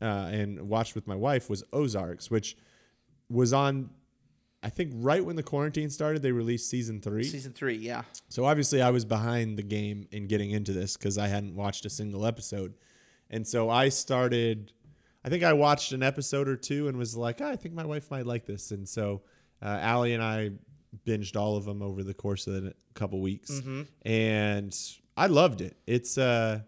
uh, 0.01 0.29
and 0.31 0.69
watched 0.69 0.95
with 0.95 1.07
my 1.07 1.17
wife 1.17 1.51
was 1.51 1.65
Ozarks, 1.73 2.31
which 2.31 2.57
was 3.29 3.53
on. 3.53 3.91
I 4.61 4.71
think 4.71 4.91
right 4.97 5.25
when 5.25 5.37
the 5.37 5.43
quarantine 5.45 5.89
started, 5.89 6.21
they 6.23 6.33
released 6.33 6.69
season 6.69 7.01
three. 7.01 7.23
Season 7.23 7.53
three, 7.53 7.77
yeah. 7.77 8.03
So 8.29 8.45
obviously, 8.45 8.83
I 8.83 8.91
was 8.91 9.05
behind 9.05 9.57
the 9.57 9.63
game 9.63 10.09
in 10.11 10.27
getting 10.27 10.51
into 10.51 10.73
this 10.73 10.97
because 10.97 11.17
I 11.17 11.29
hadn't 11.29 11.55
watched 11.55 11.85
a 11.85 11.91
single 11.91 12.27
episode, 12.27 12.75
and 13.31 13.47
so 13.47 13.69
I 13.71 13.89
started. 13.91 14.73
I 15.25 15.29
think 15.31 15.43
I 15.45 15.53
watched 15.53 15.93
an 15.93 16.03
episode 16.03 16.49
or 16.49 16.57
two 16.57 16.89
and 16.89 16.97
was 16.97 17.17
like, 17.17 17.41
"Ah, 17.43 17.49
I 17.51 17.57
think 17.57 17.75
my 17.75 17.85
wife 17.85 18.11
might 18.11 18.25
like 18.27 18.47
this, 18.47 18.71
and 18.71 18.89
so 18.89 19.23
uh, 19.63 19.79
Allie 19.81 20.15
and 20.15 20.23
I 20.23 20.53
binged 21.07 21.37
all 21.37 21.57
of 21.57 21.65
them 21.65 21.83
over 21.83 22.03
the 22.03 22.15
course 22.15 22.47
of 22.47 22.65
a 22.65 22.73
couple 22.95 23.21
weeks, 23.21 23.51
and 24.03 24.75
I 25.17 25.27
loved 25.27 25.61
it. 25.61 25.77
It's 25.87 26.17
uh, 26.17 26.61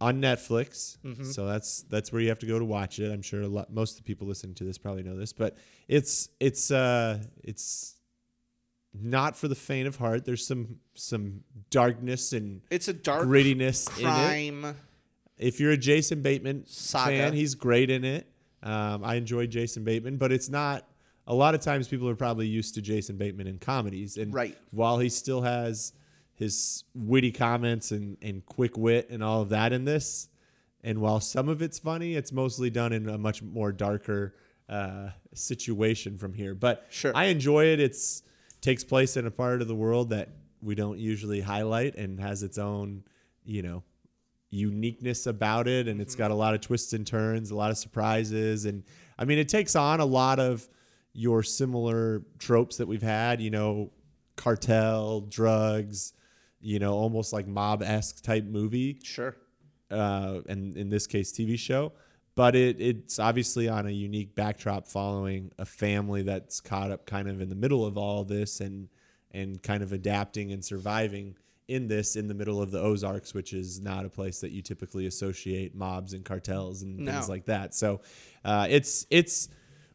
on 0.00 0.20
Netflix, 0.20 0.96
so 1.32 1.46
that's 1.46 1.82
that's 1.82 2.12
where 2.12 2.20
you 2.22 2.28
have 2.28 2.38
to 2.40 2.46
go 2.46 2.58
to 2.58 2.64
watch 2.64 3.00
it. 3.00 3.10
I'm 3.10 3.22
sure 3.22 3.42
a 3.42 3.48
lot, 3.48 3.72
most 3.72 3.92
of 3.92 3.96
the 3.96 4.02
people 4.04 4.28
listening 4.28 4.54
to 4.56 4.64
this 4.64 4.78
probably 4.78 5.02
know 5.02 5.16
this, 5.16 5.32
but 5.32 5.56
it's 5.88 6.28
it's 6.38 6.70
uh, 6.70 7.18
it's 7.42 7.96
not 8.94 9.36
for 9.36 9.48
the 9.48 9.54
faint 9.56 9.88
of 9.88 9.96
heart. 9.96 10.24
There's 10.24 10.46
some 10.46 10.76
some 10.94 11.40
darkness 11.70 12.32
and 12.32 12.60
It's 12.70 12.86
a 12.88 12.92
dark 12.92 13.26
grittiness 13.26 13.88
in 13.98 14.04
it. 14.06 14.08
If 15.38 15.60
you're 15.60 15.72
a 15.72 15.76
Jason 15.76 16.22
Bateman 16.22 16.64
Saga. 16.66 17.16
fan, 17.16 17.32
he's 17.32 17.54
great 17.54 17.90
in 17.90 18.04
it. 18.04 18.26
Um, 18.62 19.04
I 19.04 19.14
enjoy 19.14 19.46
Jason 19.46 19.84
Bateman, 19.84 20.16
but 20.16 20.32
it's 20.32 20.48
not. 20.48 20.86
A 21.26 21.34
lot 21.34 21.54
of 21.54 21.60
times, 21.60 21.88
people 21.88 22.08
are 22.08 22.16
probably 22.16 22.46
used 22.46 22.74
to 22.76 22.82
Jason 22.82 23.16
Bateman 23.16 23.46
in 23.46 23.58
comedies, 23.58 24.16
and 24.16 24.32
Right. 24.32 24.56
while 24.70 24.98
he 24.98 25.08
still 25.10 25.42
has 25.42 25.92
his 26.34 26.84
witty 26.94 27.30
comments 27.32 27.90
and, 27.90 28.16
and 28.22 28.44
quick 28.46 28.78
wit 28.78 29.08
and 29.10 29.22
all 29.22 29.42
of 29.42 29.50
that 29.50 29.72
in 29.72 29.84
this, 29.84 30.28
and 30.82 31.00
while 31.00 31.20
some 31.20 31.48
of 31.48 31.60
it's 31.60 31.78
funny, 31.78 32.14
it's 32.14 32.32
mostly 32.32 32.70
done 32.70 32.92
in 32.92 33.08
a 33.08 33.18
much 33.18 33.42
more 33.42 33.72
darker 33.72 34.34
uh, 34.68 35.10
situation 35.34 36.16
from 36.18 36.32
here. 36.32 36.54
But 36.54 36.86
Sure. 36.90 37.12
I 37.14 37.26
enjoy 37.26 37.66
it. 37.66 37.80
It's 37.80 38.22
takes 38.60 38.82
place 38.84 39.16
in 39.16 39.24
a 39.26 39.30
part 39.30 39.62
of 39.62 39.68
the 39.68 39.74
world 39.74 40.10
that 40.10 40.30
we 40.60 40.74
don't 40.74 40.98
usually 40.98 41.40
highlight 41.40 41.94
and 41.96 42.18
has 42.20 42.42
its 42.42 42.58
own, 42.58 43.04
you 43.44 43.62
know, 43.62 43.82
uniqueness 44.50 45.26
about 45.26 45.68
it 45.68 45.88
and 45.88 46.00
it's 46.00 46.14
got 46.14 46.30
a 46.30 46.34
lot 46.34 46.54
of 46.54 46.60
twists 46.60 46.92
and 46.92 47.06
turns, 47.06 47.50
a 47.50 47.54
lot 47.54 47.70
of 47.70 47.78
surprises 47.78 48.64
and 48.64 48.82
I 49.18 49.24
mean 49.24 49.38
it 49.38 49.48
takes 49.48 49.76
on 49.76 50.00
a 50.00 50.04
lot 50.06 50.38
of 50.38 50.68
your 51.12 51.42
similar 51.42 52.22
tropes 52.38 52.76
that 52.76 52.86
we've 52.86 53.02
had, 53.02 53.40
you 53.40 53.50
know, 53.50 53.90
cartel, 54.36 55.20
drugs, 55.22 56.12
you 56.60 56.78
know, 56.78 56.92
almost 56.94 57.32
like 57.32 57.46
mob-esque 57.46 58.22
type 58.22 58.44
movie 58.44 59.00
Sure. 59.02 59.34
uh, 59.90 60.40
and 60.48 60.76
in 60.76 60.88
this 60.90 61.06
case, 61.06 61.32
TV 61.32 61.58
show. 61.58 61.92
But 62.34 62.54
it 62.54 62.80
it's 62.80 63.18
obviously 63.18 63.68
on 63.68 63.86
a 63.86 63.90
unique 63.90 64.36
backdrop, 64.36 64.86
following 64.86 65.50
a 65.58 65.64
family 65.66 66.22
that's 66.22 66.60
caught 66.60 66.92
up 66.92 67.04
kind 67.04 67.28
of 67.28 67.40
in 67.40 67.48
the 67.48 67.56
middle 67.56 67.84
of 67.84 67.98
all 67.98 68.22
this 68.24 68.60
and 68.60 68.88
and 69.32 69.60
kind 69.62 69.82
of 69.82 69.92
adapting 69.92 70.52
and 70.52 70.64
surviving 70.64 71.34
in 71.68 71.86
this 71.86 72.16
in 72.16 72.26
the 72.28 72.34
middle 72.34 72.60
of 72.60 72.70
the 72.70 72.80
Ozarks, 72.80 73.34
which 73.34 73.52
is 73.52 73.80
not 73.80 74.04
a 74.04 74.08
place 74.08 74.40
that 74.40 74.50
you 74.50 74.62
typically 74.62 75.06
associate 75.06 75.74
mobs 75.74 76.14
and 76.14 76.24
cartels 76.24 76.82
and 76.82 76.98
No. 76.98 77.12
things 77.12 77.28
like 77.28 77.44
that. 77.44 77.74
So 77.74 78.00
uh, 78.44 78.66
it's 78.70 79.06
it's 79.10 79.48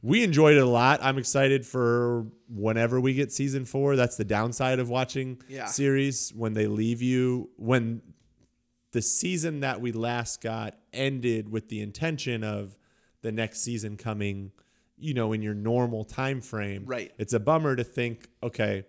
we 0.03 0.24
enjoyed 0.24 0.55
it 0.55 0.61
a 0.61 0.65
lot. 0.65 0.99
I'm 1.01 1.17
excited 1.17 1.65
for 1.65 2.28
whenever 2.47 2.99
we 3.01 3.13
get 3.13 3.32
season 3.32 3.65
four. 3.65 3.95
That's 3.95 4.17
the 4.17 4.26
downside 4.26 4.80
of 4.80 4.89
watching 4.89 5.41
Yeah. 5.47 5.65
series 5.65 6.32
when 6.36 6.53
they 6.53 6.67
leave 6.67 7.01
you 7.01 7.49
when 7.57 8.01
the 8.91 9.01
season 9.01 9.61
that 9.61 9.82
we 9.82 9.91
last 9.91 10.41
got 10.41 10.78
ended 10.93 11.49
with 11.49 11.69
the 11.69 11.82
intention 11.82 12.43
of 12.43 12.78
the 13.24 13.32
next 13.32 13.61
season 13.61 13.97
coming 13.97 14.51
you 14.97 15.15
know 15.15 15.34
in 15.34 15.41
your 15.41 15.55
normal 15.55 16.03
time 16.05 16.39
frame 16.41 16.84
Right. 16.86 17.11
it's 17.17 17.34
a 17.34 17.39
bummer 17.39 17.76
to 17.76 17.84
think 17.84 18.30
okay 18.43 18.86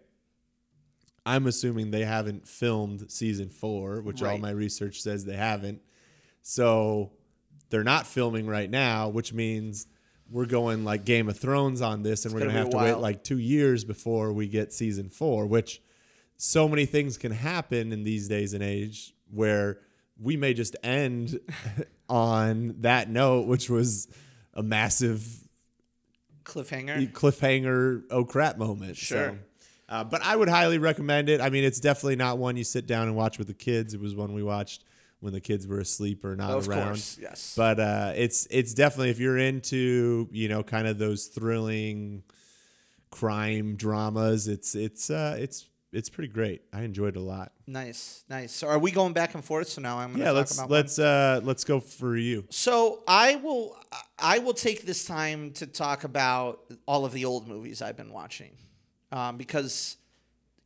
i'm 1.27 1.47
assuming 1.47 1.91
they 1.91 2.05
haven't 2.05 2.47
filmed 2.47 3.11
season 3.11 3.49
4 3.49 4.03
which 4.03 4.23
all 4.23 4.39
my 4.39 4.51
research 4.51 5.01
says 5.01 5.25
they 5.25 5.37
haven't 5.37 5.81
so 6.43 7.13
they're 7.71 7.85
not 7.85 8.07
filming 8.07 8.47
right 8.47 8.71
now 8.71 9.09
which 9.09 9.33
means 9.33 9.87
we're 10.31 10.47
going 10.47 10.85
like 10.85 11.05
game 11.05 11.29
of 11.29 11.39
thrones 11.39 11.83
on 11.83 12.03
this 12.03 12.25
and 12.25 12.33
we're 12.35 12.41
gonna 12.41 12.53
going 12.53 12.71
to 12.71 12.77
have 12.79 12.87
to 12.87 12.93
wait 12.95 13.01
like 13.01 13.25
2 13.25 13.39
years 13.39 13.85
before 13.85 14.33
we 14.33 14.49
get 14.49 14.73
season 14.73 15.09
4 15.09 15.47
which 15.47 15.81
so 16.37 16.69
many 16.69 16.87
things 16.87 17.17
can 17.17 17.33
happen 17.33 17.93
in 17.93 18.05
these 18.05 18.29
days 18.29 18.55
and 18.55 18.63
age 18.63 19.15
where 19.31 19.79
we 20.19 20.37
may 20.37 20.55
just 20.55 20.77
end 20.83 21.39
on 22.09 22.77
that 22.81 23.09
note, 23.09 23.47
which 23.47 23.69
was 23.69 24.09
a 24.53 24.63
massive 24.63 25.27
Cliffhanger. 26.45 27.11
cliffhanger, 27.13 28.03
oh 28.11 28.25
crap 28.25 28.59
moment. 28.59 28.97
Sure. 28.97 29.31
So, 29.31 29.39
uh, 29.89 30.05
but 30.05 30.23
I 30.23 30.35
would 30.37 30.49
highly 30.49 30.79
recommend 30.79 31.29
it. 31.29 31.41
I 31.41 31.51
mean, 31.51 31.65
it's 31.65 31.81
definitely 31.81 32.17
not 32.17 32.39
one 32.39 32.57
you 32.57 32.65
sit 32.65 32.87
down 32.87 33.07
and 33.09 33.17
watch 33.17 33.39
with 33.39 33.47
the 33.49 33.55
kids. 33.55 33.95
It 33.95 34.01
was 34.01 34.15
one 34.15 34.33
we 34.33 34.43
watched 34.43 34.85
when 35.21 35.33
the 35.33 35.41
kids 35.41 35.67
were 35.67 35.79
asleep 35.81 36.25
or 36.25 36.37
not 36.37 36.51
of 36.51 36.69
around. 36.69 36.85
course. 36.89 37.19
Yes. 37.21 37.55
But 37.57 37.81
uh, 37.81 38.13
it's 38.17 38.47
it's 38.51 38.75
definitely 38.75 39.11
if 39.11 39.19
you're 39.19 39.39
into 39.39 40.29
you 40.33 40.49
know 40.49 40.63
kind 40.63 40.87
of 40.87 40.99
those 40.99 41.27
thrilling 41.27 42.23
crime 43.11 43.77
dramas, 43.77 44.49
it's 44.49 44.75
it's 44.75 45.11
uh, 45.11 45.37
it's 45.39 45.67
it's 45.93 46.09
pretty 46.11 46.33
great. 46.33 46.63
I 46.73 46.83
enjoyed 46.83 47.17
it 47.17 47.21
a 47.21 47.23
lot. 47.23 47.53
nice. 47.67 48.25
Nice. 48.29 48.53
So 48.53 48.67
are 48.67 48.79
we 48.81 48.91
going 48.91 49.13
back 49.13 49.35
and 49.35 49.45
forth? 49.45 49.69
So 49.69 49.81
now 49.81 49.99
I'm 49.99 50.11
gonna 50.13 50.25
Yeah, 50.25 50.31
talk 50.31 50.37
let's 50.37 50.59
about 50.59 50.71
let's 50.71 50.99
uh, 50.99 51.41
let's 51.45 51.65
go 51.65 51.81
for 51.81 52.17
you. 52.17 52.45
So 52.51 53.03
I 53.07 53.37
will 53.37 53.77
I 54.19 54.39
will 54.41 54.55
take 54.55 54.85
this 54.87 55.05
time 55.05 55.53
to 55.53 55.67
talk 55.67 56.05
about 56.05 56.61
all 56.87 57.05
of 57.05 57.13
the 57.13 57.25
old 57.25 57.47
movies 57.47 57.81
I've 57.81 57.97
been 57.97 58.13
watching, 58.13 58.57
um, 59.13 59.37
because 59.37 59.97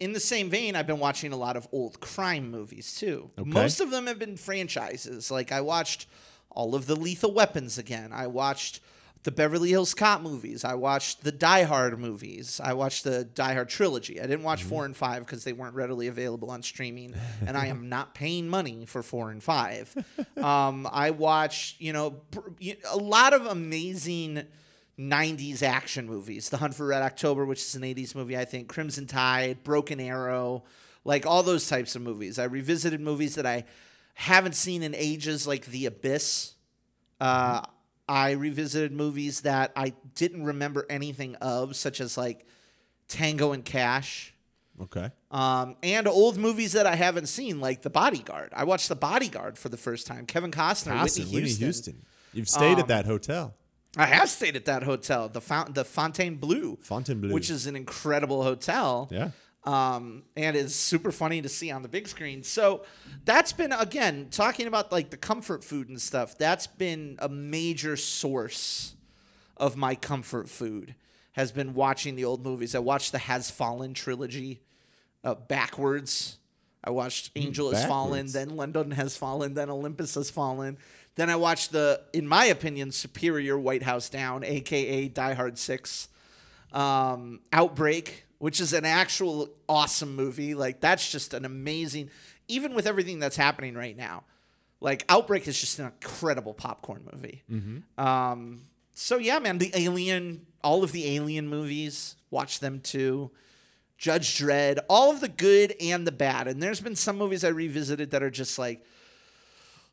in 0.01 0.13
the 0.13 0.21
same 0.21 0.49
vein 0.51 0.77
I've 0.77 0.87
been 0.87 0.99
watching 0.99 1.33
a 1.33 1.37
lot 1.37 1.57
of 1.57 1.69
old 1.73 2.01
crime 2.01 2.51
movies 2.51 2.95
too. 2.95 3.31
Okay. 3.39 3.49
Most 3.49 3.81
of 3.81 3.91
them 3.91 4.07
have 4.07 4.19
been 4.19 4.37
franchises. 4.37 5.31
Like 5.31 5.53
I 5.53 5.61
watched 5.61 6.07
all 6.51 6.75
of 6.75 6.87
the 6.87 6.97
Lethal 6.97 7.33
Weapons 7.33 7.79
again. 7.79 8.13
I 8.13 8.27
watched 8.27 8.81
the 9.25 9.33
Beverly 9.33 9.71
Hills 9.71 9.95
Cop 9.95 10.23
movies. 10.23 10.65
I 10.65 10.75
watched 10.75 11.25
the 11.25 11.33
Die 11.33 11.65
Hard 11.65 11.99
movies. 11.99 12.61
I 12.63 12.73
watched 12.73 13.05
the 13.05 13.25
Die 13.25 13.53
Hard 13.53 13.69
trilogy. 13.69 14.21
I 14.21 14.27
didn't 14.27 14.45
watch 14.45 14.63
four 14.63 14.85
and 14.85 14.97
five 14.97 15.27
because 15.27 15.45
they 15.45 15.53
weren't 15.53 15.75
readily 15.75 16.07
available 16.07 16.51
on 16.51 16.63
streaming, 16.63 17.15
and 17.47 17.57
I 17.57 17.67
am 17.67 17.89
not 17.89 18.15
paying 18.15 18.49
money 18.49 18.87
for 18.87 19.03
four 19.03 19.31
and 19.31 19.43
five. 19.43 19.95
Um, 20.39 20.89
I 20.93 21.11
watched, 21.11 21.81
you 21.81 21.93
know, 21.93 22.21
a 22.89 22.97
lot 22.97 23.35
of 23.35 23.45
amazing. 23.47 24.45
90s 24.99 25.63
action 25.63 26.07
movies. 26.07 26.49
The 26.51 26.57
Hunt 26.59 26.75
for 26.75 26.87
Red 26.87 27.03
October, 27.03 27.45
which 27.47 27.61
is 27.61 27.75
an 27.75 27.83
80s 27.83 28.15
movie, 28.15 28.37
I 28.37 28.45
think. 28.45 28.69
Crimson 28.69 29.07
Tide, 29.07 29.63
Broken 29.63 30.01
Arrow, 30.01 30.65
like 31.05 31.25
all 31.27 31.43
those 31.43 31.69
types 31.69 31.95
of 31.95 32.03
movies. 32.03 32.39
I 32.39 32.45
revisited 32.45 33.01
movies 33.01 33.37
that 33.37 33.47
I 33.47 33.65
haven't 34.15 34.55
seen 34.57 34.83
in 34.83 34.95
ages, 34.95 35.47
like 35.47 35.67
The 35.67 35.87
Abyss. 35.87 36.55
Uh, 37.21 37.63
I 38.09 38.33
revisited 38.33 38.93
movies 38.93 39.43
that 39.43 39.73
I 39.77 39.93
didn't 40.15 40.45
remember 40.45 40.87
anything 40.91 41.37
of, 41.37 41.77
such 41.77 42.01
as 42.01 42.17
like 42.19 42.45
Tango 43.07 43.53
and 43.53 43.65
Cash. 43.65 44.35
Okay. 44.81 45.11
Um, 45.31 45.77
and 45.83 46.07
old 46.09 46.39
movies 46.39 46.73
that 46.73 46.87
I 46.87 46.95
haven't 46.97 47.27
seen, 47.27 47.61
like 47.61 47.83
The 47.83 47.91
Bodyguard. 47.91 48.53
I 48.55 48.65
watched 48.65 48.89
The 48.89 48.97
Bodyguard 48.97 49.59
for 49.59 49.69
the 49.69 49.77
first 49.77 50.07
time. 50.07 50.25
Kevin 50.27 50.51
Costner, 50.51 50.93
Costin, 50.99 51.27
Whitney 51.33 51.51
Houston. 51.53 52.05
You've 52.33 52.49
stayed 52.49 52.75
Um, 52.75 52.81
at 52.81 52.89
that 52.89 53.05
hotel. 53.07 53.55
I 53.97 54.07
have 54.07 54.29
stayed 54.29 54.55
at 54.57 54.67
that 54.67 54.83
hotel, 54.83 55.29
the 55.29 55.41
Font- 55.41 55.75
the 55.75 55.85
Fontaine 55.85 56.37
Blue, 56.37 56.77
Fontainebleau. 56.83 57.33
which 57.33 57.51
is 57.51 57.67
an 57.67 57.75
incredible 57.77 58.43
hotel. 58.43 59.09
Yeah. 59.11 59.31
Um, 59.65 60.23
and 60.37 60.57
is 60.57 60.75
super 60.75 61.11
funny 61.11 61.43
to 61.43 61.49
see 61.49 61.71
on 61.71 61.83
the 61.83 61.89
big 61.89 62.09
screen. 62.09 62.43
So 62.43 62.85
that's 63.25 63.53
been 63.53 63.73
again 63.73 64.29
talking 64.31 64.67
about 64.67 64.93
like 64.93 65.11
the 65.11 65.17
comfort 65.17 65.63
food 65.65 65.89
and 65.89 66.01
stuff. 66.01 66.39
That's 66.39 66.67
been 66.67 67.17
a 67.19 67.29
major 67.29 67.97
source 67.97 68.95
of 69.57 69.77
my 69.77 69.95
comfort 69.95 70.49
food. 70.49 70.95
Has 71.33 71.53
been 71.53 71.75
watching 71.75 72.17
the 72.17 72.25
old 72.25 72.45
movies. 72.45 72.75
I 72.75 72.79
watched 72.79 73.13
the 73.13 73.19
Has 73.19 73.51
Fallen 73.51 73.95
trilogy 73.95 74.61
uh, 75.23 75.35
backwards. 75.35 76.39
I 76.83 76.91
watched 76.91 77.31
Angel 77.37 77.71
Has 77.73 77.85
Fallen, 77.85 78.29
then 78.29 78.57
London 78.57 78.93
Has 78.93 79.17
Fallen, 79.17 79.55
then 79.55 79.69
Olympus 79.71 80.15
Has 80.15 80.31
Fallen. 80.31 80.79
Then 81.19 81.31
I 81.31 81.35
watched 81.35 81.73
the, 81.73 82.01
in 82.13 82.29
my 82.29 82.45
opinion, 82.45 82.93
superior 82.93 83.59
White 83.59 83.83
House 83.83 84.09
Down, 84.09 84.45
aka 84.45 85.09
Die 85.09 85.35
Hard 85.35 85.59
Six, 85.59 86.07
um, 86.73 87.41
Outbreak, 87.53 88.25
which 88.39 88.61
is 88.61 88.73
an 88.73 88.85
actual 88.85 89.51
awesome 89.69 90.15
movie. 90.15 90.55
Like 90.55 90.79
that's 90.81 91.11
just 91.11 91.35
an 91.35 91.45
amazing, 91.45 92.11
even 92.47 92.73
with 92.73 92.87
everything 92.87 93.19
that's 93.19 93.35
happening 93.37 93.75
right 93.75 93.97
now. 93.97 94.23
Like 94.81 95.05
Outbreak 95.09 95.49
is 95.49 95.61
just 95.61 95.81
an 95.81 95.87
incredible 95.87 96.55
popcorn 96.55 97.03
movie. 97.13 97.43
Um, 98.01 98.61
so 98.95 99.19
yeah, 99.19 99.41
man, 99.41 99.59
the 99.59 99.73
Alien, 99.75 100.47
all 100.63 100.85
of 100.85 100.93
the 100.93 101.17
Alien 101.17 101.49
movies, 101.49 102.15
watch 102.31 102.61
them 102.61 102.79
too. 102.79 103.33
Judge 103.97 104.39
Dredd, 104.39 104.79
all 104.89 105.11
of 105.11 105.21
the 105.21 105.27
good 105.29 105.75
and 105.81 106.07
the 106.07 106.13
bad. 106.13 106.47
And 106.47 106.63
there's 106.63 106.81
been 106.81 106.95
some 106.95 107.19
movies 107.19 107.43
I 107.43 107.49
revisited 107.49 108.13
that 108.13 108.23
are 108.23 108.31
just 108.31 108.57
like, 108.57 108.85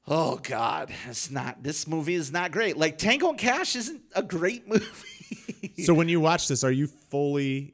oh 0.07 0.39
God, 0.43 0.91
it's 1.07 1.29
not. 1.31 1.63
This 1.63 1.87
movie 1.87 2.15
is 2.15 2.31
not 2.31 2.51
great. 2.51 2.77
Like 2.77 2.97
Tango 2.97 3.29
and 3.29 3.37
Cash 3.37 3.75
isn't 3.75 4.01
a 4.15 4.23
great 4.23 4.67
movie. 4.67 5.83
So 5.83 5.93
when 5.93 6.07
you 6.09 6.19
watch 6.19 6.47
this, 6.47 6.63
are 6.63 6.71
you 6.71 6.87
fully 6.87 7.73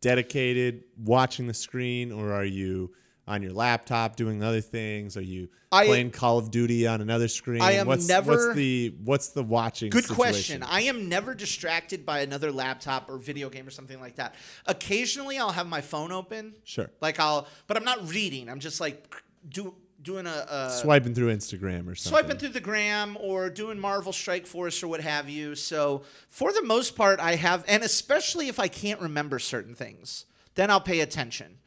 dedicated 0.00 0.84
watching 1.02 1.46
the 1.46 1.54
screen, 1.54 2.12
or 2.12 2.32
are 2.32 2.44
you 2.44 2.92
on 3.28 3.40
your 3.42 3.52
laptop 3.52 4.16
doing 4.16 4.42
other 4.42 4.60
things? 4.60 5.16
Are 5.16 5.22
you 5.22 5.48
I- 5.70 5.86
playing 5.86 6.10
Call 6.10 6.38
of 6.38 6.50
Duty 6.50 6.86
on 6.86 7.00
another 7.00 7.28
screen? 7.28 7.62
I 7.62 7.72
am 7.72 7.86
what's, 7.86 8.08
never- 8.08 8.32
What's 8.32 8.54
the 8.56 8.94
what's 9.04 9.28
the 9.28 9.42
watching? 9.44 9.90
Good 9.90 10.04
situation? 10.04 10.60
question. 10.60 10.62
I 10.64 10.82
am 10.82 11.08
never 11.08 11.34
distracted 11.34 12.04
by 12.04 12.20
another 12.20 12.50
laptop 12.50 13.08
or 13.08 13.18
video 13.18 13.48
game 13.48 13.66
or 13.66 13.70
something 13.70 14.00
like 14.00 14.16
that. 14.16 14.34
Occasionally, 14.66 15.38
I'll 15.38 15.52
have 15.52 15.68
my 15.68 15.80
phone 15.80 16.10
open. 16.12 16.54
Sure. 16.64 16.90
Like 17.00 17.20
I'll, 17.20 17.46
but 17.68 17.76
I'm 17.76 17.84
not 17.84 18.08
reading. 18.10 18.48
I'm 18.50 18.60
just 18.60 18.80
like 18.80 19.14
do 19.48 19.74
doing 20.02 20.26
a, 20.26 20.46
a 20.50 20.70
Swiping 20.70 21.14
through 21.14 21.34
Instagram 21.34 21.86
or 21.88 21.94
something. 21.94 22.18
swiping 22.18 22.38
through 22.38 22.50
the 22.50 22.60
gram 22.60 23.16
or 23.20 23.48
doing 23.50 23.78
Marvel 23.78 24.12
Strike 24.12 24.46
Force 24.46 24.82
or 24.82 24.88
what 24.88 25.00
have 25.00 25.28
you. 25.28 25.54
So 25.54 26.02
for 26.28 26.52
the 26.52 26.62
most 26.62 26.96
part, 26.96 27.20
I 27.20 27.36
have, 27.36 27.64
and 27.68 27.82
especially 27.82 28.48
if 28.48 28.58
I 28.58 28.68
can't 28.68 29.00
remember 29.00 29.38
certain 29.38 29.74
things, 29.74 30.26
then 30.54 30.70
I'll 30.70 30.80
pay 30.80 31.00
attention. 31.00 31.58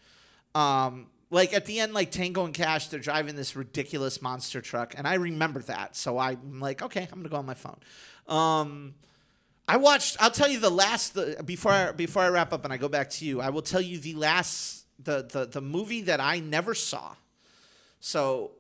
Um, 0.54 1.08
like 1.30 1.54
at 1.54 1.66
the 1.66 1.80
end, 1.80 1.94
like 1.94 2.12
Tango 2.12 2.46
and 2.46 2.54
Cash, 2.54 2.88
they're 2.88 3.00
driving 3.00 3.36
this 3.36 3.56
ridiculous 3.56 4.22
monster 4.22 4.62
truck, 4.62 4.94
and 4.98 5.08
I 5.08 5.16
remember 5.16 5.62
that. 5.64 5.96
So 5.96 6.18
I'm 6.18 6.60
like, 6.60 6.82
okay, 6.82 7.08
I'm 7.12 7.20
gonna 7.20 7.30
go 7.30 7.38
on 7.38 7.46
my 7.46 7.56
phone. 7.56 7.80
Um, 8.28 8.96
I 9.68 9.78
watched. 9.78 10.18
I'll 10.20 10.32
tell 10.32 10.50
you 10.50 10.60
the 10.60 10.70
last 10.70 11.16
the, 11.16 11.42
before 11.44 11.72
I, 11.72 11.92
before 11.92 12.22
I 12.22 12.30
wrap 12.30 12.54
up 12.54 12.64
and 12.64 12.72
I 12.72 12.78
go 12.78 12.88
back 12.88 13.10
to 13.12 13.26
you. 13.26 13.42
I 13.42 13.50
will 13.50 13.64
tell 13.64 13.82
you 13.82 13.98
the 13.98 14.14
last 14.14 14.86
the 15.00 15.24
the 15.24 15.46
the 15.46 15.62
movie 15.62 16.02
that 16.02 16.20
I 16.20 16.40
never 16.40 16.74
saw. 16.74 17.16
So 18.00 18.52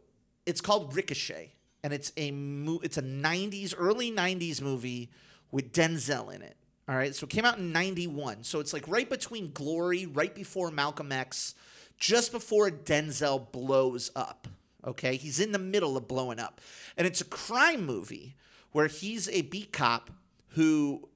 it's 0.46 0.62
called 0.62 0.96
Ricochet, 0.96 1.54
and 1.84 1.94
it's 1.94 2.12
a 2.18 2.32
mo- 2.32 2.82
it's 2.84 2.98
a 2.98 3.02
'90s 3.02 3.74
early 3.78 4.12
'90s 4.12 4.62
movie 4.62 5.12
with 5.52 5.72
Denzel 5.72 6.34
in 6.34 6.42
it. 6.42 6.58
All 6.88 6.96
right, 6.96 7.16
so 7.16 7.26
it 7.26 7.30
came 7.30 7.46
out 7.46 7.58
in 7.58 7.72
'91. 7.72 8.44
So 8.44 8.60
it's 8.60 8.74
like 8.74 8.88
right 8.88 9.10
between 9.10 9.52
Glory, 9.52 10.06
right 10.06 10.34
before 10.34 10.72
Malcolm 10.72 11.12
X, 11.12 11.56
just 11.98 12.32
before 12.32 12.70
Denzel 12.70 13.52
blows 13.52 14.12
up. 14.16 14.48
Okay, 14.86 15.16
he's 15.16 15.40
in 15.40 15.52
the 15.52 15.60
middle 15.60 15.98
of 15.98 16.08
blowing 16.08 16.40
up, 16.40 16.62
and 16.98 17.08
it's 17.08 17.22
a 17.22 17.26
crime 17.26 17.86
movie 17.86 18.36
where 18.72 18.88
he's 18.88 19.30
a 19.30 19.42
beat 19.42 19.72
cop 19.72 20.12
who 20.50 21.08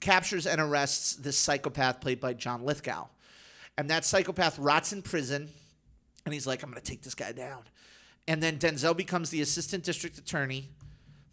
captures 0.00 0.46
and 0.46 0.60
arrests 0.60 1.14
this 1.14 1.38
psychopath 1.38 2.00
played 2.00 2.20
by 2.20 2.34
John 2.34 2.64
Lithgow. 2.64 3.06
And 3.78 3.90
that 3.90 4.04
psychopath 4.04 4.58
rots 4.58 4.92
in 4.92 5.02
prison, 5.02 5.50
and 6.26 6.34
he's 6.34 6.46
like, 6.46 6.62
I'm 6.62 6.70
going 6.70 6.82
to 6.82 6.86
take 6.86 7.02
this 7.02 7.14
guy 7.14 7.32
down. 7.32 7.62
And 8.28 8.42
then 8.42 8.58
Denzel 8.58 8.96
becomes 8.96 9.30
the 9.30 9.40
assistant 9.40 9.84
district 9.84 10.18
attorney. 10.18 10.68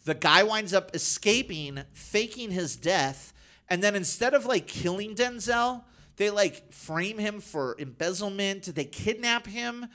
The 0.04 0.14
guy 0.14 0.42
winds 0.42 0.72
up 0.72 0.94
escaping, 0.94 1.80
faking 1.92 2.50
his 2.50 2.76
death. 2.76 3.34
And 3.68 3.82
then 3.82 3.94
instead 3.94 4.32
of 4.32 4.46
like 4.46 4.66
killing 4.66 5.14
Denzel, 5.14 5.82
they 6.16 6.30
like 6.30 6.72
frame 6.72 7.18
him 7.18 7.40
for 7.40 7.76
embezzlement. 7.78 8.74
They 8.74 8.84
kidnap 8.84 9.46
him 9.46 9.88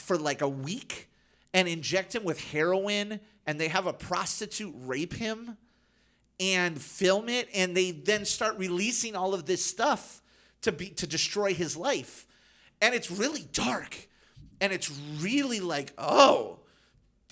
for 0.00 0.16
like 0.16 0.40
a 0.40 0.48
week 0.48 1.10
and 1.54 1.68
inject 1.68 2.14
him 2.14 2.24
with 2.24 2.40
heroin. 2.52 3.20
And 3.46 3.60
they 3.60 3.68
have 3.68 3.86
a 3.86 3.92
prostitute 3.92 4.74
rape 4.74 5.14
him 5.14 5.58
and 6.40 6.80
film 6.80 7.28
it 7.28 7.48
and 7.54 7.76
they 7.76 7.90
then 7.90 8.24
start 8.24 8.56
releasing 8.58 9.16
all 9.16 9.34
of 9.34 9.46
this 9.46 9.64
stuff 9.64 10.22
to 10.62 10.72
be 10.72 10.88
to 10.90 11.06
destroy 11.06 11.52
his 11.52 11.76
life 11.76 12.26
and 12.80 12.94
it's 12.94 13.10
really 13.10 13.46
dark 13.52 14.08
and 14.60 14.72
it's 14.72 14.90
really 15.20 15.60
like 15.60 15.92
oh 15.98 16.58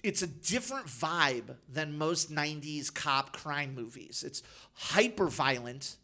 it's 0.02 0.22
a 0.22 0.26
different 0.26 0.86
vibe 0.86 1.56
than 1.68 1.98
most 1.98 2.32
90s 2.32 2.94
cop 2.94 3.32
crime 3.32 3.74
movies. 3.74 4.22
It's 4.24 4.40
hyper 4.74 5.26
violent 5.26 5.96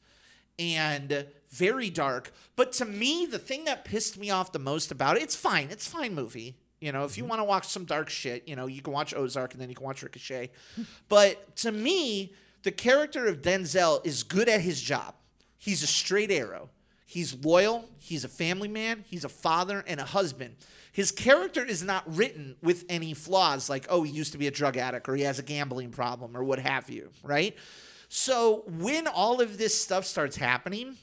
and 0.59 1.27
very 1.51 1.89
dark. 1.89 2.33
But 2.57 2.73
to 2.73 2.85
me 2.85 3.27
the 3.27 3.39
thing 3.39 3.65
that 3.65 3.85
pissed 3.85 4.19
me 4.19 4.31
off 4.31 4.53
the 4.53 4.59
most 4.59 4.91
about 4.91 5.17
it 5.17 5.23
it's 5.23 5.37
fine 5.37 5.69
it's 5.71 5.87
fine 5.87 6.15
movie. 6.15 6.57
You 6.81 6.91
know 6.93 7.05
if 7.05 7.17
you 7.17 7.23
mm-hmm. 7.23 7.31
want 7.31 7.41
to 7.41 7.45
watch 7.45 7.69
some 7.69 7.85
dark 7.85 8.09
shit 8.11 8.49
you 8.49 8.57
know 8.57 8.67
you 8.67 8.83
can 8.83 8.93
watch 8.93 9.15
ozark 9.15 9.53
and 9.53 9.61
then 9.61 9.69
you 9.69 9.77
can 9.77 9.87
watch 9.87 10.03
ricochet. 10.03 10.51
But 11.09 11.57
to 11.57 11.73
me 11.73 12.35
the 12.63 12.73
character 12.73 13.27
of 13.27 13.43
denzel 13.43 14.05
is 14.05 14.23
good 14.23 14.49
at 14.49 14.61
his 14.61 14.81
job. 14.81 15.15
He's 15.59 15.83
a 15.83 15.87
straight 15.87 16.31
arrow 16.31 16.71
he's 17.13 17.35
loyal. 17.45 17.85
He's 17.99 18.25
a 18.25 18.29
family 18.29 18.69
man. 18.69 19.05
He's 19.07 19.25
a 19.25 19.29
father 19.29 19.85
and 19.87 20.01
a 20.01 20.05
husband. 20.05 20.57
His 20.93 21.13
character 21.13 21.63
is 21.63 21.83
not 21.83 22.05
written 22.07 22.57
with 22.63 22.87
any 22.89 23.13
flaws 23.13 23.69
like 23.69 23.87
oh 23.91 24.03
he 24.03 24.11
used 24.11 24.33
to 24.33 24.39
be 24.39 24.47
a 24.47 24.51
drug 24.51 24.79
addict 24.79 25.09
or 25.09 25.15
he 25.15 25.23
has 25.23 25.39
a 25.39 25.43
gambling 25.43 25.91
problem 25.91 26.35
or 26.37 26.43
what 26.43 26.59
have 26.59 26.89
you 26.89 27.11
right? 27.23 27.55
So 28.09 28.65
when 28.67 29.07
all 29.07 29.43
of 29.43 29.59
this 29.59 29.79
stuff 29.79 30.07
starts 30.07 30.37
happening 30.37 30.97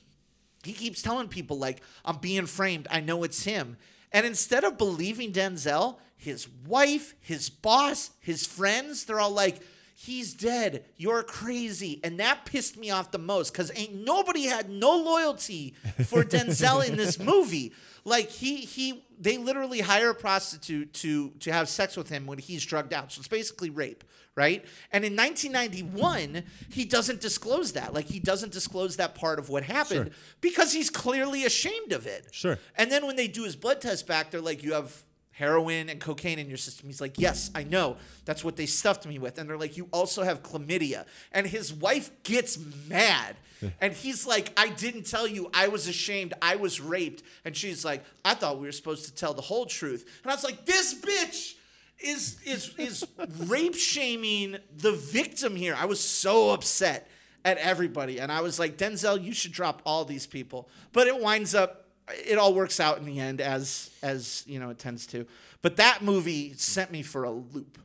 he 0.64 0.74
keeps 0.74 1.02
telling 1.02 1.28
people 1.28 1.58
like 1.58 1.82
i'm 2.04 2.18
being 2.18 2.48
framed. 2.48 2.88
I 2.90 3.02
know 3.02 3.24
it's 3.24 3.44
him. 3.44 3.78
And 4.12 4.26
instead 4.26 4.64
of 4.64 4.80
believing 4.80 5.32
denzel 5.32 5.98
his 6.18 6.48
wife 6.66 7.14
his 7.20 7.52
boss 7.52 8.12
his 8.20 8.48
friends 8.48 9.06
they're 9.06 9.20
all 9.20 9.32
like 9.32 9.62
he's 10.02 10.34
dead 10.34 10.86
you're 10.96 11.24
crazy. 11.24 12.00
And 12.04 12.20
that 12.20 12.46
pissed 12.46 12.78
me 12.78 12.90
off 12.90 13.12
the 13.12 13.18
most 13.18 13.52
because 13.52 13.70
ain't 13.76 13.94
nobody 14.06 14.44
had 14.46 14.70
no 14.70 14.96
loyalty 14.96 15.76
for 16.06 16.24
denzel 16.36 16.88
in 16.88 16.96
this 16.96 17.20
movie. 17.20 17.74
Like 18.06 18.30
he 18.30 18.58
he 18.58 19.04
they 19.20 19.38
literally 19.38 19.82
hire 19.82 20.12
a 20.12 20.16
prostitute 20.16 20.94
to 20.96 21.32
to 21.42 21.52
have 21.52 21.68
sex 21.68 21.98
with 21.98 22.08
him 22.10 22.26
when 22.28 22.38
he's 22.38 22.66
drugged 22.66 22.94
out. 22.94 23.12
So 23.12 23.20
it's 23.20 23.28
basically 23.28 23.70
rape 23.70 24.04
right? 24.36 24.64
And 24.94 25.04
in 25.04 25.18
1991 25.18 26.44
he 26.70 26.86
doesn't 26.86 27.20
disclose 27.20 27.74
that. 27.74 27.94
Like 27.94 28.06
he 28.06 28.20
doesn't 28.20 28.54
disclose 28.54 28.96
that 28.98 29.16
part 29.16 29.38
of 29.38 29.50
what 29.50 29.64
happened 29.64 30.06
Sure. 30.08 30.16
because 30.40 30.72
he's 30.72 30.90
clearly 30.90 31.44
ashamed 31.44 31.92
of 31.92 32.08
it. 32.08 32.28
Sure. 32.32 32.58
and 32.78 32.90
then 32.92 33.06
when 33.06 33.18
they 33.18 33.28
do 33.28 33.44
his 33.44 33.56
blood 33.58 33.82
test 33.82 34.08
back 34.08 34.32
they're 34.32 34.40
like 34.42 34.64
you 34.64 34.74
have 34.74 35.04
heroin 35.40 35.88
and 35.88 36.02
cocaine 36.02 36.38
in 36.38 36.50
your 36.50 36.58
system. 36.58 36.88
He's 36.88 37.00
like 37.00 37.18
yes 37.18 37.50
i 37.56 37.64
know. 37.64 37.96
That's 38.26 38.44
what 38.44 38.58
they 38.58 38.66
stuffed 38.66 39.08
me 39.08 39.18
with. 39.20 39.38
And 39.38 39.50
they're 39.50 39.58
like 39.58 39.78
you 39.78 39.88
also 39.92 40.24
have 40.24 40.44
chlamydia. 40.44 41.06
And 41.32 41.48
his 41.48 41.74
wife 41.74 42.12
gets 42.24 42.60
mad. 42.88 43.38
And 43.82 43.92
he's 43.92 44.26
like 44.26 44.54
i 44.56 44.70
didn't 44.70 45.06
tell 45.06 45.28
you. 45.28 45.50
I 45.54 45.68
was 45.70 45.88
ashamed. 45.88 46.34
I 46.42 46.56
was 46.58 46.80
raped. 46.80 47.24
And 47.46 47.56
she's 47.56 47.84
like 47.84 48.04
i 48.24 48.34
thought 48.34 48.60
we 48.60 48.68
were 48.68 48.74
supposed 48.74 49.06
to 49.06 49.16
tell 49.16 49.34
the 49.34 49.42
whole 49.42 49.66
truth. 49.66 50.06
And 50.24 50.32
i 50.32 50.36
was 50.36 50.44
like 50.44 50.66
this 50.66 50.94
bitch 50.94 51.56
is 52.00 52.38
is 52.46 52.74
is 52.78 53.08
rape 53.48 53.76
shaming 53.76 54.58
the 54.78 54.92
victim 54.92 55.56
here. 55.56 55.76
I 55.78 55.86
was 55.86 56.00
so 56.00 56.52
upset 56.52 57.10
at 57.46 57.58
everybody, 57.58 58.20
and 58.20 58.32
I 58.32 58.42
was 58.42 58.60
like, 58.60 58.78
Denzel, 58.78 59.22
you 59.22 59.34
should 59.34 59.52
drop 59.52 59.82
all 59.86 60.06
these 60.06 60.28
people. 60.28 60.70
But 60.92 61.08
it 61.08 61.20
winds 61.20 61.56
up, 61.56 61.86
it 62.12 62.38
all 62.38 62.54
works 62.54 62.80
out 62.80 62.98
in 62.98 63.06
the 63.06 63.20
end, 63.20 63.42
as 63.42 63.90
as 64.02 64.44
you 64.48 64.60
know 64.60 64.70
it 64.70 64.80
tends 64.80 65.06
to. 65.08 65.26
But 65.62 65.76
that 65.78 66.02
movie 66.02 66.54
sent 66.54 66.92
me 66.92 67.02
for 67.04 67.24
a 67.24 67.32
loop. 67.32 67.78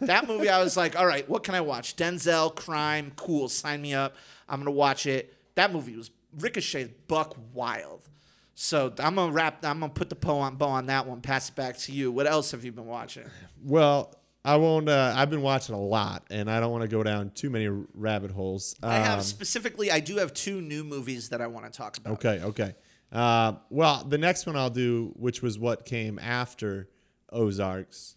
That 0.00 0.26
movie, 0.26 0.48
I 0.48 0.62
was 0.62 0.76
like, 0.76 0.98
all 0.98 1.06
right, 1.06 1.28
what 1.28 1.44
can 1.44 1.54
I 1.54 1.60
watch? 1.60 1.94
Denzel, 1.96 2.54
crime, 2.54 3.12
cool, 3.14 3.48
sign 3.48 3.80
me 3.80 3.94
up. 3.94 4.16
I'm 4.48 4.58
gonna 4.60 4.72
watch 4.72 5.06
it. 5.06 5.34
That 5.54 5.72
movie 5.72 5.96
was 5.96 6.10
Ricochet, 6.38 6.92
buck 7.06 7.36
wild. 7.52 8.02
So 8.54 8.92
I'm 8.98 9.14
gonna 9.14 9.32
wrap. 9.32 9.64
I'm 9.64 9.80
gonna 9.80 9.92
put 9.92 10.08
the 10.10 10.16
bow 10.16 10.38
on, 10.40 10.56
bow 10.56 10.68
on 10.68 10.86
that 10.86 11.06
one. 11.06 11.20
Pass 11.20 11.48
it 11.48 11.54
back 11.54 11.78
to 11.78 11.92
you. 11.92 12.10
What 12.10 12.26
else 12.26 12.50
have 12.50 12.64
you 12.64 12.72
been 12.72 12.86
watching? 12.86 13.24
Well, 13.62 14.14
I 14.44 14.56
won't. 14.56 14.88
Uh, 14.88 15.14
I've 15.16 15.30
been 15.30 15.42
watching 15.42 15.74
a 15.74 15.80
lot, 15.80 16.24
and 16.30 16.50
I 16.50 16.58
don't 16.58 16.72
want 16.72 16.82
to 16.82 16.88
go 16.88 17.02
down 17.02 17.30
too 17.30 17.48
many 17.48 17.68
rabbit 17.94 18.30
holes. 18.32 18.74
I 18.82 18.96
have 18.96 19.18
Um, 19.18 19.24
specifically, 19.24 19.90
I 19.92 20.00
do 20.00 20.16
have 20.16 20.34
two 20.34 20.60
new 20.60 20.82
movies 20.84 21.28
that 21.28 21.40
I 21.40 21.46
want 21.46 21.64
to 21.64 21.76
talk 21.76 21.96
about. 21.96 22.14
Okay, 22.14 22.40
okay. 22.42 22.74
Uh, 23.12 23.54
well, 23.68 24.04
the 24.04 24.18
next 24.18 24.46
one 24.46 24.56
I'll 24.56 24.70
do, 24.70 25.12
which 25.16 25.42
was 25.42 25.58
what 25.58 25.84
came 25.84 26.18
after 26.18 26.88
Ozarks, 27.30 28.16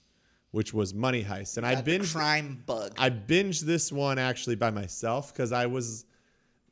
which 0.51 0.73
was 0.73 0.93
Money 0.93 1.23
Heist, 1.23 1.57
and 1.57 1.65
I 1.65 1.75
binged. 1.75 2.13
crime 2.13 2.63
bug. 2.65 2.93
I 2.97 3.09
binged 3.09 3.61
this 3.61 3.91
one 3.91 4.17
actually 4.17 4.55
by 4.55 4.69
myself 4.69 5.33
because 5.33 5.51
I 5.51 5.65
was 5.65 6.05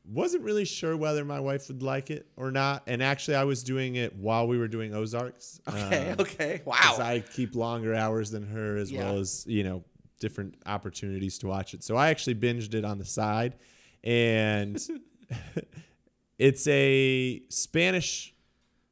wasn't 0.06 0.42
really 0.42 0.66
sure 0.66 0.96
whether 0.96 1.24
my 1.24 1.40
wife 1.40 1.68
would 1.68 1.82
like 1.82 2.10
it 2.10 2.26
or 2.36 2.50
not, 2.50 2.82
and 2.86 3.02
actually 3.02 3.36
I 3.36 3.44
was 3.44 3.62
doing 3.62 3.96
it 3.96 4.14
while 4.16 4.46
we 4.46 4.58
were 4.58 4.68
doing 4.68 4.94
Ozarks. 4.94 5.60
okay, 5.68 6.10
um, 6.10 6.20
okay, 6.20 6.62
wow. 6.64 6.96
I 6.98 7.20
keep 7.20 7.54
longer 7.54 7.94
hours 7.94 8.30
than 8.30 8.46
her, 8.46 8.76
as 8.76 8.92
well 8.92 9.18
as 9.18 9.44
you 9.46 9.64
know 9.64 9.84
different 10.18 10.54
opportunities 10.64 11.38
to 11.38 11.46
watch 11.46 11.74
it. 11.74 11.84
So 11.84 11.96
I 11.96 12.08
actually 12.08 12.36
binged 12.36 12.72
it 12.72 12.84
on 12.84 12.98
the 12.98 13.04
side, 13.04 13.56
and 14.02 14.80
it's 16.38 16.66
a 16.66 17.42
Spanish 17.48 18.34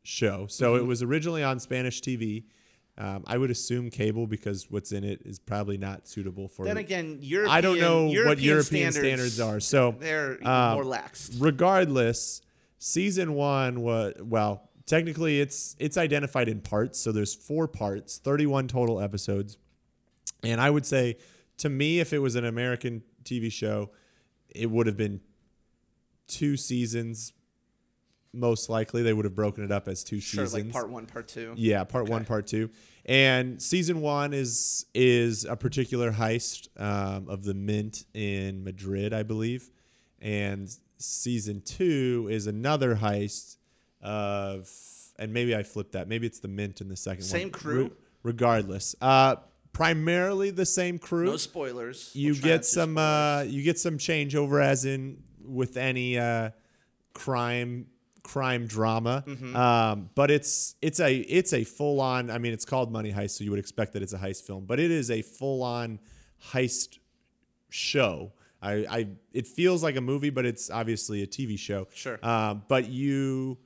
show. 0.02 0.46
So 0.48 0.72
Mm-hmm. 0.74 0.84
it 0.84 0.86
was 0.86 1.02
originally 1.02 1.42
on 1.42 1.58
Spanish 1.60 2.00
TV. 2.00 2.44
Um, 2.98 3.24
I 3.26 3.38
would 3.38 3.50
assume 3.50 3.88
cable 3.90 4.26
because 4.26 4.70
what's 4.70 4.92
in 4.92 5.02
it 5.02 5.22
is 5.24 5.38
probably 5.38 5.78
not 5.78 6.06
suitable 6.06 6.46
for. 6.46 6.66
then 6.66 6.76
again, 6.76 7.18
European, 7.22 7.56
I 7.56 7.60
don't 7.62 7.80
know 7.80 8.06
European 8.10 8.28
what 8.28 8.38
European 8.40 8.92
standards, 8.92 9.34
standards, 9.34 9.40
are. 9.40 9.60
So 9.60 9.96
They're 9.98 10.46
um, 10.46 10.74
more 10.74 10.84
lax. 10.84 11.34
regardless, 11.38 12.42
season 12.78 13.32
one 13.34 13.80
was 13.80 14.14
well. 14.20 14.68
Technically, 14.84 15.40
it's 15.40 15.74
it's 15.78 15.96
identified 15.96 16.48
in 16.48 16.60
parts. 16.60 16.98
So 16.98 17.12
there's 17.12 17.34
four 17.34 17.66
parts, 17.66 18.18
31 18.18 18.68
total 18.68 19.00
episodes, 19.00 19.56
and 20.42 20.60
I 20.60 20.68
would 20.68 20.84
say, 20.84 21.16
to 21.58 21.70
me, 21.70 21.98
if 22.00 22.12
it 22.12 22.18
was 22.18 22.34
an 22.34 22.44
American 22.44 23.02
TV 23.24 23.50
show, 23.50 23.90
it 24.54 24.70
would 24.70 24.86
have 24.86 24.96
been 24.98 25.20
two 26.32 26.56
seasons. 26.56 27.32
Most 28.34 28.70
likely, 28.70 29.02
they 29.02 29.12
would 29.12 29.26
have 29.26 29.34
broken 29.34 29.62
it 29.62 29.70
up 29.70 29.88
as 29.88 30.02
two 30.02 30.18
Sure, 30.18 30.46
seasons. 30.46 30.64
like 30.64 30.72
part 30.72 30.88
one, 30.88 31.04
part 31.06 31.28
two. 31.28 31.52
Yeah, 31.56 31.84
part 31.84 32.08
one, 32.08 32.24
part 32.24 32.46
two, 32.46 32.70
and 33.04 33.60
season 33.60 34.00
one 34.00 34.32
is 34.32 34.86
is 34.94 35.44
a 35.44 35.54
particular 35.54 36.10
heist 36.12 36.68
um, 36.80 37.28
of 37.28 37.44
the 37.44 37.52
Mint 37.52 38.04
in 38.14 38.64
Madrid, 38.64 39.12
I 39.12 39.22
believe, 39.22 39.70
and 40.20 40.74
season 40.96 41.60
two 41.60 42.28
is 42.30 42.46
another 42.46 42.96
heist 42.96 43.58
of, 44.00 44.70
and 45.18 45.34
maybe 45.34 45.54
I 45.54 45.62
flipped 45.62 45.92
that. 45.92 46.08
Maybe 46.08 46.26
it's 46.26 46.40
the 46.40 46.48
Mint 46.48 46.80
in 46.80 46.88
the 46.88 46.96
second 46.96 47.24
one. 47.24 47.28
Same 47.28 47.50
crew? 47.50 47.84
Re- 47.84 47.90
regardless, 48.22 48.96
uh, 49.02 49.36
primarily 49.74 50.50
the 50.50 50.64
same 50.64 50.98
crew. 50.98 51.26
No 51.26 51.36
spoilers. 51.36 52.10
you 52.14 52.32
We'll 52.32 52.40
get 52.42 52.64
some 52.64 52.96
uh, 52.96 53.42
you 53.42 53.62
get 53.62 53.78
some 53.78 53.98
changeover 53.98 54.62
as 54.64 54.86
in 54.86 55.22
with 55.44 55.76
any 55.76 56.18
uh, 56.18 56.50
crime 57.14 57.86
crime 58.22 58.66
drama 58.68 59.24
Mm-hmm. 59.26 59.56
um, 59.56 60.10
but 60.14 60.30
it's 60.30 60.76
it's 60.80 61.00
a 61.00 61.12
it's 61.16 61.52
a 61.52 61.64
full 61.64 62.00
on 62.00 62.30
i 62.30 62.38
mean 62.38 62.52
it's 62.52 62.64
called 62.64 62.92
money 62.92 63.12
heist 63.12 63.30
so 63.32 63.42
you 63.42 63.50
would 63.50 63.58
expect 63.58 63.94
that 63.94 64.02
it's 64.02 64.12
a 64.12 64.18
heist 64.18 64.42
film 64.46 64.64
but 64.64 64.78
it 64.78 64.92
is 64.92 65.10
a 65.10 65.22
full 65.22 65.64
on 65.64 65.98
heist 66.52 66.98
show 67.68 68.32
I, 68.62 68.72
I 68.88 69.08
it 69.32 69.48
feels 69.48 69.82
like 69.82 69.96
a 69.96 70.00
movie 70.00 70.30
but 70.30 70.46
it's 70.46 70.70
obviously 70.70 71.22
a 71.22 71.26
tv 71.26 71.58
show 71.58 71.88
Sure. 71.94 72.24
um, 72.24 72.62
but 72.68 72.88
you 72.88 73.58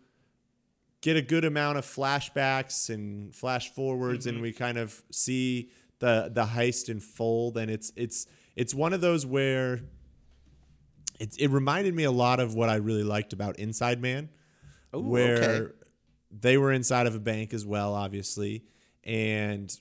get 1.03 1.17
a 1.17 1.23
good 1.23 1.45
amount 1.45 1.77
of 1.77 1.85
flashbacks 1.85 2.89
and 2.89 3.35
flash 3.35 3.71
forwards 3.75 4.25
Mm-hmm. 4.27 4.37
and 4.37 4.43
we 4.43 4.53
kind 4.53 4.79
of 4.79 5.03
see 5.13 5.71
the 5.99 6.31
the 6.33 6.45
heist 6.45 6.89
unfold 6.89 7.59
and 7.59 7.71
it's 7.71 7.93
it's 7.95 8.27
it's 8.55 8.73
one 8.75 8.95
of 8.95 9.03
those 9.03 9.27
where 9.27 9.81
it, 11.19 11.37
it 11.39 11.51
reminded 11.51 11.95
me 11.95 12.05
a 12.05 12.11
lot 12.11 12.41
of 12.41 12.55
what 12.55 12.69
I 12.69 12.77
really 12.77 13.05
liked 13.05 13.33
about 13.33 13.59
Inside 13.59 14.01
Man 14.01 14.29
Ooh, 14.95 15.01
where 15.01 15.37
okay. 15.37 15.73
they 16.31 16.59
were 16.59 16.73
inside 16.73 17.07
of 17.07 17.15
a 17.15 17.21
bank 17.21 17.53
as 17.53 17.65
well 17.65 17.95
obviously 17.95 18.65
and 19.05 19.77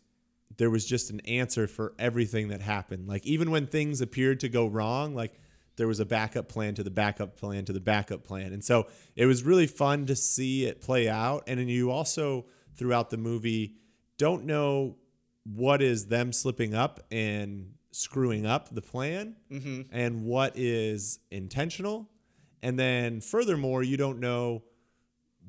there 0.57 0.69
was 0.69 0.86
just 0.86 1.09
an 1.09 1.19
answer 1.21 1.67
for 1.67 1.93
everything 1.99 2.49
that 2.49 2.61
happened. 2.61 3.07
Like 3.07 3.25
even 3.25 3.51
when 3.51 3.67
things 3.67 4.01
appeared 4.01 4.39
to 4.41 4.49
go 4.49 4.67
wrong 4.67 5.15
like 5.15 5.39
there 5.77 5.88
was 5.88 5.99
a 5.99 6.05
backup 6.05 6.47
plan 6.47 6.75
to 6.75 6.83
the 6.83 6.89
backup 6.89 7.36
plan 7.36 7.65
to 7.65 7.73
the 7.73 7.79
backup 7.79 8.23
plan. 8.23 8.53
And 8.53 8.63
so 8.63 8.88
it 9.15 9.25
was 9.25 9.43
really 9.43 9.67
fun 9.67 10.05
to 10.05 10.15
see 10.15 10.65
it 10.65 10.81
play 10.81 11.09
out. 11.09 11.43
And 11.47 11.59
then 11.59 11.67
you 11.67 11.91
also 11.91 12.45
throughout 12.75 13.09
the 13.09 13.17
movie 13.17 13.75
don't 14.17 14.45
know 14.45 14.95
what 15.43 15.81
is 15.81 16.07
them 16.07 16.31
slipping 16.31 16.73
up 16.73 17.01
and 17.11 17.73
screwing 17.96 18.46
up 18.46 18.74
the 18.76 18.82
plan 18.82 19.36
and 19.91 20.24
what 20.26 20.54
is 20.56 21.20
intentional. 21.32 22.10
And 22.62 22.78
then 22.78 23.22
furthermore 23.22 23.84
you 23.84 23.96
don't 23.98 24.20
know 24.20 24.64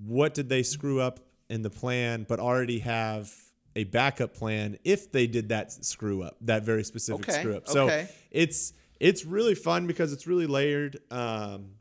what 0.05 0.35
did 0.35 0.49
they 0.49 0.63
screw 0.63 1.01
up 1.01 1.21
in 1.49 1.63
the 1.63 1.71
plan 1.71 2.27
but 2.29 2.39
already 2.39 2.81
have 2.81 3.33
a 3.75 3.85
backup 3.85 4.35
plan 4.35 4.79
if 4.85 5.11
they 5.13 5.27
did 5.27 5.49
that 5.49 5.73
screw 5.73 6.23
up 6.23 6.37
that 6.41 6.63
very 6.63 6.85
specific 6.85 7.29
Okay, 7.29 7.41
screw 7.41 7.57
up. 7.57 7.69
So 7.69 7.85
okay. 7.87 8.09
it's 8.31 8.73
it's 9.01 9.25
really 9.25 9.55
fun 9.55 9.87
because 9.87 10.13
it's 10.13 10.27
really 10.27 10.47
layered. 10.47 10.99
Um, 11.11 11.73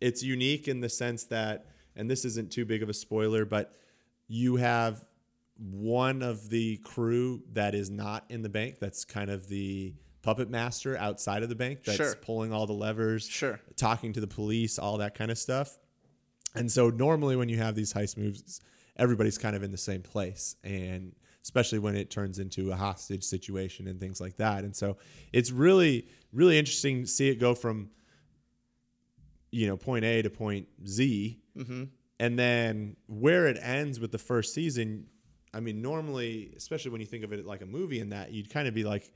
it's 0.00 0.22
unique 0.22 0.68
in 0.68 0.80
the 0.80 0.88
sense 0.88 1.24
that 1.24 1.66
and 1.96 2.10
this 2.10 2.24
isn't 2.24 2.50
too 2.50 2.64
big 2.64 2.82
of 2.82 2.88
a 2.88 2.94
spoiler 2.94 3.44
but 3.44 3.74
you 4.28 4.56
have 4.56 5.04
one 5.70 6.22
of 6.22 6.48
the 6.50 6.76
crew 6.78 7.42
that 7.52 7.74
is 7.74 7.88
not 7.88 8.24
in 8.28 8.42
the 8.42 8.48
bank 8.48 8.78
that's 8.80 9.04
kind 9.04 9.30
of 9.30 9.48
the 9.48 9.94
puppet 10.22 10.50
master 10.50 10.96
outside 10.98 11.42
of 11.42 11.48
the 11.48 11.54
bank 11.54 11.84
that's 11.84 11.96
Sure. 11.96 12.14
pulling 12.16 12.52
all 12.52 12.66
the 12.66 12.72
levers 12.72 13.26
Sure. 13.28 13.60
talking 13.76 14.12
to 14.12 14.20
the 14.20 14.26
police 14.26 14.78
all 14.78 14.98
that 14.98 15.14
kind 15.14 15.30
of 15.30 15.38
stuff 15.38 15.78
and 16.54 16.70
so 16.70 16.90
normally 16.90 17.36
when 17.36 17.48
you 17.48 17.56
have 17.56 17.74
these 17.74 17.92
heist 17.94 18.16
moves, 18.18 18.60
everybody's 18.96 19.38
kind 19.38 19.56
of 19.56 19.62
in 19.62 19.70
the 19.70 19.78
same 19.78 20.02
place 20.02 20.56
and 20.62 21.14
especially 21.42 21.78
when 21.78 21.96
it 21.96 22.10
turns 22.10 22.38
into 22.38 22.70
a 22.72 22.76
hostage 22.76 23.24
situation 23.24 23.88
and 23.88 23.98
things 23.98 24.20
like 24.20 24.36
that. 24.36 24.62
And 24.64 24.76
so 24.76 24.96
it's 25.32 25.50
really 25.50 26.06
really 26.32 26.58
interesting 26.58 27.02
to 27.02 27.06
see 27.06 27.28
it 27.30 27.36
go 27.36 27.54
from 27.54 27.90
you 29.50 29.66
know 29.66 29.76
point 29.76 30.04
A 30.04 30.22
to 30.22 30.30
point 30.30 30.68
Z. 30.86 31.38
Mm-hmm. 31.56 31.84
And 32.20 32.38
then 32.38 32.96
where 33.06 33.46
it 33.48 33.58
ends 33.60 33.98
with 33.98 34.12
the 34.12 34.18
first 34.18 34.54
season, 34.54 35.06
I 35.54 35.60
mean 35.60 35.82
normally, 35.82 36.52
especially 36.56 36.90
when 36.92 37.00
you 37.00 37.06
think 37.06 37.24
of 37.24 37.32
it 37.32 37.44
like 37.46 37.62
a 37.62 37.66
movie 37.66 38.00
and 38.00 38.12
that, 38.12 38.32
you'd 38.32 38.50
kind 38.50 38.66
of 38.68 38.74
be 38.74 38.84
like 38.84 39.12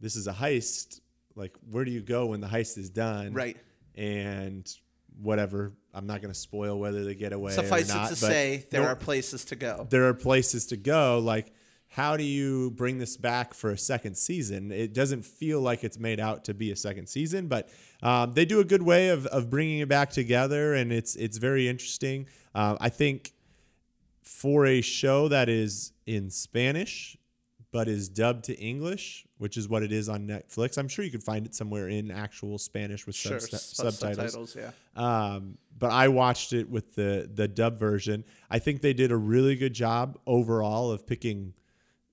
this 0.00 0.14
is 0.16 0.26
a 0.26 0.32
heist, 0.32 1.00
like 1.34 1.54
where 1.70 1.84
do 1.84 1.90
you 1.90 2.00
go 2.00 2.26
when 2.26 2.40
the 2.40 2.46
heist 2.46 2.78
is 2.78 2.90
done? 2.90 3.32
Right. 3.32 3.56
and 3.96 4.70
whatever. 5.20 5.72
I'm 5.92 6.06
not 6.06 6.22
going 6.22 6.32
to 6.32 6.38
spoil 6.38 6.78
whether 6.78 7.04
they 7.04 7.14
get 7.14 7.32
away 7.32 7.52
Suffice 7.52 7.90
or 7.90 7.94
not. 7.94 8.06
it 8.06 8.08
to 8.10 8.16
say, 8.16 8.66
there 8.70 8.82
nor- 8.82 8.90
are 8.90 8.96
places 8.96 9.44
to 9.46 9.56
go. 9.56 9.86
there 9.90 10.06
are 10.08 10.14
places 10.14 10.66
to 10.66 10.76
go. 10.76 11.18
Like, 11.18 11.52
how 11.88 12.16
do 12.16 12.22
you 12.22 12.70
bring 12.72 12.98
this 12.98 13.16
back 13.16 13.54
for 13.54 13.70
a 13.70 13.78
second 13.78 14.16
season? 14.16 14.70
It 14.70 14.92
doesn't 14.94 15.24
feel 15.24 15.60
like 15.60 15.82
it's 15.82 15.98
made 15.98 16.20
out 16.20 16.44
to 16.44 16.54
be 16.54 16.70
a 16.70 16.76
second 16.76 17.08
season, 17.08 17.48
but 17.48 17.68
um, 18.02 18.34
they 18.34 18.44
do 18.44 18.60
a 18.60 18.64
good 18.64 18.82
way 18.82 19.08
of, 19.08 19.26
of 19.26 19.50
bringing 19.50 19.80
it 19.80 19.88
back 19.88 20.10
together, 20.10 20.74
and 20.74 20.92
it's 20.92 21.16
it's 21.16 21.38
very 21.38 21.66
interesting. 21.66 22.26
Uh, 22.54 22.76
I 22.80 22.90
think 22.90 23.32
for 24.28 24.66
a 24.66 24.80
show 24.82 25.26
that 25.28 25.48
is 25.48 25.92
in 26.06 26.30
Spanish 26.30 27.16
but 27.70 27.86
is 27.86 28.08
dubbed 28.08 28.44
to 28.44 28.54
English, 28.58 29.26
which 29.36 29.58
is 29.58 29.68
what 29.68 29.82
it 29.82 29.92
is 29.92 30.08
on 30.08 30.26
Netflix. 30.26 30.78
I'm 30.78 30.88
sure 30.88 31.04
you 31.04 31.10
could 31.10 31.22
find 31.22 31.44
it 31.44 31.54
somewhere 31.54 31.86
in 31.88 32.10
actual 32.10 32.56
Spanish 32.56 33.06
with 33.06 33.14
Sure. 33.14 33.38
sub- 33.38 33.60
subtitles. 33.60 34.32
subtitles. 34.32 34.56
Yeah. 34.56 34.70
Um, 34.96 35.58
but 35.78 35.90
I 35.92 36.08
watched 36.08 36.54
it 36.54 36.70
with 36.70 36.94
the 36.94 37.28
the 37.32 37.46
dub 37.46 37.78
version. 37.78 38.24
I 38.50 38.58
think 38.58 38.80
they 38.80 38.94
did 38.94 39.12
a 39.12 39.16
really 39.18 39.54
good 39.54 39.74
job 39.74 40.18
overall 40.26 40.90
of 40.90 41.06
picking 41.06 41.52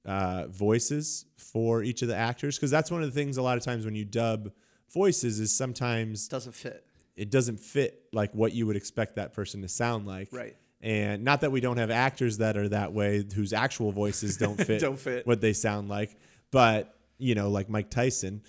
uh, 0.06 0.48
voices 0.48 1.26
for 1.38 1.82
each 1.84 2.02
of 2.02 2.10
the 2.10 2.16
actors 2.18 2.58
because 2.58 2.70
that's 2.72 2.92
one 2.92 3.02
of 3.02 3.08
the 3.14 3.18
things 3.20 3.38
a 3.38 3.42
lot 3.42 3.58
of 3.58 3.64
times 3.64 3.86
when 3.86 3.96
you 3.96 4.04
dub 4.06 4.52
voices 4.94 5.40
is 5.40 5.56
sometimes 5.56 6.28
Doesn't 6.28 6.54
fit. 6.54 6.86
it 7.16 7.30
doesn't 7.32 7.60
fit 7.62 8.04
like 8.12 8.32
what 8.34 8.52
you 8.54 8.68
would 8.68 8.76
expect 8.76 9.16
that 9.16 9.34
person 9.34 9.62
to 9.62 9.70
sound 9.70 10.06
like. 10.06 10.28
Right. 10.34 10.56
And 10.86 11.24
not 11.24 11.42
that 11.42 11.52
we 11.52 11.62
don't 11.62 11.78
have 11.78 11.90
actors 11.90 12.38
that 12.38 12.56
are 12.58 12.70
that 12.70 12.94
way 12.94 13.26
whose 13.36 13.54
actual 13.54 13.92
voices 13.92 14.38
don't 14.44 14.56
fit, 14.56 14.80
Don't 14.80 15.00
fit. 15.00 15.26
what 15.26 15.42
they 15.42 15.52
sound 15.52 15.90
like, 15.90 16.16
but 16.52 16.96
you 17.18 17.34
know, 17.34 17.50
like 17.50 17.70
Mike 17.70 17.90
Tyson. 17.90 18.44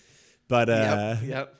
But 0.46 0.68
uh, 0.68 1.16
yep. 1.22 1.28
Yep. 1.28 1.54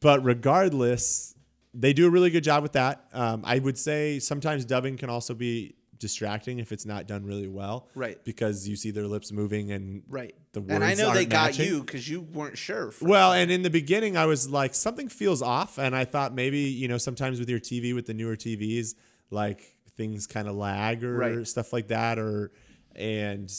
but 0.00 0.24
regardless, 0.24 1.34
they 1.72 1.92
do 1.92 2.06
a 2.06 2.10
really 2.10 2.30
good 2.30 2.42
job 2.44 2.62
with 2.64 2.72
that. 2.72 3.04
Um, 3.12 3.42
I 3.46 3.60
would 3.60 3.78
say 3.78 4.18
sometimes 4.18 4.64
dubbing 4.64 4.96
can 4.96 5.10
also 5.10 5.32
be 5.32 5.76
distracting 5.98 6.58
if 6.58 6.72
it's 6.72 6.84
not 6.86 7.06
done 7.06 7.24
really 7.24 7.46
well. 7.46 7.88
Right. 7.94 8.22
Because 8.24 8.66
you 8.68 8.74
see 8.74 8.90
their 8.90 9.06
lips 9.06 9.30
moving 9.30 9.70
and 9.70 10.02
Right. 10.08 10.34
the 10.54 10.60
words 10.60 10.72
and 10.72 10.82
I 10.84 10.94
know 10.94 11.12
they 11.14 11.24
got 11.26 11.50
matching. 11.52 11.66
you 11.66 11.80
because 11.82 12.08
you 12.08 12.22
weren't 12.22 12.58
sure. 12.58 12.92
Well, 13.00 13.32
and 13.32 13.50
in 13.50 13.62
the 13.62 13.70
beginning, 13.70 14.16
I 14.16 14.26
was 14.26 14.48
like, 14.50 14.74
something 14.74 15.08
feels 15.08 15.40
off, 15.42 15.78
and 15.78 15.94
I 15.94 16.04
thought 16.04 16.34
maybe 16.34 16.58
you 16.60 16.88
know 16.88 16.98
sometimes 16.98 17.38
with 17.38 17.48
your 17.48 17.60
TV, 17.60 17.94
with 17.94 18.06
the 18.06 18.14
newer 18.14 18.34
TVs, 18.34 18.94
like 19.30 19.76
things 20.00 20.26
kind 20.26 20.48
of 20.48 20.56
lag 20.56 21.04
or 21.04 21.16
Right. 21.18 21.46
stuff 21.46 21.74
like 21.74 21.88
that, 21.88 22.18
or 22.18 22.52
and 22.96 23.52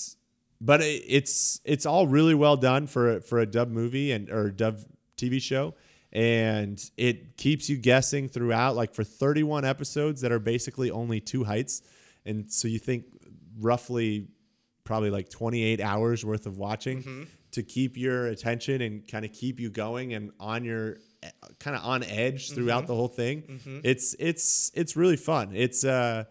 but 0.60 0.82
it, 0.82 1.04
it's 1.08 1.62
it's 1.64 1.86
all 1.86 2.08
really 2.08 2.34
well 2.34 2.58
done 2.58 2.88
for 2.88 3.18
a, 3.18 3.22
for 3.22 3.38
a 3.38 3.46
dub 3.46 3.70
movie 3.70 4.12
and 4.12 4.28
or 4.32 4.50
dub 4.50 4.80
TV 5.18 5.40
show, 5.40 5.76
and 6.12 6.84
it 6.98 7.38
keeps 7.38 7.70
you 7.70 7.78
guessing 7.78 8.28
throughout. 8.28 8.76
Like 8.76 8.96
for 8.96 9.04
31 9.04 9.66
episodes 9.66 10.22
that 10.22 10.32
are 10.32 10.40
basically 10.40 10.90
only 10.90 11.20
two 11.20 11.44
heights, 11.44 11.84
and 12.26 12.52
so 12.52 12.68
you 12.68 12.80
think 12.80 13.06
roughly 13.60 14.28
probably 14.84 15.12
like 15.12 15.30
28 15.30 15.80
hours 15.80 16.26
worth 16.26 16.48
of 16.48 16.58
watching 16.58 17.04
mm-hmm. 17.04 17.24
to 17.52 17.62
keep 17.62 17.98
your 17.98 18.26
attention 18.26 18.82
and 18.82 19.08
kind 19.08 19.24
of 19.24 19.32
keep 19.32 19.60
you 19.60 19.70
going 19.70 20.16
and 20.16 20.32
on 20.40 20.64
your 20.64 20.98
kind 21.60 21.76
of 21.78 21.84
on 21.84 22.04
edge 22.04 22.52
throughout 22.52 22.88
the 22.88 22.96
whole 22.96 23.08
thing. 23.08 23.82
It's 23.84 24.16
it's 24.20 24.72
it's 24.74 24.96
really 24.96 25.18
fun. 25.18 25.52
It's 25.54 25.84
uh 25.84 26.26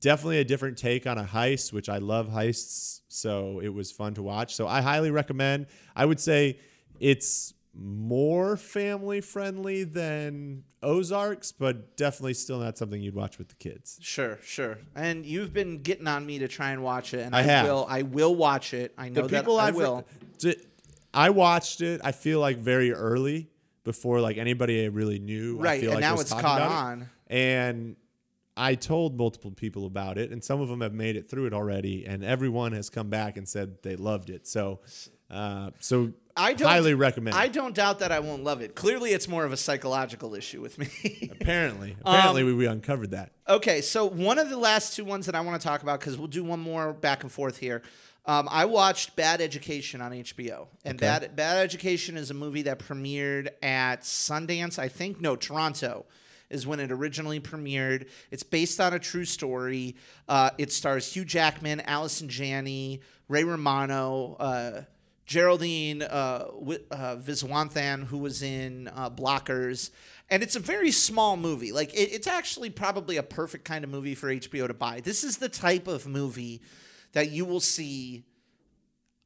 definitely 0.00 0.38
a 0.38 0.44
different 0.44 0.76
take 0.76 1.06
on 1.06 1.16
a 1.18 1.24
heist, 1.24 1.72
which 1.72 1.88
I 1.88 1.98
love 1.98 2.28
heists, 2.28 3.00
so 3.08 3.60
it 3.60 3.68
was 3.70 3.90
fun 3.92 4.14
to 4.14 4.22
watch. 4.22 4.54
So 4.54 4.66
I 4.68 4.80
highly 4.82 5.10
recommend. 5.10 5.66
I 5.96 6.04
would 6.04 6.20
say 6.20 6.58
it's 7.00 7.54
more 7.76 8.56
family 8.56 9.20
friendly 9.20 9.82
than 9.82 10.62
Ozarks, 10.82 11.50
but 11.50 11.96
definitely 11.96 12.34
still 12.34 12.60
not 12.60 12.78
something 12.78 13.00
you'd 13.00 13.14
watch 13.14 13.38
with 13.38 13.48
the 13.48 13.54
kids. 13.56 13.98
Sure, 14.00 14.38
sure. 14.44 14.78
And 14.94 15.24
you've 15.26 15.52
been 15.52 15.78
getting 15.82 16.06
on 16.06 16.24
me 16.24 16.38
to 16.40 16.46
try 16.48 16.70
and 16.70 16.82
watch 16.84 17.14
it, 17.14 17.20
and 17.20 17.34
I, 17.34 17.40
I 17.40 17.42
have. 17.42 17.66
will. 17.66 17.86
I 17.88 18.02
will 18.02 18.34
watch 18.34 18.74
it. 18.74 18.94
I 18.98 19.08
know 19.08 19.22
the 19.22 19.28
that 19.28 19.40
people 19.42 19.58
I 19.58 19.68
I've 19.68 19.74
will. 19.76 20.04
d- 20.38 20.56
I 21.12 21.30
watched 21.30 21.80
it. 21.80 22.00
I 22.04 22.12
feel 22.12 22.40
like 22.40 22.58
very 22.58 22.92
early 22.92 23.48
before 23.84 24.20
like 24.20 24.36
anybody 24.38 24.88
really 24.88 25.18
knew. 25.18 25.58
I 25.60 25.62
Right, 25.62 25.80
feel 25.80 25.92
and 25.92 26.00
like 26.00 26.14
now 26.14 26.20
it's 26.20 26.32
caught 26.32 26.40
about 26.40 26.60
it. 26.62 26.74
on. 26.74 27.10
And 27.28 27.96
I 28.56 28.74
told 28.76 29.16
multiple 29.16 29.50
people 29.50 29.86
about 29.86 30.16
it, 30.18 30.30
and 30.30 30.42
some 30.42 30.60
of 30.60 30.68
them 30.68 30.80
have 30.80 30.94
made 30.94 31.16
it 31.16 31.28
through 31.28 31.46
it 31.46 31.52
already, 31.52 32.04
and 32.06 32.24
everyone 32.24 32.72
has 32.72 32.88
come 32.90 33.08
back 33.10 33.36
and 33.36 33.48
said 33.48 33.82
they 33.82 33.96
loved 33.96 34.30
it. 34.30 34.46
So, 34.46 34.80
uh, 35.28 35.70
so 35.80 36.12
I 36.36 36.52
don't 36.54 36.68
highly 36.68 36.94
recommend. 36.94 37.36
I 37.36 37.46
it. 37.46 37.52
don't 37.52 37.74
doubt 37.74 37.98
that 37.98 38.12
I 38.12 38.20
won't 38.20 38.44
love 38.44 38.60
it. 38.60 38.76
Clearly, 38.76 39.10
it's 39.10 39.26
more 39.26 39.44
of 39.44 39.52
a 39.52 39.56
psychological 39.56 40.34
issue 40.36 40.60
with 40.60 40.78
me. 40.78 40.88
apparently, 41.32 41.96
apparently 42.04 42.42
Um, 42.42 42.46
we, 42.46 42.54
we 42.54 42.66
uncovered 42.66 43.10
that. 43.10 43.32
Okay, 43.48 43.80
so 43.80 44.04
one 44.06 44.38
of 44.38 44.48
the 44.50 44.56
last 44.56 44.94
two 44.94 45.04
ones 45.04 45.26
that 45.26 45.34
I 45.34 45.40
want 45.40 45.60
to 45.60 45.66
talk 45.66 45.82
about 45.82 45.98
because 46.00 46.16
we'll 46.16 46.28
do 46.28 46.44
one 46.44 46.60
more 46.60 46.92
back 46.92 47.22
and 47.24 47.32
forth 47.32 47.58
here. 47.58 47.82
Um, 48.26 48.48
I 48.50 48.64
watched 48.64 49.16
Bad 49.16 49.40
Education 49.42 50.00
on 50.00 50.12
HBO, 50.12 50.68
and 50.84 50.96
Okay. 50.96 51.06
Bad 51.06 51.36
Bad 51.36 51.62
Education 51.62 52.16
is 52.16 52.30
a 52.30 52.34
movie 52.34 52.62
that 52.62 52.78
premiered 52.78 53.48
at 53.62 54.00
Sundance, 54.02 54.78
I 54.78 54.88
think. 54.88 55.20
No, 55.20 55.36
Toronto 55.36 56.06
is 56.48 56.66
when 56.66 56.80
it 56.80 56.90
originally 56.90 57.40
premiered. 57.40 58.08
It's 58.30 58.42
based 58.42 58.80
on 58.80 58.94
a 58.94 58.98
true 58.98 59.24
story. 59.26 59.96
Uh, 60.28 60.50
it 60.56 60.72
stars 60.72 61.12
Hugh 61.12 61.24
Jackman, 61.24 61.80
Allison 61.80 62.28
Janney, 62.28 63.00
Ray 63.28 63.44
Romano. 63.44 64.36
Uh, 64.40 64.82
Geraldine 65.26 66.02
uh, 66.02 66.06
uh, 66.90 67.16
Viswanathan, 67.16 68.04
who 68.04 68.18
was 68.18 68.42
in 68.42 68.88
uh, 68.94 69.08
Blockers, 69.08 69.90
and 70.28 70.42
it's 70.42 70.54
a 70.54 70.60
very 70.60 70.90
small 70.90 71.38
movie. 71.38 71.72
Like 71.72 71.94
it, 71.94 72.12
it's 72.12 72.26
actually 72.26 72.68
probably 72.68 73.16
a 73.16 73.22
perfect 73.22 73.64
kind 73.64 73.84
of 73.84 73.90
movie 73.90 74.14
for 74.14 74.28
HBO 74.28 74.66
to 74.66 74.74
buy. 74.74 75.00
This 75.00 75.24
is 75.24 75.38
the 75.38 75.48
type 75.48 75.88
of 75.88 76.06
movie 76.06 76.60
that 77.14 77.30
you 77.30 77.44
will 77.44 77.60
see 77.60 78.24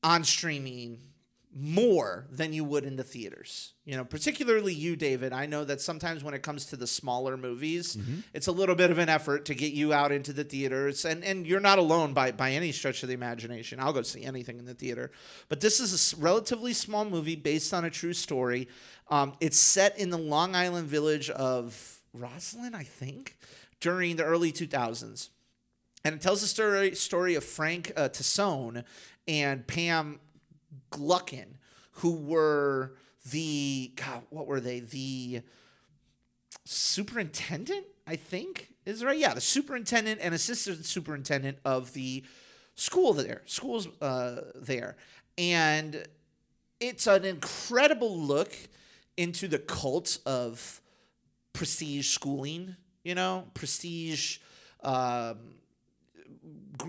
on 0.02 0.24
streaming 0.24 1.00
more 1.60 2.26
than 2.30 2.52
you 2.52 2.62
would 2.62 2.84
in 2.84 2.96
the 2.96 3.02
theaters. 3.02 3.72
You 3.84 3.96
know, 3.96 4.04
particularly 4.04 4.72
you, 4.72 4.94
David. 4.96 5.32
I 5.32 5.46
know 5.46 5.64
that 5.64 5.80
sometimes 5.80 6.22
when 6.22 6.34
it 6.34 6.42
comes 6.42 6.66
to 6.66 6.76
the 6.76 6.86
smaller 6.86 7.36
movies, 7.36 7.96
it's 8.34 8.46
a 8.46 8.52
little 8.52 8.74
bit 8.74 8.90
of 8.90 8.98
an 8.98 9.08
effort 9.08 9.46
to 9.46 9.54
get 9.54 9.72
you 9.72 9.92
out 9.92 10.12
into 10.12 10.32
the 10.32 10.44
theaters, 10.44 11.04
and 11.04 11.24
and 11.24 11.46
you're 11.46 11.58
not 11.58 11.78
alone 11.78 12.12
by 12.12 12.32
by 12.32 12.52
any 12.52 12.70
stretch 12.70 13.02
of 13.02 13.08
the 13.08 13.14
imagination. 13.14 13.80
I'll 13.80 13.94
go 13.94 14.02
see 14.02 14.24
anything 14.24 14.58
in 14.58 14.66
the 14.66 14.74
theater, 14.74 15.10
but 15.48 15.60
this 15.60 15.80
is 15.80 16.12
a 16.12 16.16
relatively 16.20 16.74
small 16.74 17.04
movie 17.04 17.36
based 17.36 17.74
on 17.74 17.84
a 17.84 17.90
true 17.90 18.12
story. 18.12 18.68
Um, 19.10 19.32
it's 19.40 19.58
set 19.58 19.98
in 19.98 20.10
the 20.10 20.18
Long 20.18 20.54
Island 20.54 20.86
village 20.86 21.30
of 21.30 22.00
Roslyn, 22.12 22.74
I 22.74 22.84
think, 22.84 23.36
during 23.80 24.16
the 24.16 24.24
early 24.24 24.52
2000s 24.52 25.30
and 26.04 26.14
it 26.14 26.20
tells 26.20 26.40
the 26.40 26.46
story 26.46 26.94
story 26.94 27.34
of 27.34 27.44
Frank 27.44 27.92
uh, 27.96 28.08
Tassone 28.08 28.84
and 29.26 29.66
Pam 29.66 30.20
Gluckin, 30.90 31.58
who 31.92 32.12
were 32.12 32.94
the 33.30 33.92
God, 33.96 34.22
what 34.30 34.46
were 34.46 34.60
they? 34.60 34.80
The 34.80 35.42
superintendent, 36.64 37.84
I 38.06 38.16
think, 38.16 38.74
is 38.86 39.04
right. 39.04 39.18
Yeah, 39.18 39.34
the 39.34 39.40
superintendent 39.40 40.20
and 40.22 40.34
assistant 40.34 40.84
superintendent 40.84 41.58
of 41.64 41.92
the 41.92 42.24
school 42.74 43.12
there, 43.12 43.42
schools 43.44 43.88
uh, 44.00 44.42
there, 44.54 44.96
and 45.36 46.06
it's 46.80 47.06
an 47.06 47.24
incredible 47.24 48.16
look 48.16 48.52
into 49.16 49.48
the 49.48 49.58
cult 49.58 50.18
of 50.24 50.80
prestige 51.52 52.08
schooling. 52.08 52.76
You 53.02 53.14
know, 53.14 53.48
prestige. 53.54 54.38
Um, 54.82 55.57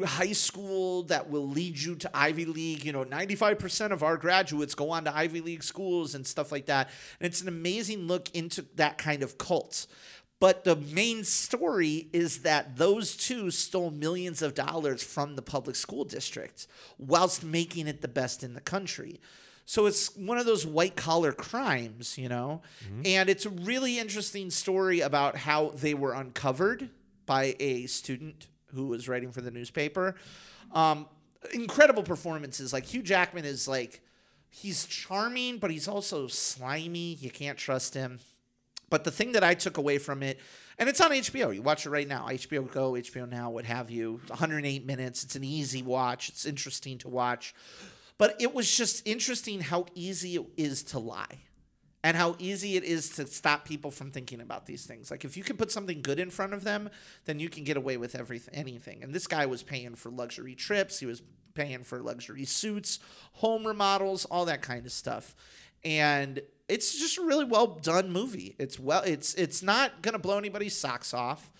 high 0.05 0.33
school 0.33 1.03
that 1.03 1.29
will 1.29 1.47
lead 1.47 1.77
you 1.77 1.95
to 1.95 2.09
Ivy 2.13 2.45
League. 2.45 2.85
You 2.85 2.91
know, 2.91 3.03
95% 3.03 3.91
of 3.91 4.03
our 4.03 4.17
graduates 4.17 4.75
go 4.75 4.91
on 4.91 5.05
to 5.05 5.15
Ivy 5.15 5.41
League 5.41 5.63
schools 5.63 6.15
and 6.15 6.25
stuff 6.25 6.51
like 6.51 6.67
that. 6.67 6.89
And 7.19 7.27
it's 7.27 7.41
an 7.41 7.47
amazing 7.47 8.07
look 8.07 8.33
into 8.35 8.65
that 8.75 8.97
kind 8.97 9.23
of 9.23 9.37
cult. 9.37 9.87
But 10.39 10.63
the 10.63 10.77
main 10.77 11.25
story 11.25 12.07
is 12.13 12.43
that 12.43 12.77
those 12.77 13.17
two 13.17 13.51
stole 13.51 13.91
millions 13.91 14.41
of 14.41 14.53
dollars 14.53 15.03
from 15.03 15.35
the 15.35 15.41
public 15.41 15.75
school 15.75 16.05
district 16.05 16.65
whilst 16.97 17.43
making 17.43 17.87
it 17.87 18.01
the 18.01 18.07
best 18.07 18.41
in 18.41 18.53
the 18.53 18.61
country. 18.61 19.19
So 19.65 19.85
it's 19.85 20.15
one 20.15 20.37
of 20.37 20.45
those 20.45 20.65
white 20.65 20.95
collar 20.95 21.31
crimes, 21.31 22.17
you 22.17 22.29
know? 22.29 22.61
Mm-hmm. 22.85 23.01
And 23.05 23.29
it's 23.29 23.45
a 23.45 23.49
really 23.49 23.99
interesting 23.99 24.49
story 24.49 25.01
about 25.01 25.35
how 25.35 25.71
they 25.75 25.93
were 25.93 26.13
uncovered 26.13 26.89
by 27.25 27.55
a 27.59 27.85
student 27.85 28.47
who 28.73 28.87
was 28.87 29.07
writing 29.07 29.31
for 29.31 29.41
the 29.41 29.51
newspaper. 29.51 30.15
Um, 30.73 31.07
incredible 31.53 32.03
performances. 32.03 32.73
Like 32.73 32.85
Hugh 32.85 33.01
Jackman 33.01 33.45
is 33.45 33.67
like, 33.67 34.01
he's 34.49 34.85
charming, 34.85 35.57
but 35.57 35.71
he's 35.71 35.87
also 35.87 36.27
slimy. 36.27 37.15
You 37.15 37.29
can't 37.29 37.57
trust 37.57 37.93
him. 37.93 38.19
But 38.89 39.03
the 39.03 39.11
thing 39.11 39.33
that 39.33 39.43
I 39.43 39.53
took 39.53 39.77
away 39.77 39.99
from 39.99 40.23
it, 40.23 40.39
and 40.77 40.89
it's 40.89 41.01
on 41.01 41.11
HBO. 41.11 41.53
You 41.53 41.61
watch 41.61 41.85
it 41.85 41.89
right 41.89 42.07
now. 42.07 42.27
HBO 42.29 42.71
Go, 42.71 42.93
HBO 42.93 43.29
Now, 43.29 43.49
what 43.49 43.65
have 43.65 43.91
you. 43.91 44.21
108 44.27 44.85
minutes. 44.85 45.23
It's 45.23 45.35
an 45.35 45.43
easy 45.43 45.83
watch. 45.83 46.29
It's 46.29 46.45
interesting 46.45 46.97
to 46.99 47.09
watch. 47.09 47.53
But 48.17 48.35
it 48.39 48.53
was 48.53 48.75
just 48.75 49.07
interesting 49.07 49.61
how 49.61 49.85
easy 49.93 50.35
it 50.35 50.45
is 50.57 50.83
to 50.83 50.99
lie 50.99 51.39
and 52.03 52.15
how 52.15 52.35
easy 52.39 52.77
it 52.77 52.83
is 52.83 53.09
to 53.09 53.27
stop 53.27 53.65
people 53.65 53.91
from 53.91 54.11
thinking 54.11 54.39
about 54.39 54.65
these 54.65 54.85
things. 54.85 55.11
Like 55.11 55.25
if 55.25 55.35
you 55.35 55.43
can 55.43 55.57
put 55.57 55.71
something 55.71 56.01
good 56.01 56.19
in 56.19 56.29
front 56.29 56.53
of 56.53 56.63
them, 56.63 56.89
then 57.25 57.39
you 57.39 57.49
can 57.49 57.63
get 57.63 57.75
away 57.75 57.97
with 57.97 58.15
everything, 58.15 58.55
anything. 58.55 59.03
And 59.03 59.13
this 59.13 59.27
guy 59.27 59.45
was 59.45 59.63
paying 59.63 59.95
for 59.95 60.09
luxury 60.09 60.55
trips. 60.55 60.99
He 60.99 61.05
was 61.05 61.21
paying 61.53 61.83
for 61.83 61.99
luxury 61.99 62.45
suits, 62.45 62.99
home 63.33 63.67
remodels, 63.67 64.25
all 64.25 64.45
that 64.45 64.61
kind 64.61 64.85
of 64.85 64.91
stuff. 64.91 65.35
And 65.83 66.41
it's 66.69 66.97
just 66.97 67.17
a 67.17 67.21
really 67.21 67.45
well 67.45 67.67
done 67.67 68.11
movie. 68.11 68.55
It's 68.59 68.79
well, 68.79 69.01
it's 69.03 69.33
it's 69.35 69.61
not 69.61 70.01
gonna 70.01 70.19
blow 70.19 70.37
anybody's 70.37 70.77
socks 70.77 71.13
off. 71.13 71.51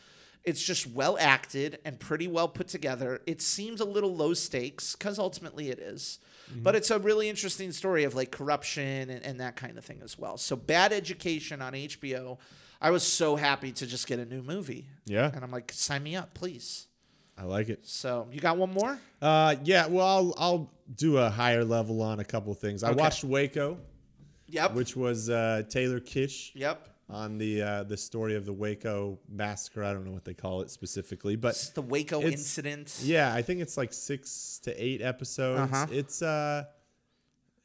It's 0.46 0.64
just 0.64 0.88
well 0.88 1.18
acted 1.20 1.80
and 1.84 2.00
pretty 2.00 2.28
well 2.28 2.48
put 2.48 2.70
together. 2.70 3.22
It 3.28 3.42
seems 3.42 3.82
a 3.82 3.86
little 3.86 4.16
low 4.16 4.34
stakes 4.34 4.96
because 4.96 5.20
ultimately 5.20 5.70
it 5.70 5.80
is. 5.80 6.20
But 6.56 6.76
it's 6.76 6.90
a 6.92 6.98
really 7.00 7.30
interesting 7.30 7.72
story 7.72 8.04
of 8.06 8.16
like 8.16 8.32
corruption 8.32 9.10
and, 9.10 9.24
and 9.24 9.40
that 9.40 9.56
kind 9.56 9.78
of 9.78 9.86
thing 9.86 10.02
as 10.04 10.18
well. 10.18 10.38
So 10.38 10.56
Bad 10.56 10.92
Education 10.94 11.62
on 11.62 11.74
HBO. 11.74 12.38
I 12.82 12.92
was 12.92 13.04
so 13.04 13.36
happy 13.36 13.72
to 13.74 13.86
just 13.86 14.08
get 14.08 14.20
a 14.20 14.26
new 14.26 14.42
movie. 14.42 14.88
Yeah. 15.06 15.30
And 15.34 15.44
I'm 15.44 15.52
like, 15.52 15.72
sign 15.74 16.02
me 16.02 16.16
up, 16.16 16.34
please. 16.34 16.88
I 17.38 17.44
like 17.44 17.70
it. 17.70 17.86
So 17.86 18.28
you 18.32 18.40
got 18.40 18.58
one 18.58 18.72
more? 18.74 18.98
Uh, 19.22 19.56
yeah. 19.64 19.88
Well, 19.88 20.08
I'll, 20.08 20.34
I'll 20.38 20.72
do 20.96 21.18
a 21.18 21.30
higher 21.30 21.64
level 21.66 22.02
on 22.02 22.20
a 22.20 22.24
couple 22.26 22.52
of 22.52 22.60
things. 22.60 22.84
I 22.84 22.92
Okay. 22.92 23.02
watched 23.02 23.24
Waco, 23.24 23.78
Yep. 24.48 24.74
which 24.74 24.96
was 24.96 25.30
uh, 25.30 25.64
Taylor 25.70 26.00
Kitsch 26.00 26.52
yep. 26.56 26.88
On 27.10 27.38
the 27.38 27.62
uh, 27.62 27.84
the 27.84 27.98
story 27.98 28.36
of 28.36 28.46
the 28.46 28.54
Waco 28.54 29.20
massacre. 29.28 29.84
I 29.84 29.94
don't 29.94 30.06
know 30.06 30.12
what 30.12 30.26
they 30.26 30.34
call 30.34 30.62
it 30.62 30.70
specifically, 30.70 31.36
but 31.36 31.50
It's 31.50 31.70
the 31.70 31.82
Waco 31.82 32.20
It's- 32.20 32.34
incident. 32.34 33.00
yeah, 33.02 33.34
I 33.34 33.42
think 33.42 33.62
it's 33.62 33.78
like 33.78 33.94
six 33.94 34.60
to 34.64 34.84
eight 34.84 35.02
episodes. 35.02 35.72
Uh-huh. 35.72 35.88
It's 35.92 36.22
uh, 36.22 36.66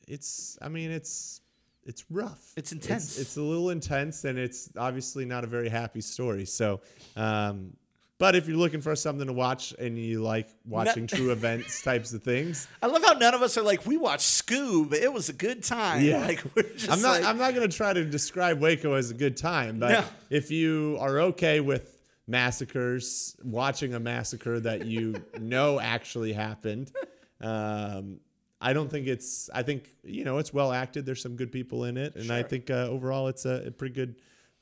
it's 0.08 0.58
I 0.62 0.68
mean 0.68 0.90
it's 0.90 1.40
it's 1.84 2.04
rough. 2.10 2.52
It's 2.56 2.72
intense. 2.72 3.18
It's, 3.18 3.36
a 3.36 3.42
little 3.42 3.68
intense, 3.68 4.24
and 4.24 4.38
it's 4.38 4.70
obviously 4.76 5.26
not 5.26 5.44
a 5.44 5.46
very 5.46 5.68
happy 5.68 6.00
story. 6.00 6.46
So, 6.46 6.80
um, 7.14 7.74
but 8.18 8.36
if 8.36 8.46
you're 8.48 8.56
looking 8.56 8.80
for 8.80 8.94
something 8.96 9.26
to 9.26 9.32
watch 9.32 9.74
and 9.78 9.98
you 9.98 10.22
like 10.22 10.48
watching 10.64 11.06
true 11.06 11.30
events 11.32 11.82
types 11.82 12.12
of 12.12 12.22
things, 12.22 12.68
I 12.82 12.86
love 12.86 13.02
how 13.02 13.14
none 13.14 13.34
of 13.34 13.42
us 13.42 13.56
are 13.58 13.62
like, 13.62 13.84
we 13.86 13.96
watched 13.96 14.26
Scoob. 14.46 14.92
It 14.94 15.12
was 15.12 15.28
a 15.28 15.32
good 15.32 15.62
time. 15.64 16.02
Yeah. 16.04 16.24
Like 16.26 16.42
we're 16.54 16.62
just 16.62 16.90
I'm 16.90 17.02
not. 17.02 17.20
like, 17.20 17.24
I'm 17.24 17.38
not 17.38 17.54
going 17.54 17.68
to 17.68 17.76
try 17.76 17.92
to 17.92 18.04
describe 18.04 18.60
Waco 18.60 18.92
as 18.94 19.10
a 19.10 19.14
good 19.14 19.36
time, 19.36 19.78
but 19.78 19.90
No. 19.90 20.04
if 20.30 20.50
you 20.50 20.96
are 21.00 21.18
okay 21.20 21.60
with 21.60 21.98
massacres, 22.26 23.36
watching 23.42 23.94
a 23.94 24.00
massacre 24.00 24.60
that 24.60 24.86
you 24.86 25.14
know 25.40 25.80
actually 25.80 26.32
happened, 26.32 26.92
Um, 27.40 28.20
I 28.60 28.72
don't 28.72 28.88
think 28.90 29.06
it's. 29.08 29.50
I 29.52 29.62
think 29.62 29.90
you 30.04 30.24
know 30.24 30.38
it's 30.38 30.52
well 30.54 30.72
acted. 30.72 31.04
There's 31.04 31.20
some 31.20 31.36
good 31.36 31.52
people 31.52 31.84
in 31.84 31.96
it, 31.98 32.14
and 32.16 32.30
I 32.30 32.42
think 32.42 32.70
uh, 32.70 32.86
overall 32.88 33.28
it's 33.28 33.44
a, 33.44 33.64
a 33.66 33.70
pretty 33.70 33.94
good, 33.94 34.16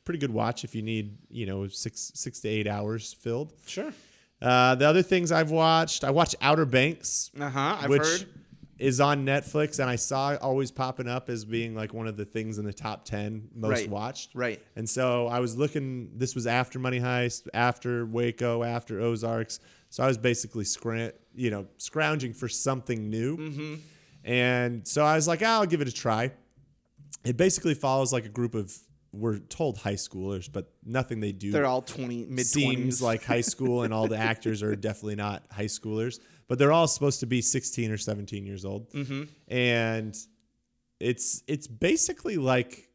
pretty 0.05 0.19
good 0.19 0.33
watch 0.33 0.65
if 0.65 0.75
you 0.75 0.83
need 0.83 1.17
you 1.31 1.47
know 1.47 1.69
six 1.69 2.13
six 2.15 2.41
to 2.41 2.49
eight 2.49 2.67
hours 2.67 3.13
filled. 3.13 3.53
Sure. 3.67 3.93
Uh, 4.41 4.75
the 4.75 4.87
other 4.89 5.03
things 5.03 5.31
I've 5.31 5.51
watched, 5.53 6.03
I 6.03 6.11
watched 6.11 6.35
Outer 6.41 6.65
Banks, 6.67 7.31
Uh 7.39 7.49
huh. 7.49 7.77
I've 7.81 7.89
which 7.91 8.03
heard. 8.03 8.27
is 8.79 9.01
on 9.01 9.25
Netflix, 9.25 9.79
and 9.79 9.89
I 9.89 9.95
saw 9.95 10.33
it 10.33 10.43
always 10.43 10.73
popping 10.73 11.07
up 11.07 11.29
as 11.31 11.45
being 11.45 11.77
like 11.77 11.95
one 11.95 12.09
of 12.09 12.17
the 12.17 12.25
things 12.25 12.59
in 12.59 12.65
the 12.65 12.73
top 12.73 13.05
ten 13.05 13.49
most 13.55 13.71
Right. 13.83 13.89
watched. 13.91 14.35
Right. 14.35 14.61
And 14.75 14.89
so 14.91 15.29
I 15.29 15.39
was 15.39 15.57
looking. 15.57 16.11
This 16.17 16.35
was 16.35 16.49
after 16.49 16.81
Money 16.81 16.99
Heist, 16.99 17.47
after 17.55 18.05
Waco, 18.05 18.65
after 18.65 19.01
Ozarks. 19.01 19.61
So 19.91 20.03
I 20.03 20.09
was 20.09 20.19
basically 20.19 20.65
scran, 20.65 21.13
you 21.35 21.51
know, 21.51 21.67
scrounging 21.77 22.33
for 22.33 22.49
something 22.49 23.11
new. 23.11 23.37
Mm-hmm. 23.37 23.75
And 24.25 24.87
so 24.89 25.05
I 25.05 25.15
was 25.17 25.29
like, 25.29 25.43
"Ah, 25.45 25.61
I'll 25.61 25.67
give 25.67 25.81
it 25.81 25.89
a 25.89 25.93
try. 25.93 26.33
It 27.25 27.37
basically 27.37 27.75
follows 27.75 28.13
like 28.13 28.25
a 28.25 28.29
group 28.31 28.55
of 28.57 28.77
we're 29.13 29.39
told 29.39 29.79
high 29.79 29.95
schoolers, 29.95 30.51
but 30.51 30.73
nothing 30.85 31.21
they 31.21 31.33
do 31.33 31.51
They're 31.53 31.67
all 31.67 31.83
twenty 31.83 32.25
mid 32.25 32.47
seems 32.47 33.03
like 33.03 33.23
high 33.25 33.41
school, 33.43 33.83
and 33.83 33.93
all 33.93 34.09
the 34.09 34.17
actors 34.33 34.63
are 34.63 34.75
definitely 34.75 35.17
not 35.17 35.45
high 35.51 35.67
schoolers, 35.67 36.19
but 36.49 36.59
they're 36.59 36.73
all 36.73 36.89
supposed 36.89 37.21
to 37.21 37.27
be 37.27 37.41
16 37.43 37.91
or 37.91 37.99
17 37.99 38.47
years 38.47 38.65
old, 38.65 38.91
Mm-hmm. 38.93 39.25
and 39.49 40.17
it's 41.01 41.43
it's 41.47 41.67
basically 41.67 42.37
like 42.37 42.89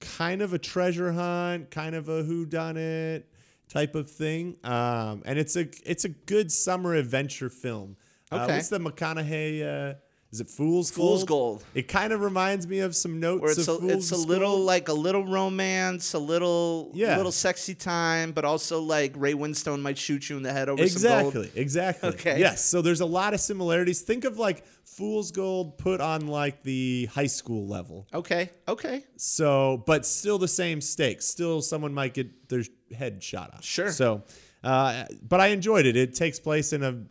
kind 0.00 0.42
of 0.42 0.52
a 0.52 0.58
treasure 0.58 1.12
hunt, 1.12 1.70
kind 1.70 1.94
of 1.94 2.08
a 2.08 2.22
who 2.22 2.46
done 2.46 2.76
it 2.76 3.28
type 3.68 3.94
of 3.94 4.10
thing, 4.10 4.56
um, 4.64 5.22
and 5.24 5.38
it's 5.38 5.56
a 5.56 5.68
it's 5.84 6.04
a 6.04 6.08
good 6.08 6.50
summer 6.50 6.94
adventure 6.94 7.48
film. 7.48 7.96
Uh, 8.32 8.40
Okay. 8.44 8.54
what's 8.56 8.68
the 8.68 8.78
McConaughey? 8.78 9.62
Uh, 9.62 9.94
is 10.32 10.40
it 10.40 10.48
Fool's 10.48 10.90
Gold? 10.90 11.08
Fool's 11.08 11.24
Gold. 11.24 11.64
It 11.74 11.88
kind 11.88 12.12
of 12.12 12.20
reminds 12.20 12.66
me 12.66 12.78
of 12.80 12.94
some 12.94 13.18
notes 13.18 13.42
Where 13.42 13.50
it's 13.50 13.66
a, 13.66 13.78
Fool's 13.78 13.92
it's 13.92 14.10
a 14.12 14.16
little 14.16 14.56
Gold. 14.56 14.66
like 14.66 14.88
a 14.88 14.92
little 14.92 15.26
romance, 15.26 16.14
a 16.14 16.18
little 16.18 16.92
Yeah. 16.94 17.16
little 17.16 17.32
sexy 17.32 17.74
time, 17.74 18.32
but 18.32 18.44
also 18.44 18.80
like 18.80 19.12
Ray 19.16 19.34
Winstone 19.34 19.80
might 19.82 19.98
shoot 19.98 20.28
you 20.30 20.36
in 20.36 20.42
the 20.42 20.52
head 20.52 20.68
over 20.68 20.78
some 20.78 20.84
Exactly, 20.96 21.32
gold. 21.32 21.50
exactly. 21.56 22.08
Okay. 22.10 22.38
Yes. 22.38 22.64
So 22.64 22.80
there's 22.82 23.00
a 23.00 23.06
lot 23.06 23.34
of 23.34 23.40
similarities. 23.40 24.02
Think 24.02 24.24
of 24.24 24.38
like 24.38 24.64
Fool's 24.84 25.30
Gold 25.32 25.78
put 25.78 26.00
on 26.00 26.26
like 26.26 26.62
the 26.62 27.06
high 27.12 27.26
school 27.26 27.66
level. 27.66 28.06
Okay. 28.14 28.50
Okay. 28.68 29.04
So, 29.16 29.82
but 29.86 30.04
still 30.06 30.38
the 30.38 30.48
same 30.48 30.80
stakes. 30.80 31.26
Still, 31.26 31.60
someone 31.62 31.92
might 31.94 32.14
get 32.14 32.48
their 32.48 32.62
head 32.96 33.22
shot 33.22 33.54
off. 33.54 33.64
Sure. 33.64 33.90
So, 33.90 34.22
uh, 34.62 35.04
but 35.26 35.40
I 35.40 35.48
enjoyed 35.48 35.86
it. 35.86 35.96
It 35.96 36.14
takes 36.14 36.38
place 36.38 36.72
in 36.72 36.82
a, 36.82 37.02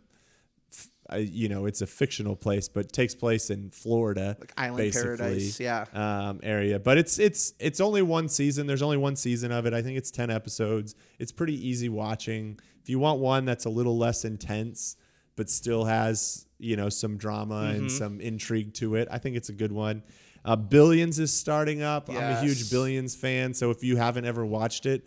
uh, 1.12 1.16
you 1.16 1.48
know, 1.48 1.66
it's 1.66 1.82
a 1.82 1.86
fictional 1.86 2.36
place, 2.36 2.68
but 2.68 2.92
takes 2.92 3.14
place 3.14 3.50
in 3.50 3.70
Florida, 3.70 4.36
Like 4.38 4.52
Island 4.56 4.76
basically, 4.78 5.16
Paradise, 5.16 5.60
yeah. 5.60 5.84
um, 5.92 6.40
area. 6.42 6.78
But 6.78 6.98
it's 6.98 7.18
it's 7.18 7.52
it's 7.58 7.80
only 7.80 8.02
one 8.02 8.28
season. 8.28 8.66
There's 8.66 8.82
only 8.82 8.96
one 8.96 9.16
season 9.16 9.52
of 9.52 9.66
it. 9.66 9.74
I 9.74 9.82
think 9.82 9.98
it's 9.98 10.10
ten 10.10 10.30
episodes. 10.30 10.94
It's 11.18 11.32
pretty 11.32 11.54
easy 11.68 11.88
watching. 11.88 12.58
If 12.82 12.88
you 12.88 12.98
want 12.98 13.20
one 13.20 13.44
that's 13.44 13.64
a 13.64 13.70
little 13.70 13.98
less 13.98 14.24
intense, 14.24 14.96
but 15.36 15.50
still 15.50 15.84
has 15.84 16.46
you 16.58 16.76
know 16.76 16.88
some 16.88 17.16
drama 17.16 17.54
Mm-hmm. 17.66 17.78
and 17.78 17.90
some 17.90 18.20
intrigue 18.20 18.74
to 18.74 18.94
it, 18.96 19.08
I 19.10 19.18
think 19.18 19.36
it's 19.36 19.48
a 19.48 19.54
good 19.54 19.72
one. 19.72 20.02
Uh, 20.44 20.56
Billions 20.56 21.18
is 21.18 21.32
starting 21.32 21.82
up. 21.82 22.08
I'm 22.08 22.16
a 22.16 22.40
huge 22.40 22.70
Billions 22.70 23.14
fan, 23.14 23.52
so 23.52 23.70
if 23.70 23.84
you 23.84 23.96
haven't 23.96 24.24
ever 24.24 24.44
watched 24.46 24.86
it, 24.86 25.06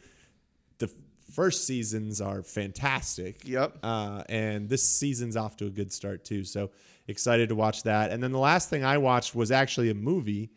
the 0.77 0.91
first 1.33 1.65
seasons 1.65 2.21
are 2.21 2.43
fantastic. 2.43 3.41
Yep. 3.47 3.79
Uh, 3.83 4.23
and 4.29 4.69
this 4.69 4.87
season's 4.87 5.35
off 5.35 5.57
to 5.57 5.65
a 5.65 5.69
good 5.69 5.91
start 5.91 6.23
too. 6.23 6.43
So 6.43 6.71
excited 7.07 7.49
to 7.49 7.55
watch 7.55 7.83
that. 7.83 8.11
And 8.11 8.21
then 8.23 8.31
the 8.31 8.39
last 8.39 8.69
thing 8.69 8.83
I 8.85 8.97
watched 8.99 9.33
was 9.35 9.51
actually 9.51 9.89
a 9.89 9.93
movie. 9.95 10.51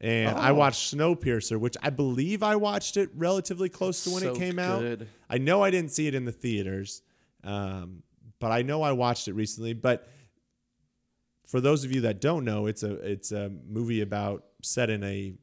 And 0.00 0.36
I 0.38 0.50
Oh. 0.50 0.54
watched 0.54 0.94
Snowpiercer, 0.94 1.58
which 1.58 1.76
I 1.82 1.90
believe 1.90 2.42
I 2.42 2.56
watched 2.56 2.96
it 2.96 3.10
relatively 3.16 3.68
close 3.68 4.04
to 4.04 4.10
when 4.10 4.22
So 4.22 4.32
it 4.32 4.38
came 4.38 4.56
good. 4.56 5.02
out. 5.02 5.08
I 5.30 5.38
know 5.38 5.62
I 5.62 5.70
didn't 5.70 5.90
see 5.92 6.06
it 6.06 6.14
in 6.14 6.24
the 6.24 6.32
theaters, 6.32 7.02
um, 7.42 8.02
but 8.38 8.52
I 8.52 8.62
know 8.62 8.82
I 8.82 8.92
watched 8.92 9.26
it 9.28 9.32
recently. 9.34 9.72
But 9.72 10.08
for 11.46 11.60
those 11.60 11.84
of 11.84 11.90
you 11.92 12.02
that 12.02 12.20
don't 12.20 12.44
know, 12.44 12.66
it's 12.66 12.82
a 12.82 12.92
it's 12.94 13.32
a 13.32 13.50
movie 13.68 14.00
about 14.00 14.44
set 14.62 14.90
in 14.90 15.02
a 15.02 15.34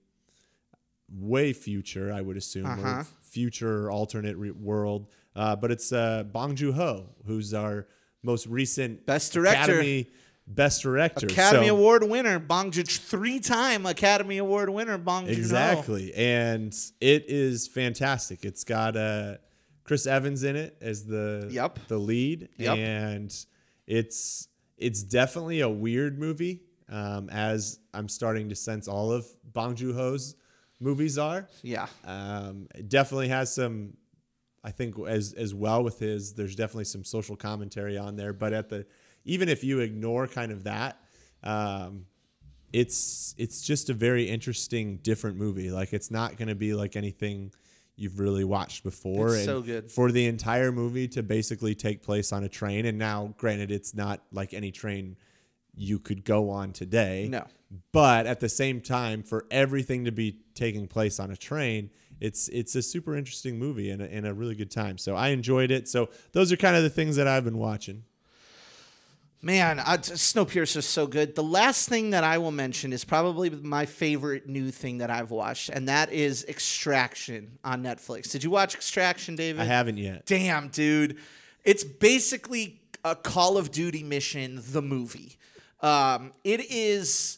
way 1.10 1.54
future, 1.54 2.12
I 2.14 2.22
would 2.22 2.38
assume, 2.38 2.66
Uh-huh. 2.66 3.04
Future 3.36 3.92
alternate 3.92 4.38
re- 4.38 4.52
world. 4.52 5.08
Uh, 5.36 5.54
but 5.58 5.70
it's 5.70 5.92
uh, 5.92 6.24
Bong 6.24 6.56
Joon 6.56 6.74
Ho, 6.74 7.10
who's 7.28 7.54
our 7.54 7.86
most 8.24 8.48
recent 8.48 9.06
Best 9.06 9.34
director. 9.34 9.74
Academy 9.74 10.08
Best 10.48 10.84
Director, 10.84 11.26
Academy 11.26 11.68
So- 11.68 11.76
Award 11.76 12.04
winner, 12.04 12.38
Bong 12.40 12.72
Joon, 12.72 12.86
three-time 12.86 13.86
Academy 13.88 14.38
Award 14.38 14.70
winner, 14.70 14.98
Bong 14.98 15.26
Joon-ho. 15.26 15.40
Exactly, 15.42 16.14
and 16.14 16.72
it 17.02 17.26
is 17.28 17.68
fantastic. 17.68 18.46
It's 18.46 18.64
got 18.64 18.96
uh, 18.96 19.38
Chris 19.84 20.06
Evans 20.08 20.44
in 20.44 20.56
it 20.56 20.78
as 20.82 21.04
the 21.06 21.50
Yep. 21.52 21.80
the 21.90 21.98
lead, 21.98 22.48
Yep. 22.58 22.78
and 22.78 23.46
it's 23.88 24.48
it's 24.78 25.02
definitely 25.04 25.60
a 25.62 25.70
weird 25.70 26.18
movie. 26.20 26.62
Um, 26.90 27.30
as 27.32 27.80
I'm 27.96 28.08
starting 28.08 28.50
to 28.50 28.56
sense 28.56 28.88
all 28.88 29.12
of 29.12 29.26
Bong 29.52 29.74
Joon 29.76 29.96
Ho's 29.96 30.36
movies 30.80 31.18
are. 31.18 31.48
Yeah. 31.62 31.88
Um, 32.06 32.68
it 32.76 32.90
definitely 32.90 33.30
has 33.30 33.54
some, 33.54 33.98
I 34.64 34.72
think, 34.72 34.96
as 35.08 35.34
as 35.34 35.54
well 35.54 35.84
with 35.84 36.00
his. 36.00 36.34
There's 36.34 36.56
definitely 36.56 36.86
some 36.86 37.04
social 37.04 37.36
commentary 37.36 37.98
on 37.98 38.16
there, 38.16 38.34
but 38.34 38.54
at 38.54 38.70
the 38.70 38.86
even 39.24 39.50
if 39.50 39.64
you 39.64 39.80
ignore 39.80 40.28
kind 40.28 40.52
of 40.52 40.64
that, 40.64 40.98
um, 41.44 42.06
it's 42.72 43.36
it's 43.38 43.62
just 43.62 43.90
a 43.90 43.94
very 43.94 44.30
interesting, 44.30 44.98
different 44.98 45.38
movie. 45.38 45.72
Like 45.72 45.94
it's 45.94 46.12
not 46.12 46.38
going 46.38 46.50
to 46.50 46.56
be 46.56 46.74
like 46.74 46.96
anything 46.96 47.52
you've 47.96 48.20
really 48.20 48.44
watched 48.44 48.84
before. 48.84 49.28
It's 49.28 49.38
and 49.38 49.46
so 49.46 49.62
good. 49.62 49.92
for 49.92 50.12
the 50.12 50.26
entire 50.26 50.72
movie 50.72 51.08
to 51.10 51.24
basically 51.24 51.76
take 51.76 52.04
place 52.04 52.34
on 52.34 52.44
a 52.44 52.50
train. 52.50 52.86
And 52.86 52.98
now, 52.98 53.34
granted, 53.38 53.72
it's 53.72 53.94
not 53.96 54.22
like 54.32 54.54
any 54.54 54.72
train 54.72 55.16
you 55.76 56.00
could 56.00 56.26
go 56.26 56.50
on 56.50 56.74
today. 56.74 57.28
No. 57.30 57.46
But 57.92 58.26
at 58.26 58.40
the 58.40 58.50
same 58.50 58.82
time, 58.82 59.24
for 59.24 59.46
everything 59.52 60.06
to 60.06 60.12
be 60.12 60.40
taking 60.54 60.88
place 60.88 61.20
on 61.20 61.32
a 61.32 61.38
train, 61.38 61.90
it's 62.20 62.48
it's 62.50 62.76
a 62.76 62.82
super 62.82 63.16
interesting 63.16 63.60
movie 63.60 63.90
and 63.90 64.02
a, 64.02 64.12
and 64.12 64.26
a 64.26 64.34
really 64.34 64.56
good 64.56 64.72
time. 64.72 64.98
So 64.98 65.16
I 65.16 65.30
enjoyed 65.30 65.72
it. 65.72 65.88
So 65.88 66.10
those 66.32 66.52
are 66.52 66.58
kind 66.58 66.76
of 66.76 66.84
the 66.84 66.90
things 66.90 67.16
that 67.18 67.28
I've 67.28 67.44
been 67.44 67.58
watching. 67.58 68.04
Man, 69.42 69.78
uh, 69.78 69.98
t- 69.98 70.14
Snowpiercer 70.14 70.78
is 70.78 70.88
so 70.88 71.06
good. 71.06 71.36
The 71.36 71.44
last 71.44 71.88
thing 71.88 72.10
that 72.12 72.24
I 72.24 72.40
will 72.40 72.52
mention 72.52 72.92
is 72.92 73.06
probably 73.06 73.52
my 73.52 73.86
favorite 73.86 74.48
new 74.48 74.72
thing 74.72 74.98
that 75.00 75.12
I've 75.12 75.30
watched, 75.30 75.70
and 75.70 75.88
that 75.88 76.12
is 76.12 76.44
Extraction 76.46 77.60
on 77.64 77.84
Netflix. 77.84 78.32
Did 78.32 78.44
you 78.44 78.50
watch 78.50 78.74
Extraction, 78.74 79.36
David? 79.36 79.62
I 79.62 79.66
haven't 79.66 79.98
yet. 79.98 80.26
Damn, 80.26 80.70
dude. 80.70 81.18
It's 81.64 81.84
basically 81.84 82.82
a 83.04 83.16
Call 83.16 83.58
of 83.58 83.70
Duty 83.72 84.02
mission, 84.02 84.62
the 84.72 84.82
movie. 84.82 85.38
Um, 85.82 86.32
it 86.44 86.72
is 86.72 87.38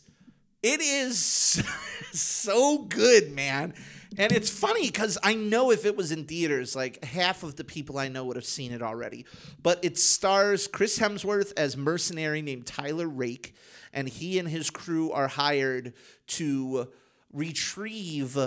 it 0.67 0.81
is 0.81 1.63
so 2.11 2.79
good, 2.79 3.31
man. 3.31 3.73
And 4.17 4.31
it's 4.31 4.49
funny 4.49 4.87
because 4.87 5.17
I 5.21 5.33
know 5.33 5.71
if 5.71 5.85
it 5.85 5.95
was 5.95 6.11
in 6.11 6.25
theaters, 6.25 6.75
like 6.75 7.03
half 7.03 7.43
of 7.43 7.55
the 7.55 7.63
people 7.63 7.97
I 7.97 8.07
know 8.07 8.25
would 8.25 8.35
have 8.35 8.45
seen 8.45 8.71
it 8.71 8.81
already. 8.81 9.25
But 9.61 9.83
it 9.83 9.97
stars 9.97 10.67
Chris 10.67 10.97
Hemsworth 10.97 11.53
as 11.55 11.77
mercenary 11.77 12.41
named 12.41 12.65
Tyler 12.65 13.07
Rake, 13.07 13.55
and 13.93 14.07
he 14.07 14.39
and 14.39 14.47
his 14.47 14.69
crew 14.69 15.11
are 15.11 15.27
hired 15.27 15.93
to 16.27 16.89
retrieve 17.31 18.37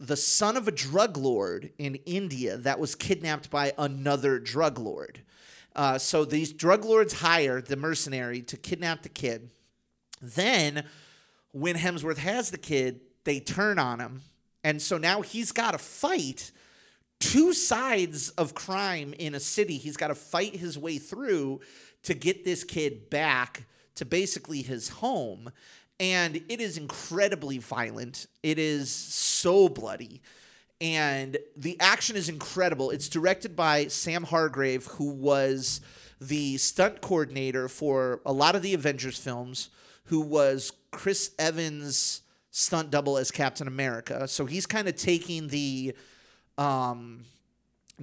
the 0.00 0.16
son 0.16 0.56
of 0.56 0.66
a 0.66 0.72
drug 0.72 1.16
lord 1.16 1.70
in 1.78 1.96
India 2.06 2.56
that 2.56 2.80
was 2.80 2.94
kidnapped 2.94 3.50
by 3.50 3.72
another 3.78 4.38
drug 4.38 4.78
lord. 4.78 5.22
Uh, 5.76 5.98
so 5.98 6.24
these 6.24 6.52
drug 6.52 6.84
lords 6.84 7.14
hire 7.20 7.60
the 7.60 7.76
mercenary 7.76 8.42
to 8.42 8.56
kidnap 8.56 9.02
the 9.02 9.08
kid. 9.08 9.50
Then, 10.20 10.84
when 11.52 11.76
Hemsworth 11.76 12.18
has 12.18 12.50
the 12.50 12.58
kid, 12.58 13.00
they 13.24 13.40
turn 13.40 13.78
on 13.78 14.00
him. 14.00 14.22
And 14.64 14.80
so 14.80 14.98
now 14.98 15.22
he's 15.22 15.52
got 15.52 15.72
to 15.72 15.78
fight 15.78 16.50
two 17.20 17.52
sides 17.52 18.30
of 18.30 18.54
crime 18.54 19.14
in 19.18 19.34
a 19.34 19.40
city. 19.40 19.76
He's 19.78 19.96
got 19.96 20.08
to 20.08 20.14
fight 20.14 20.56
his 20.56 20.76
way 20.76 20.98
through 20.98 21.60
to 22.02 22.14
get 22.14 22.44
this 22.44 22.64
kid 22.64 23.10
back 23.10 23.64
to 23.94 24.04
basically 24.04 24.62
his 24.62 24.88
home. 24.88 25.52
And 26.00 26.36
it 26.48 26.60
is 26.60 26.76
incredibly 26.76 27.58
violent. 27.58 28.26
It 28.42 28.58
is 28.58 28.90
so 28.90 29.68
bloody. 29.68 30.20
And 30.80 31.38
the 31.56 31.78
action 31.78 32.16
is 32.16 32.28
incredible. 32.28 32.90
It's 32.90 33.08
directed 33.08 33.54
by 33.54 33.86
Sam 33.86 34.24
Hargrave, 34.24 34.86
who 34.86 35.10
was 35.10 35.80
the 36.20 36.56
stunt 36.56 37.00
coordinator 37.00 37.68
for 37.68 38.20
a 38.26 38.32
lot 38.32 38.56
of 38.56 38.62
the 38.62 38.74
Avengers 38.74 39.18
films, 39.18 39.70
who 40.12 40.20
was 40.20 40.72
Chris 40.90 41.30
Evans' 41.38 42.20
stunt 42.50 42.90
double 42.90 43.16
as 43.16 43.30
Captain 43.30 43.66
America. 43.66 44.28
So 44.28 44.44
he's 44.44 44.66
kind 44.66 44.86
of 44.86 44.94
taking 44.94 45.48
the 45.48 45.94
um, 46.58 47.24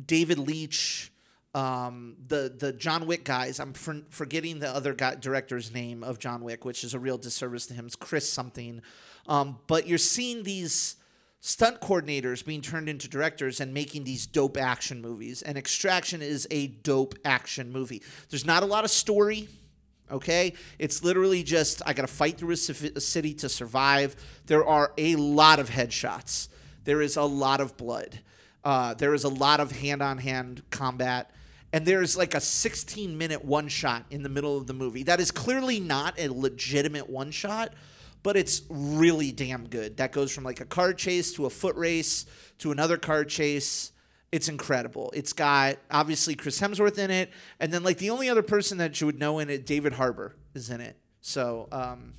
David 0.08 0.40
Leitch, 0.40 1.12
um, 1.54 2.16
the 2.28 2.52
the 2.58 2.74
John 2.74 3.06
Wick 3.06 3.24
guys. 3.24 3.60
I'm 3.60 3.74
for, 3.74 4.02
forgetting 4.10 4.58
the 4.58 4.70
other 4.70 4.96
guy, 4.96 5.14
director's 5.20 5.72
name 5.72 6.04
of 6.04 6.18
John 6.18 6.44
Wick, 6.44 6.66
which 6.66 6.84
is 6.84 6.96
a 6.96 7.00
real 7.00 7.20
disservice 7.20 7.68
to 7.68 7.76
him. 7.76 7.86
It's 7.86 7.96
Chris 7.96 8.28
something. 8.28 8.82
Um, 9.28 9.60
but 9.68 9.86
you're 9.86 10.00
seeing 10.00 10.42
these 10.42 10.96
stunt 11.42 11.80
coordinators 11.80 12.44
being 12.44 12.62
turned 12.62 12.90
into 12.90 13.08
directors 13.08 13.60
and 13.60 13.72
making 13.72 14.04
these 14.04 14.26
dope 14.26 14.58
action 14.58 15.00
movies. 15.00 15.44
And 15.44 15.60
Extraction 15.60 16.24
is 16.24 16.48
a 16.50 16.66
dope 16.66 17.14
action 17.24 17.72
movie. 17.72 18.02
There's 18.32 18.48
not 18.48 18.64
a 18.64 18.66
lot 18.66 18.84
of 18.84 18.90
story. 18.90 19.48
Okay, 20.12 20.54
it's 20.80 21.04
literally 21.04 21.44
just 21.44 21.82
I 21.86 21.94
got 21.94 22.02
to 22.02 22.08
fight 22.08 22.38
through 22.38 22.52
a, 22.52 22.56
ci- 22.56 22.92
a 22.96 23.00
city 23.02 23.34
to 23.36 23.50
survive. 23.50 24.16
There 24.48 24.66
are 24.66 24.92
a 24.98 25.16
lot 25.16 25.60
of 25.60 25.70
headshots. 25.70 26.48
There 26.84 27.02
is 27.02 27.16
a 27.16 27.24
lot 27.24 27.62
of 27.62 27.78
blood. 27.78 28.20
Uh, 28.64 28.94
there 28.96 29.14
is 29.14 29.24
a 29.24 29.30
lot 29.30 29.60
of 29.60 29.72
hand-on-hand 29.72 30.64
combat, 30.70 31.32
and 31.72 31.86
there's 31.86 32.18
like 32.18 32.34
a 32.34 32.40
16-minute 32.40 33.46
one-shot 33.46 34.06
in 34.10 34.24
the 34.24 34.30
middle 34.30 34.58
of 34.58 34.68
the 34.68 34.74
movie 34.74 35.04
that 35.04 35.20
is 35.20 35.32
clearly 35.32 35.80
not 35.80 36.20
a 36.20 36.28
legitimate 36.28 37.10
one-shot, 37.10 37.74
but 38.22 38.36
it's 38.36 38.64
really 38.70 39.32
damn 39.32 39.68
good. 39.68 39.98
That 39.98 40.12
goes 40.12 40.34
from 40.34 40.44
like 40.44 40.60
a 40.60 40.66
car 40.66 40.94
chase 40.94 41.34
to 41.36 41.46
a 41.46 41.50
foot 41.50 41.76
race 41.76 42.26
to 42.58 42.72
another 42.72 42.98
car 42.98 43.24
chase. 43.24 43.92
It's 44.32 44.48
incredible. 44.48 45.12
It's 45.16 45.34
got 45.34 45.78
obviously 45.90 46.36
Chris 46.36 46.60
Hemsworth 46.60 46.98
in 46.98 47.10
it, 47.10 47.32
and 47.60 47.72
then 47.72 47.84
like 47.84 47.98
the 47.98 48.12
only 48.12 48.30
other 48.30 48.44
person 48.44 48.78
that 48.78 49.02
you 49.02 49.08
would 49.08 49.20
know 49.20 49.40
in 49.40 49.50
it, 49.50 49.66
David 49.66 49.94
Harbour 49.94 50.36
is 50.54 50.70
in 50.70 50.82
it. 50.82 50.98
So 51.22 51.68
um, 51.72 52.14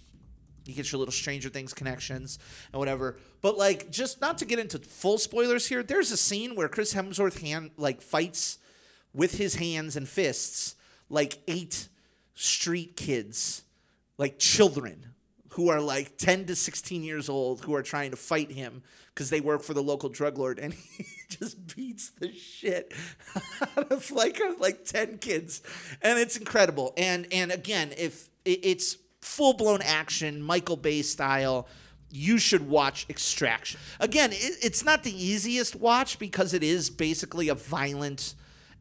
you 0.65 0.75
get 0.75 0.91
your 0.91 0.99
little 0.99 1.13
Stranger 1.13 1.49
Things 1.49 1.73
connections 1.73 2.39
and 2.73 2.81
whatever. 2.81 3.17
But 3.43 3.57
like, 3.57 3.91
just 3.91 4.21
not 4.21 4.39
to 4.39 4.45
get 4.45 4.59
into 4.59 4.79
full 4.79 5.19
spoilers 5.19 5.69
here, 5.69 5.83
there's 5.83 6.11
a 6.11 6.17
scene 6.17 6.57
where 6.57 6.69
Chris 6.69 6.95
Hemsworth 6.95 7.41
hand 7.41 7.71
like 7.77 8.03
fights 8.03 8.59
with 9.13 9.39
his 9.39 9.57
hands 9.57 9.97
and 9.97 10.09
fists 10.09 10.75
like 11.09 11.39
eight 11.47 11.89
street 12.35 12.97
kids, 12.97 13.63
like 14.19 14.39
children 14.39 15.15
who 15.51 15.69
are 15.69 15.81
like 15.81 16.17
10 16.17 16.47
to 16.47 16.57
16 16.57 17.03
years 17.03 17.29
old 17.29 17.63
who 17.63 17.75
are 17.75 17.83
trying 17.83 18.11
to 18.11 18.17
fight 18.17 18.53
him 18.53 18.83
because 19.15 19.31
they 19.31 19.41
work 19.41 19.63
for 19.63 19.75
the 19.75 19.83
local 19.83 20.09
drug 20.09 20.39
lord 20.39 20.59
and 20.59 20.75
he 20.97 21.05
just 21.29 21.75
beats 21.77 22.11
the 22.11 22.33
shit 22.33 22.93
out 23.77 23.91
of 23.91 24.11
like 24.11 24.41
like 24.59 24.85
10 24.85 25.19
kids. 25.19 25.63
And 26.03 26.19
it's 26.19 26.37
incredible. 26.37 26.93
And 26.97 27.27
and 27.33 27.51
again 27.53 27.93
if 27.97 28.31
it's 28.45 28.97
full-blown 29.21 29.83
action 29.83 30.41
michael 30.41 30.77
bay 30.77 31.03
style 31.03 31.69
you 32.13 32.39
should 32.39 32.69
watch 32.69 33.07
extraction. 33.09 33.79
Again 33.99 34.31
it's 34.33 34.85
not 34.85 35.03
the 35.03 35.25
easiest 35.25 35.77
watch 35.77 36.19
because 36.19 36.55
it 36.55 36.63
is 36.63 36.91
basically 36.91 37.49
a 37.49 37.55
violent 37.55 38.35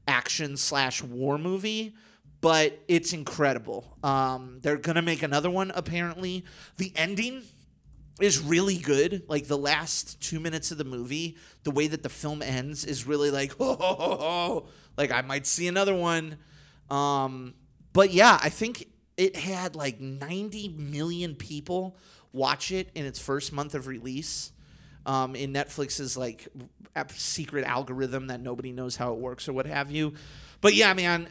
action 0.07 0.57
slash 0.57 1.03
war 1.03 1.37
movie 1.37 1.93
but 2.41 2.79
it's 2.87 3.13
incredible. 3.13 3.97
Um, 4.03 4.59
they're 4.61 4.77
gonna 4.77 5.01
make 5.01 5.23
another 5.23 5.49
one 5.49 5.71
apparently. 5.75 6.45
The 6.77 6.91
ending 6.95 7.43
is 8.19 8.39
really 8.39 8.77
good. 8.77 9.23
Like 9.27 9.47
the 9.47 9.57
last 9.57 10.21
two 10.21 10.39
minutes 10.39 10.71
of 10.71 10.77
the 10.77 10.83
movie, 10.83 11.37
the 11.63 11.71
way 11.71 11.87
that 11.87 12.03
the 12.03 12.09
film 12.09 12.41
ends 12.41 12.85
is 12.85 13.07
really 13.07 13.31
like, 13.31 13.53
oh, 13.59 13.77
oh, 13.79 13.95
oh, 13.99 14.17
oh. 14.19 14.65
like 14.97 15.11
I 15.11 15.21
might 15.21 15.47
see 15.47 15.67
another 15.67 15.95
one. 15.95 16.37
Um, 16.89 17.53
but 17.93 18.11
yeah, 18.11 18.39
I 18.41 18.49
think 18.49 18.87
it 19.17 19.35
had 19.35 19.75
like 19.75 19.99
90 19.99 20.69
million 20.69 21.35
people 21.35 21.97
watch 22.31 22.71
it 22.71 22.89
in 22.95 23.05
its 23.05 23.19
first 23.19 23.51
month 23.51 23.75
of 23.75 23.87
release. 23.87 24.51
Um, 25.05 25.35
in 25.35 25.53
Netflix's 25.53 26.17
like 26.17 26.47
secret 27.15 27.65
algorithm 27.65 28.27
that 28.27 28.41
nobody 28.41 28.71
knows 28.71 28.95
how 28.95 29.13
it 29.13 29.19
works 29.19 29.47
or 29.47 29.53
what 29.53 29.65
have 29.65 29.89
you. 29.91 30.13
But 30.61 30.73
yeah, 30.73 30.93
man, 30.93 31.29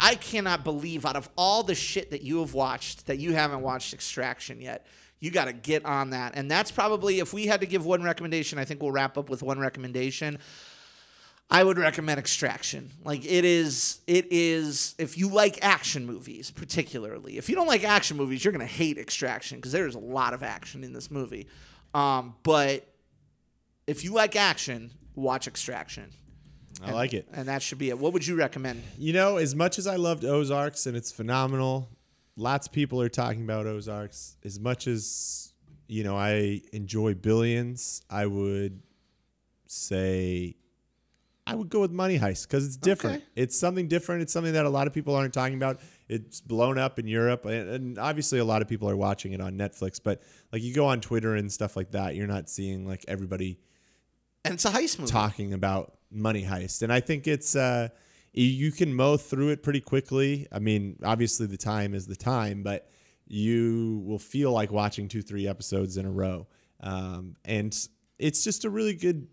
I 0.00 0.16
cannot 0.16 0.64
believe 0.64 1.06
out 1.06 1.16
of 1.16 1.28
all 1.36 1.62
the 1.62 1.74
shit 1.74 2.10
that 2.10 2.22
you 2.22 2.40
have 2.40 2.52
watched 2.52 3.06
that 3.06 3.18
you 3.18 3.32
haven't 3.32 3.62
watched 3.62 3.94
Extraction 3.94 4.60
yet. 4.60 4.86
You 5.18 5.30
got 5.30 5.46
to 5.46 5.52
get 5.52 5.84
on 5.84 6.10
that. 6.10 6.32
And 6.34 6.50
that's 6.50 6.70
probably, 6.70 7.20
if 7.20 7.32
we 7.32 7.46
had 7.46 7.60
to 7.60 7.66
give 7.66 7.84
one 7.84 8.02
recommendation, 8.02 8.58
I 8.58 8.64
think 8.64 8.82
we'll 8.82 8.92
wrap 8.92 9.18
up 9.18 9.28
with 9.28 9.42
one 9.42 9.58
recommendation. 9.58 10.38
I 11.50 11.64
would 11.64 11.78
recommend 11.78 12.20
Extraction. 12.20 12.92
Like 13.04 13.24
it 13.24 13.44
is, 13.44 14.00
it 14.06 14.28
is. 14.30 14.94
If 14.98 15.18
you 15.18 15.28
like 15.28 15.58
action 15.62 16.06
movies, 16.06 16.50
particularly, 16.50 17.38
if 17.38 17.48
you 17.48 17.56
don't 17.56 17.66
like 17.66 17.82
action 17.82 18.16
movies, 18.16 18.44
you're 18.44 18.52
gonna 18.52 18.66
hate 18.66 18.98
Extraction 18.98 19.58
because 19.58 19.72
there 19.72 19.86
is 19.86 19.96
a 19.96 20.00
lot 20.00 20.32
of 20.32 20.42
action 20.44 20.84
in 20.84 20.92
this 20.92 21.10
movie. 21.10 21.48
Um, 21.92 22.36
but 22.44 22.86
if 23.88 24.04
you 24.04 24.12
like 24.12 24.36
action, 24.36 24.92
watch 25.16 25.48
Extraction. 25.48 26.12
I 26.82 26.86
And- 26.86 26.94
like 26.94 27.12
it. 27.14 27.28
and 27.32 27.48
that 27.48 27.62
should 27.62 27.78
be 27.78 27.90
it. 27.90 27.98
What 27.98 28.12
would 28.12 28.26
you 28.26 28.36
recommend? 28.36 28.82
You 28.98 29.12
know, 29.12 29.36
as 29.36 29.54
much 29.54 29.78
as 29.78 29.86
I 29.86 29.96
loved 29.96 30.24
Ozarks 30.24 30.86
and 30.86 30.96
it's 30.96 31.12
phenomenal, 31.12 31.90
lots 32.36 32.66
of 32.68 32.72
people 32.72 33.00
are 33.02 33.08
talking 33.08 33.42
about 33.42 33.66
Ozarks. 33.66 34.36
As 34.44 34.58
much 34.58 34.86
as, 34.86 35.52
you 35.88 36.02
know, 36.04 36.16
I 36.16 36.62
enjoy 36.72 37.14
Billions, 37.14 38.02
I 38.08 38.26
would 38.26 38.80
say 39.66 40.56
I 41.46 41.54
would 41.54 41.68
go 41.68 41.80
with 41.80 41.90
Money 41.90 42.18
Heist 42.18 42.46
because 42.46 42.64
it's 42.64 42.76
different. 42.76 43.16
Okay. 43.16 43.24
It's 43.34 43.58
something 43.58 43.88
different. 43.88 44.22
It's 44.22 44.32
something 44.32 44.52
that 44.52 44.66
a 44.66 44.70
lot 44.70 44.86
of 44.86 44.92
people 44.92 45.16
aren't 45.16 45.34
talking 45.34 45.56
about. 45.56 45.80
It's 46.08 46.40
blown 46.40 46.78
up 46.78 46.98
in 46.98 47.06
Europe, 47.08 47.44
and, 47.44 47.68
and 47.68 47.98
obviously 47.98 48.38
a 48.38 48.44
lot 48.44 48.62
of 48.62 48.68
people 48.68 48.88
are 48.88 48.96
watching 48.96 49.32
it 49.32 49.40
on 49.40 49.54
Netflix. 49.56 50.00
But 50.02 50.22
like 50.52 50.62
you 50.62 50.72
go 50.74 50.86
on 50.86 51.00
Twitter 51.00 51.34
and 51.34 51.50
stuff 51.50 51.76
like 51.76 51.90
that, 51.92 52.14
you're 52.14 52.26
not 52.28 52.48
seeing 52.48 52.86
like 52.86 53.04
everybody 53.08 53.58
And 54.44 54.54
it's 54.54 54.64
a 54.64 54.70
heist 54.70 54.98
movie. 55.00 55.10
talking 55.10 55.52
about 55.52 55.94
money 56.10 56.44
heist 56.44 56.82
and 56.82 56.92
i 56.92 56.98
think 57.00 57.26
it's 57.26 57.54
uh 57.56 57.88
you- 58.32 58.72
can 58.72 58.94
mow 58.94 59.16
through 59.16 59.48
it 59.50 59.62
pretty 59.62 59.80
quickly 59.80 60.46
i 60.52 60.58
mean 60.58 60.96
obviously 61.04 61.46
the 61.46 61.56
time 61.56 61.94
is 61.94 62.06
the 62.06 62.16
time 62.16 62.62
but 62.62 62.88
you 63.26 64.02
will 64.06 64.18
feel 64.18 64.50
like 64.52 64.72
watching 64.72 65.06
two 65.08 65.22
three 65.22 65.46
episodes 65.46 65.96
in 65.96 66.04
a 66.06 66.10
row 66.10 66.46
um, 66.80 67.36
and 67.44 67.76
it's 68.18 68.42
just 68.42 68.64
a 68.64 68.70
really 68.70 68.94
good 68.94 69.28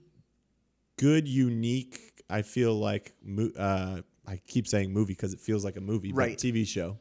good 0.98 1.28
unique 1.28 2.22
i 2.30 2.42
feel 2.42 2.74
like 2.76 3.14
uh, 3.58 4.02
i 4.28 4.38
keep 4.48 4.68
saying 4.68 4.92
movie 4.92 5.14
because 5.14 5.34
it 5.34 5.40
feels 5.40 5.64
like 5.66 5.78
a 5.78 5.82
movie 5.82 6.12
Right. 6.12 6.38
but 6.38 6.40
tv 6.48 6.66
show 6.68 6.98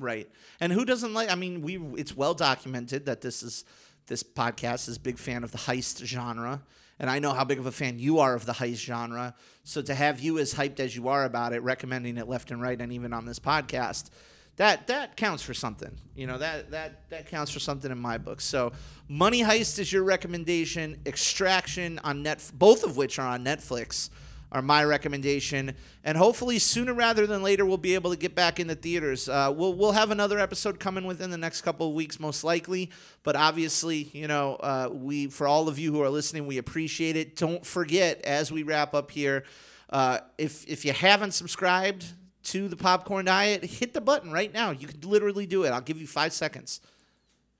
Right. 0.00 0.30
And 0.60 0.72
who 0.72 0.84
doesn't 0.84 1.12
like 1.12 1.28
I 1.28 1.34
mean, 1.34 1.60
we 1.60 1.76
it's 2.00 2.16
well 2.16 2.32
documented 2.32 3.06
that 3.06 3.20
this 3.20 3.42
is 3.42 3.64
this 4.06 4.22
podcast 4.22 4.88
is 4.88 4.96
a 4.96 5.00
big 5.00 5.18
fan 5.18 5.42
of 5.42 5.50
the 5.50 5.58
heist 5.58 6.04
genre. 6.06 6.62
And 6.98 7.08
I 7.08 7.18
know 7.18 7.32
how 7.32 7.44
big 7.44 7.58
of 7.58 7.66
a 7.66 7.72
fan 7.72 7.98
you 7.98 8.18
are 8.18 8.34
of 8.34 8.44
the 8.44 8.54
heist 8.54 8.84
genre. 8.84 9.34
So 9.64 9.82
to 9.82 9.94
have 9.94 10.20
you 10.20 10.38
as 10.38 10.54
hyped 10.54 10.80
as 10.80 10.96
you 10.96 11.08
are 11.08 11.24
about 11.24 11.52
it, 11.52 11.62
recommending 11.62 12.18
it 12.18 12.28
left 12.28 12.50
and 12.50 12.60
right 12.60 12.80
and 12.80 12.92
even 12.92 13.12
on 13.12 13.24
this 13.24 13.38
podcast, 13.38 14.10
that 14.56 14.88
that 14.88 15.16
counts 15.16 15.42
for 15.42 15.54
something. 15.54 15.96
You 16.16 16.26
know, 16.26 16.38
that 16.38 16.72
that 16.72 17.08
that 17.10 17.28
counts 17.28 17.52
for 17.52 17.60
something 17.60 17.92
in 17.92 17.98
my 17.98 18.18
book. 18.18 18.40
So 18.40 18.72
Money 19.08 19.42
Heist 19.42 19.78
is 19.78 19.92
your 19.92 20.02
recommendation, 20.02 21.00
Extraction 21.06 22.00
on 22.02 22.24
net 22.24 22.50
both 22.54 22.82
of 22.82 22.96
which 22.96 23.18
are 23.20 23.26
on 23.26 23.44
Netflix 23.44 24.10
are 24.50 24.62
my 24.62 24.84
recommendation. 24.84 25.74
And 26.04 26.16
hopefully, 26.16 26.58
sooner 26.58 26.94
rather 26.94 27.26
than 27.26 27.42
later, 27.42 27.64
we'll 27.66 27.76
be 27.76 27.94
able 27.94 28.10
to 28.10 28.16
get 28.16 28.34
back 28.34 28.58
into 28.60 28.74
theaters. 28.74 29.28
Uh, 29.28 29.52
we'll 29.54 29.74
we'll 29.74 29.92
have 29.92 30.10
another 30.10 30.38
episode 30.38 30.80
coming 30.80 31.04
within 31.04 31.30
the 31.30 31.38
next 31.38 31.62
couple 31.62 31.88
of 31.88 31.94
weeks, 31.94 32.18
most 32.18 32.44
likely. 32.44 32.90
But 33.22 33.36
obviously, 33.36 34.10
you 34.12 34.28
know, 34.28 34.56
uh, 34.56 34.88
we 34.92 35.26
for 35.28 35.46
all 35.46 35.68
of 35.68 35.78
you 35.78 35.92
who 35.92 36.02
are 36.02 36.10
listening, 36.10 36.46
we 36.46 36.58
appreciate 36.58 37.16
it. 37.16 37.36
Don't 37.36 37.64
forget 37.64 38.20
as 38.22 38.50
we 38.50 38.62
wrap 38.62 38.94
up 38.94 39.10
here, 39.10 39.44
uh, 39.90 40.18
if 40.38 40.66
if 40.66 40.84
you 40.84 40.92
haven't 40.92 41.32
subscribed 41.32 42.06
to 42.44 42.68
the 42.68 42.76
Popcorn 42.76 43.26
Diet, 43.26 43.64
hit 43.64 43.92
the 43.92 44.00
button 44.00 44.32
right 44.32 44.52
now. 44.52 44.70
You 44.70 44.86
can 44.86 45.00
literally 45.02 45.46
do 45.46 45.64
it. 45.64 45.70
I'll 45.70 45.80
give 45.80 46.00
you 46.00 46.06
five 46.06 46.32
seconds 46.32 46.80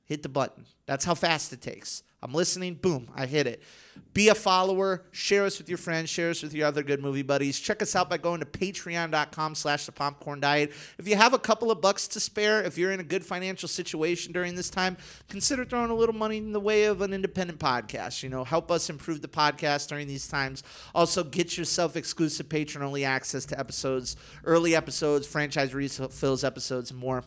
hit 0.09 0.22
the 0.22 0.28
button. 0.28 0.64
That's 0.86 1.05
how 1.05 1.14
fast 1.14 1.53
it 1.53 1.61
takes. 1.61 2.03
I'm 2.20 2.32
listening, 2.32 2.74
boom, 2.74 3.08
I 3.14 3.26
hit 3.26 3.46
it. 3.46 3.62
Be 4.12 4.28
a 4.28 4.34
follower, 4.34 5.04
share 5.12 5.44
us 5.44 5.58
with 5.58 5.68
your 5.68 5.78
friends, 5.78 6.10
share 6.10 6.30
us 6.30 6.42
with 6.42 6.52
your 6.52 6.66
other 6.66 6.82
good 6.82 7.00
movie 7.00 7.22
buddies. 7.22 7.60
Check 7.60 7.80
us 7.82 7.94
out 7.94 8.10
by 8.10 8.18
going 8.18 8.40
to 8.40 8.46
patreon.com 8.46 9.54
slash 9.54 9.86
the 9.86 9.92
popcorn 9.92 10.40
diet. 10.40 10.72
If 10.98 11.06
you 11.06 11.14
have 11.14 11.32
a 11.32 11.38
couple 11.38 11.70
of 11.70 11.80
bucks 11.80 12.08
to 12.08 12.20
spare, 12.20 12.62
if 12.62 12.76
you're 12.76 12.90
in 12.90 12.98
a 12.98 13.04
good 13.04 13.24
financial 13.24 13.68
situation 13.68 14.32
during 14.32 14.56
this 14.56 14.70
time, 14.70 14.96
consider 15.28 15.64
throwing 15.64 15.90
a 15.90 15.94
little 15.94 16.14
money 16.14 16.38
in 16.38 16.52
the 16.52 16.60
way 16.60 16.84
of 16.84 17.02
an 17.02 17.12
independent 17.12 17.60
podcast. 17.60 18.22
You 18.24 18.30
know, 18.30 18.42
help 18.42 18.72
us 18.72 18.90
improve 18.90 19.22
the 19.22 19.28
podcast 19.28 19.88
during 19.88 20.08
these 20.08 20.26
times. 20.26 20.64
Also, 20.94 21.22
get 21.22 21.56
yourself 21.56 21.96
exclusive 21.96 22.48
Patreon 22.48 22.82
only 22.82 23.04
access 23.04 23.44
to 23.46 23.58
episodes, 23.58 24.16
early 24.44 24.74
episodes, 24.74 25.26
franchise 25.26 25.72
refills 25.74 26.42
episodes, 26.42 26.90
and 26.90 26.98
more. 26.98 27.22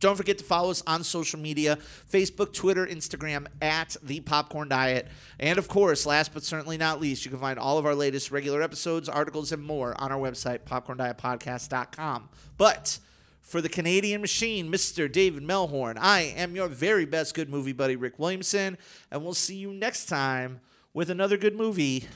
Don't 0.00 0.16
forget 0.16 0.38
to 0.38 0.44
follow 0.44 0.70
us 0.70 0.82
on 0.86 1.04
social 1.04 1.38
media 1.38 1.78
Facebook, 2.10 2.52
Twitter, 2.54 2.86
Instagram 2.86 3.46
at 3.60 3.96
The 4.02 4.20
Popcorn 4.20 4.68
Diet. 4.68 5.06
And 5.38 5.58
of 5.58 5.68
course, 5.68 6.06
last 6.06 6.32
but 6.32 6.42
certainly 6.42 6.78
not 6.78 7.00
least, 7.00 7.24
you 7.24 7.30
can 7.30 7.38
find 7.38 7.58
all 7.58 7.76
of 7.76 7.84
our 7.84 7.94
latest 7.94 8.30
regular 8.30 8.62
episodes, 8.62 9.08
articles, 9.08 9.52
and 9.52 9.62
more 9.62 9.94
on 10.00 10.10
our 10.10 10.18
website, 10.18 10.60
popcorndietpodcast.com. 10.60 12.30
But 12.56 12.98
for 13.42 13.60
the 13.60 13.68
Canadian 13.68 14.22
machine, 14.22 14.72
Mr. 14.72 15.10
David 15.10 15.42
Melhorn, 15.42 15.98
I 15.98 16.32
am 16.36 16.56
your 16.56 16.68
very 16.68 17.04
best 17.04 17.34
good 17.34 17.50
movie 17.50 17.72
buddy, 17.72 17.96
Rick 17.96 18.18
Williamson. 18.18 18.78
And 19.10 19.22
we'll 19.22 19.34
see 19.34 19.56
you 19.56 19.72
next 19.72 20.06
time 20.06 20.60
with 20.94 21.10
another 21.10 21.36
good 21.36 21.56
movie, 21.56 22.06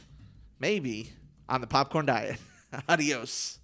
maybe 0.59 1.12
on 1.49 1.61
The 1.61 1.66
Popcorn 1.66 2.07
Diet. 2.07 2.39
Adios. 2.89 3.59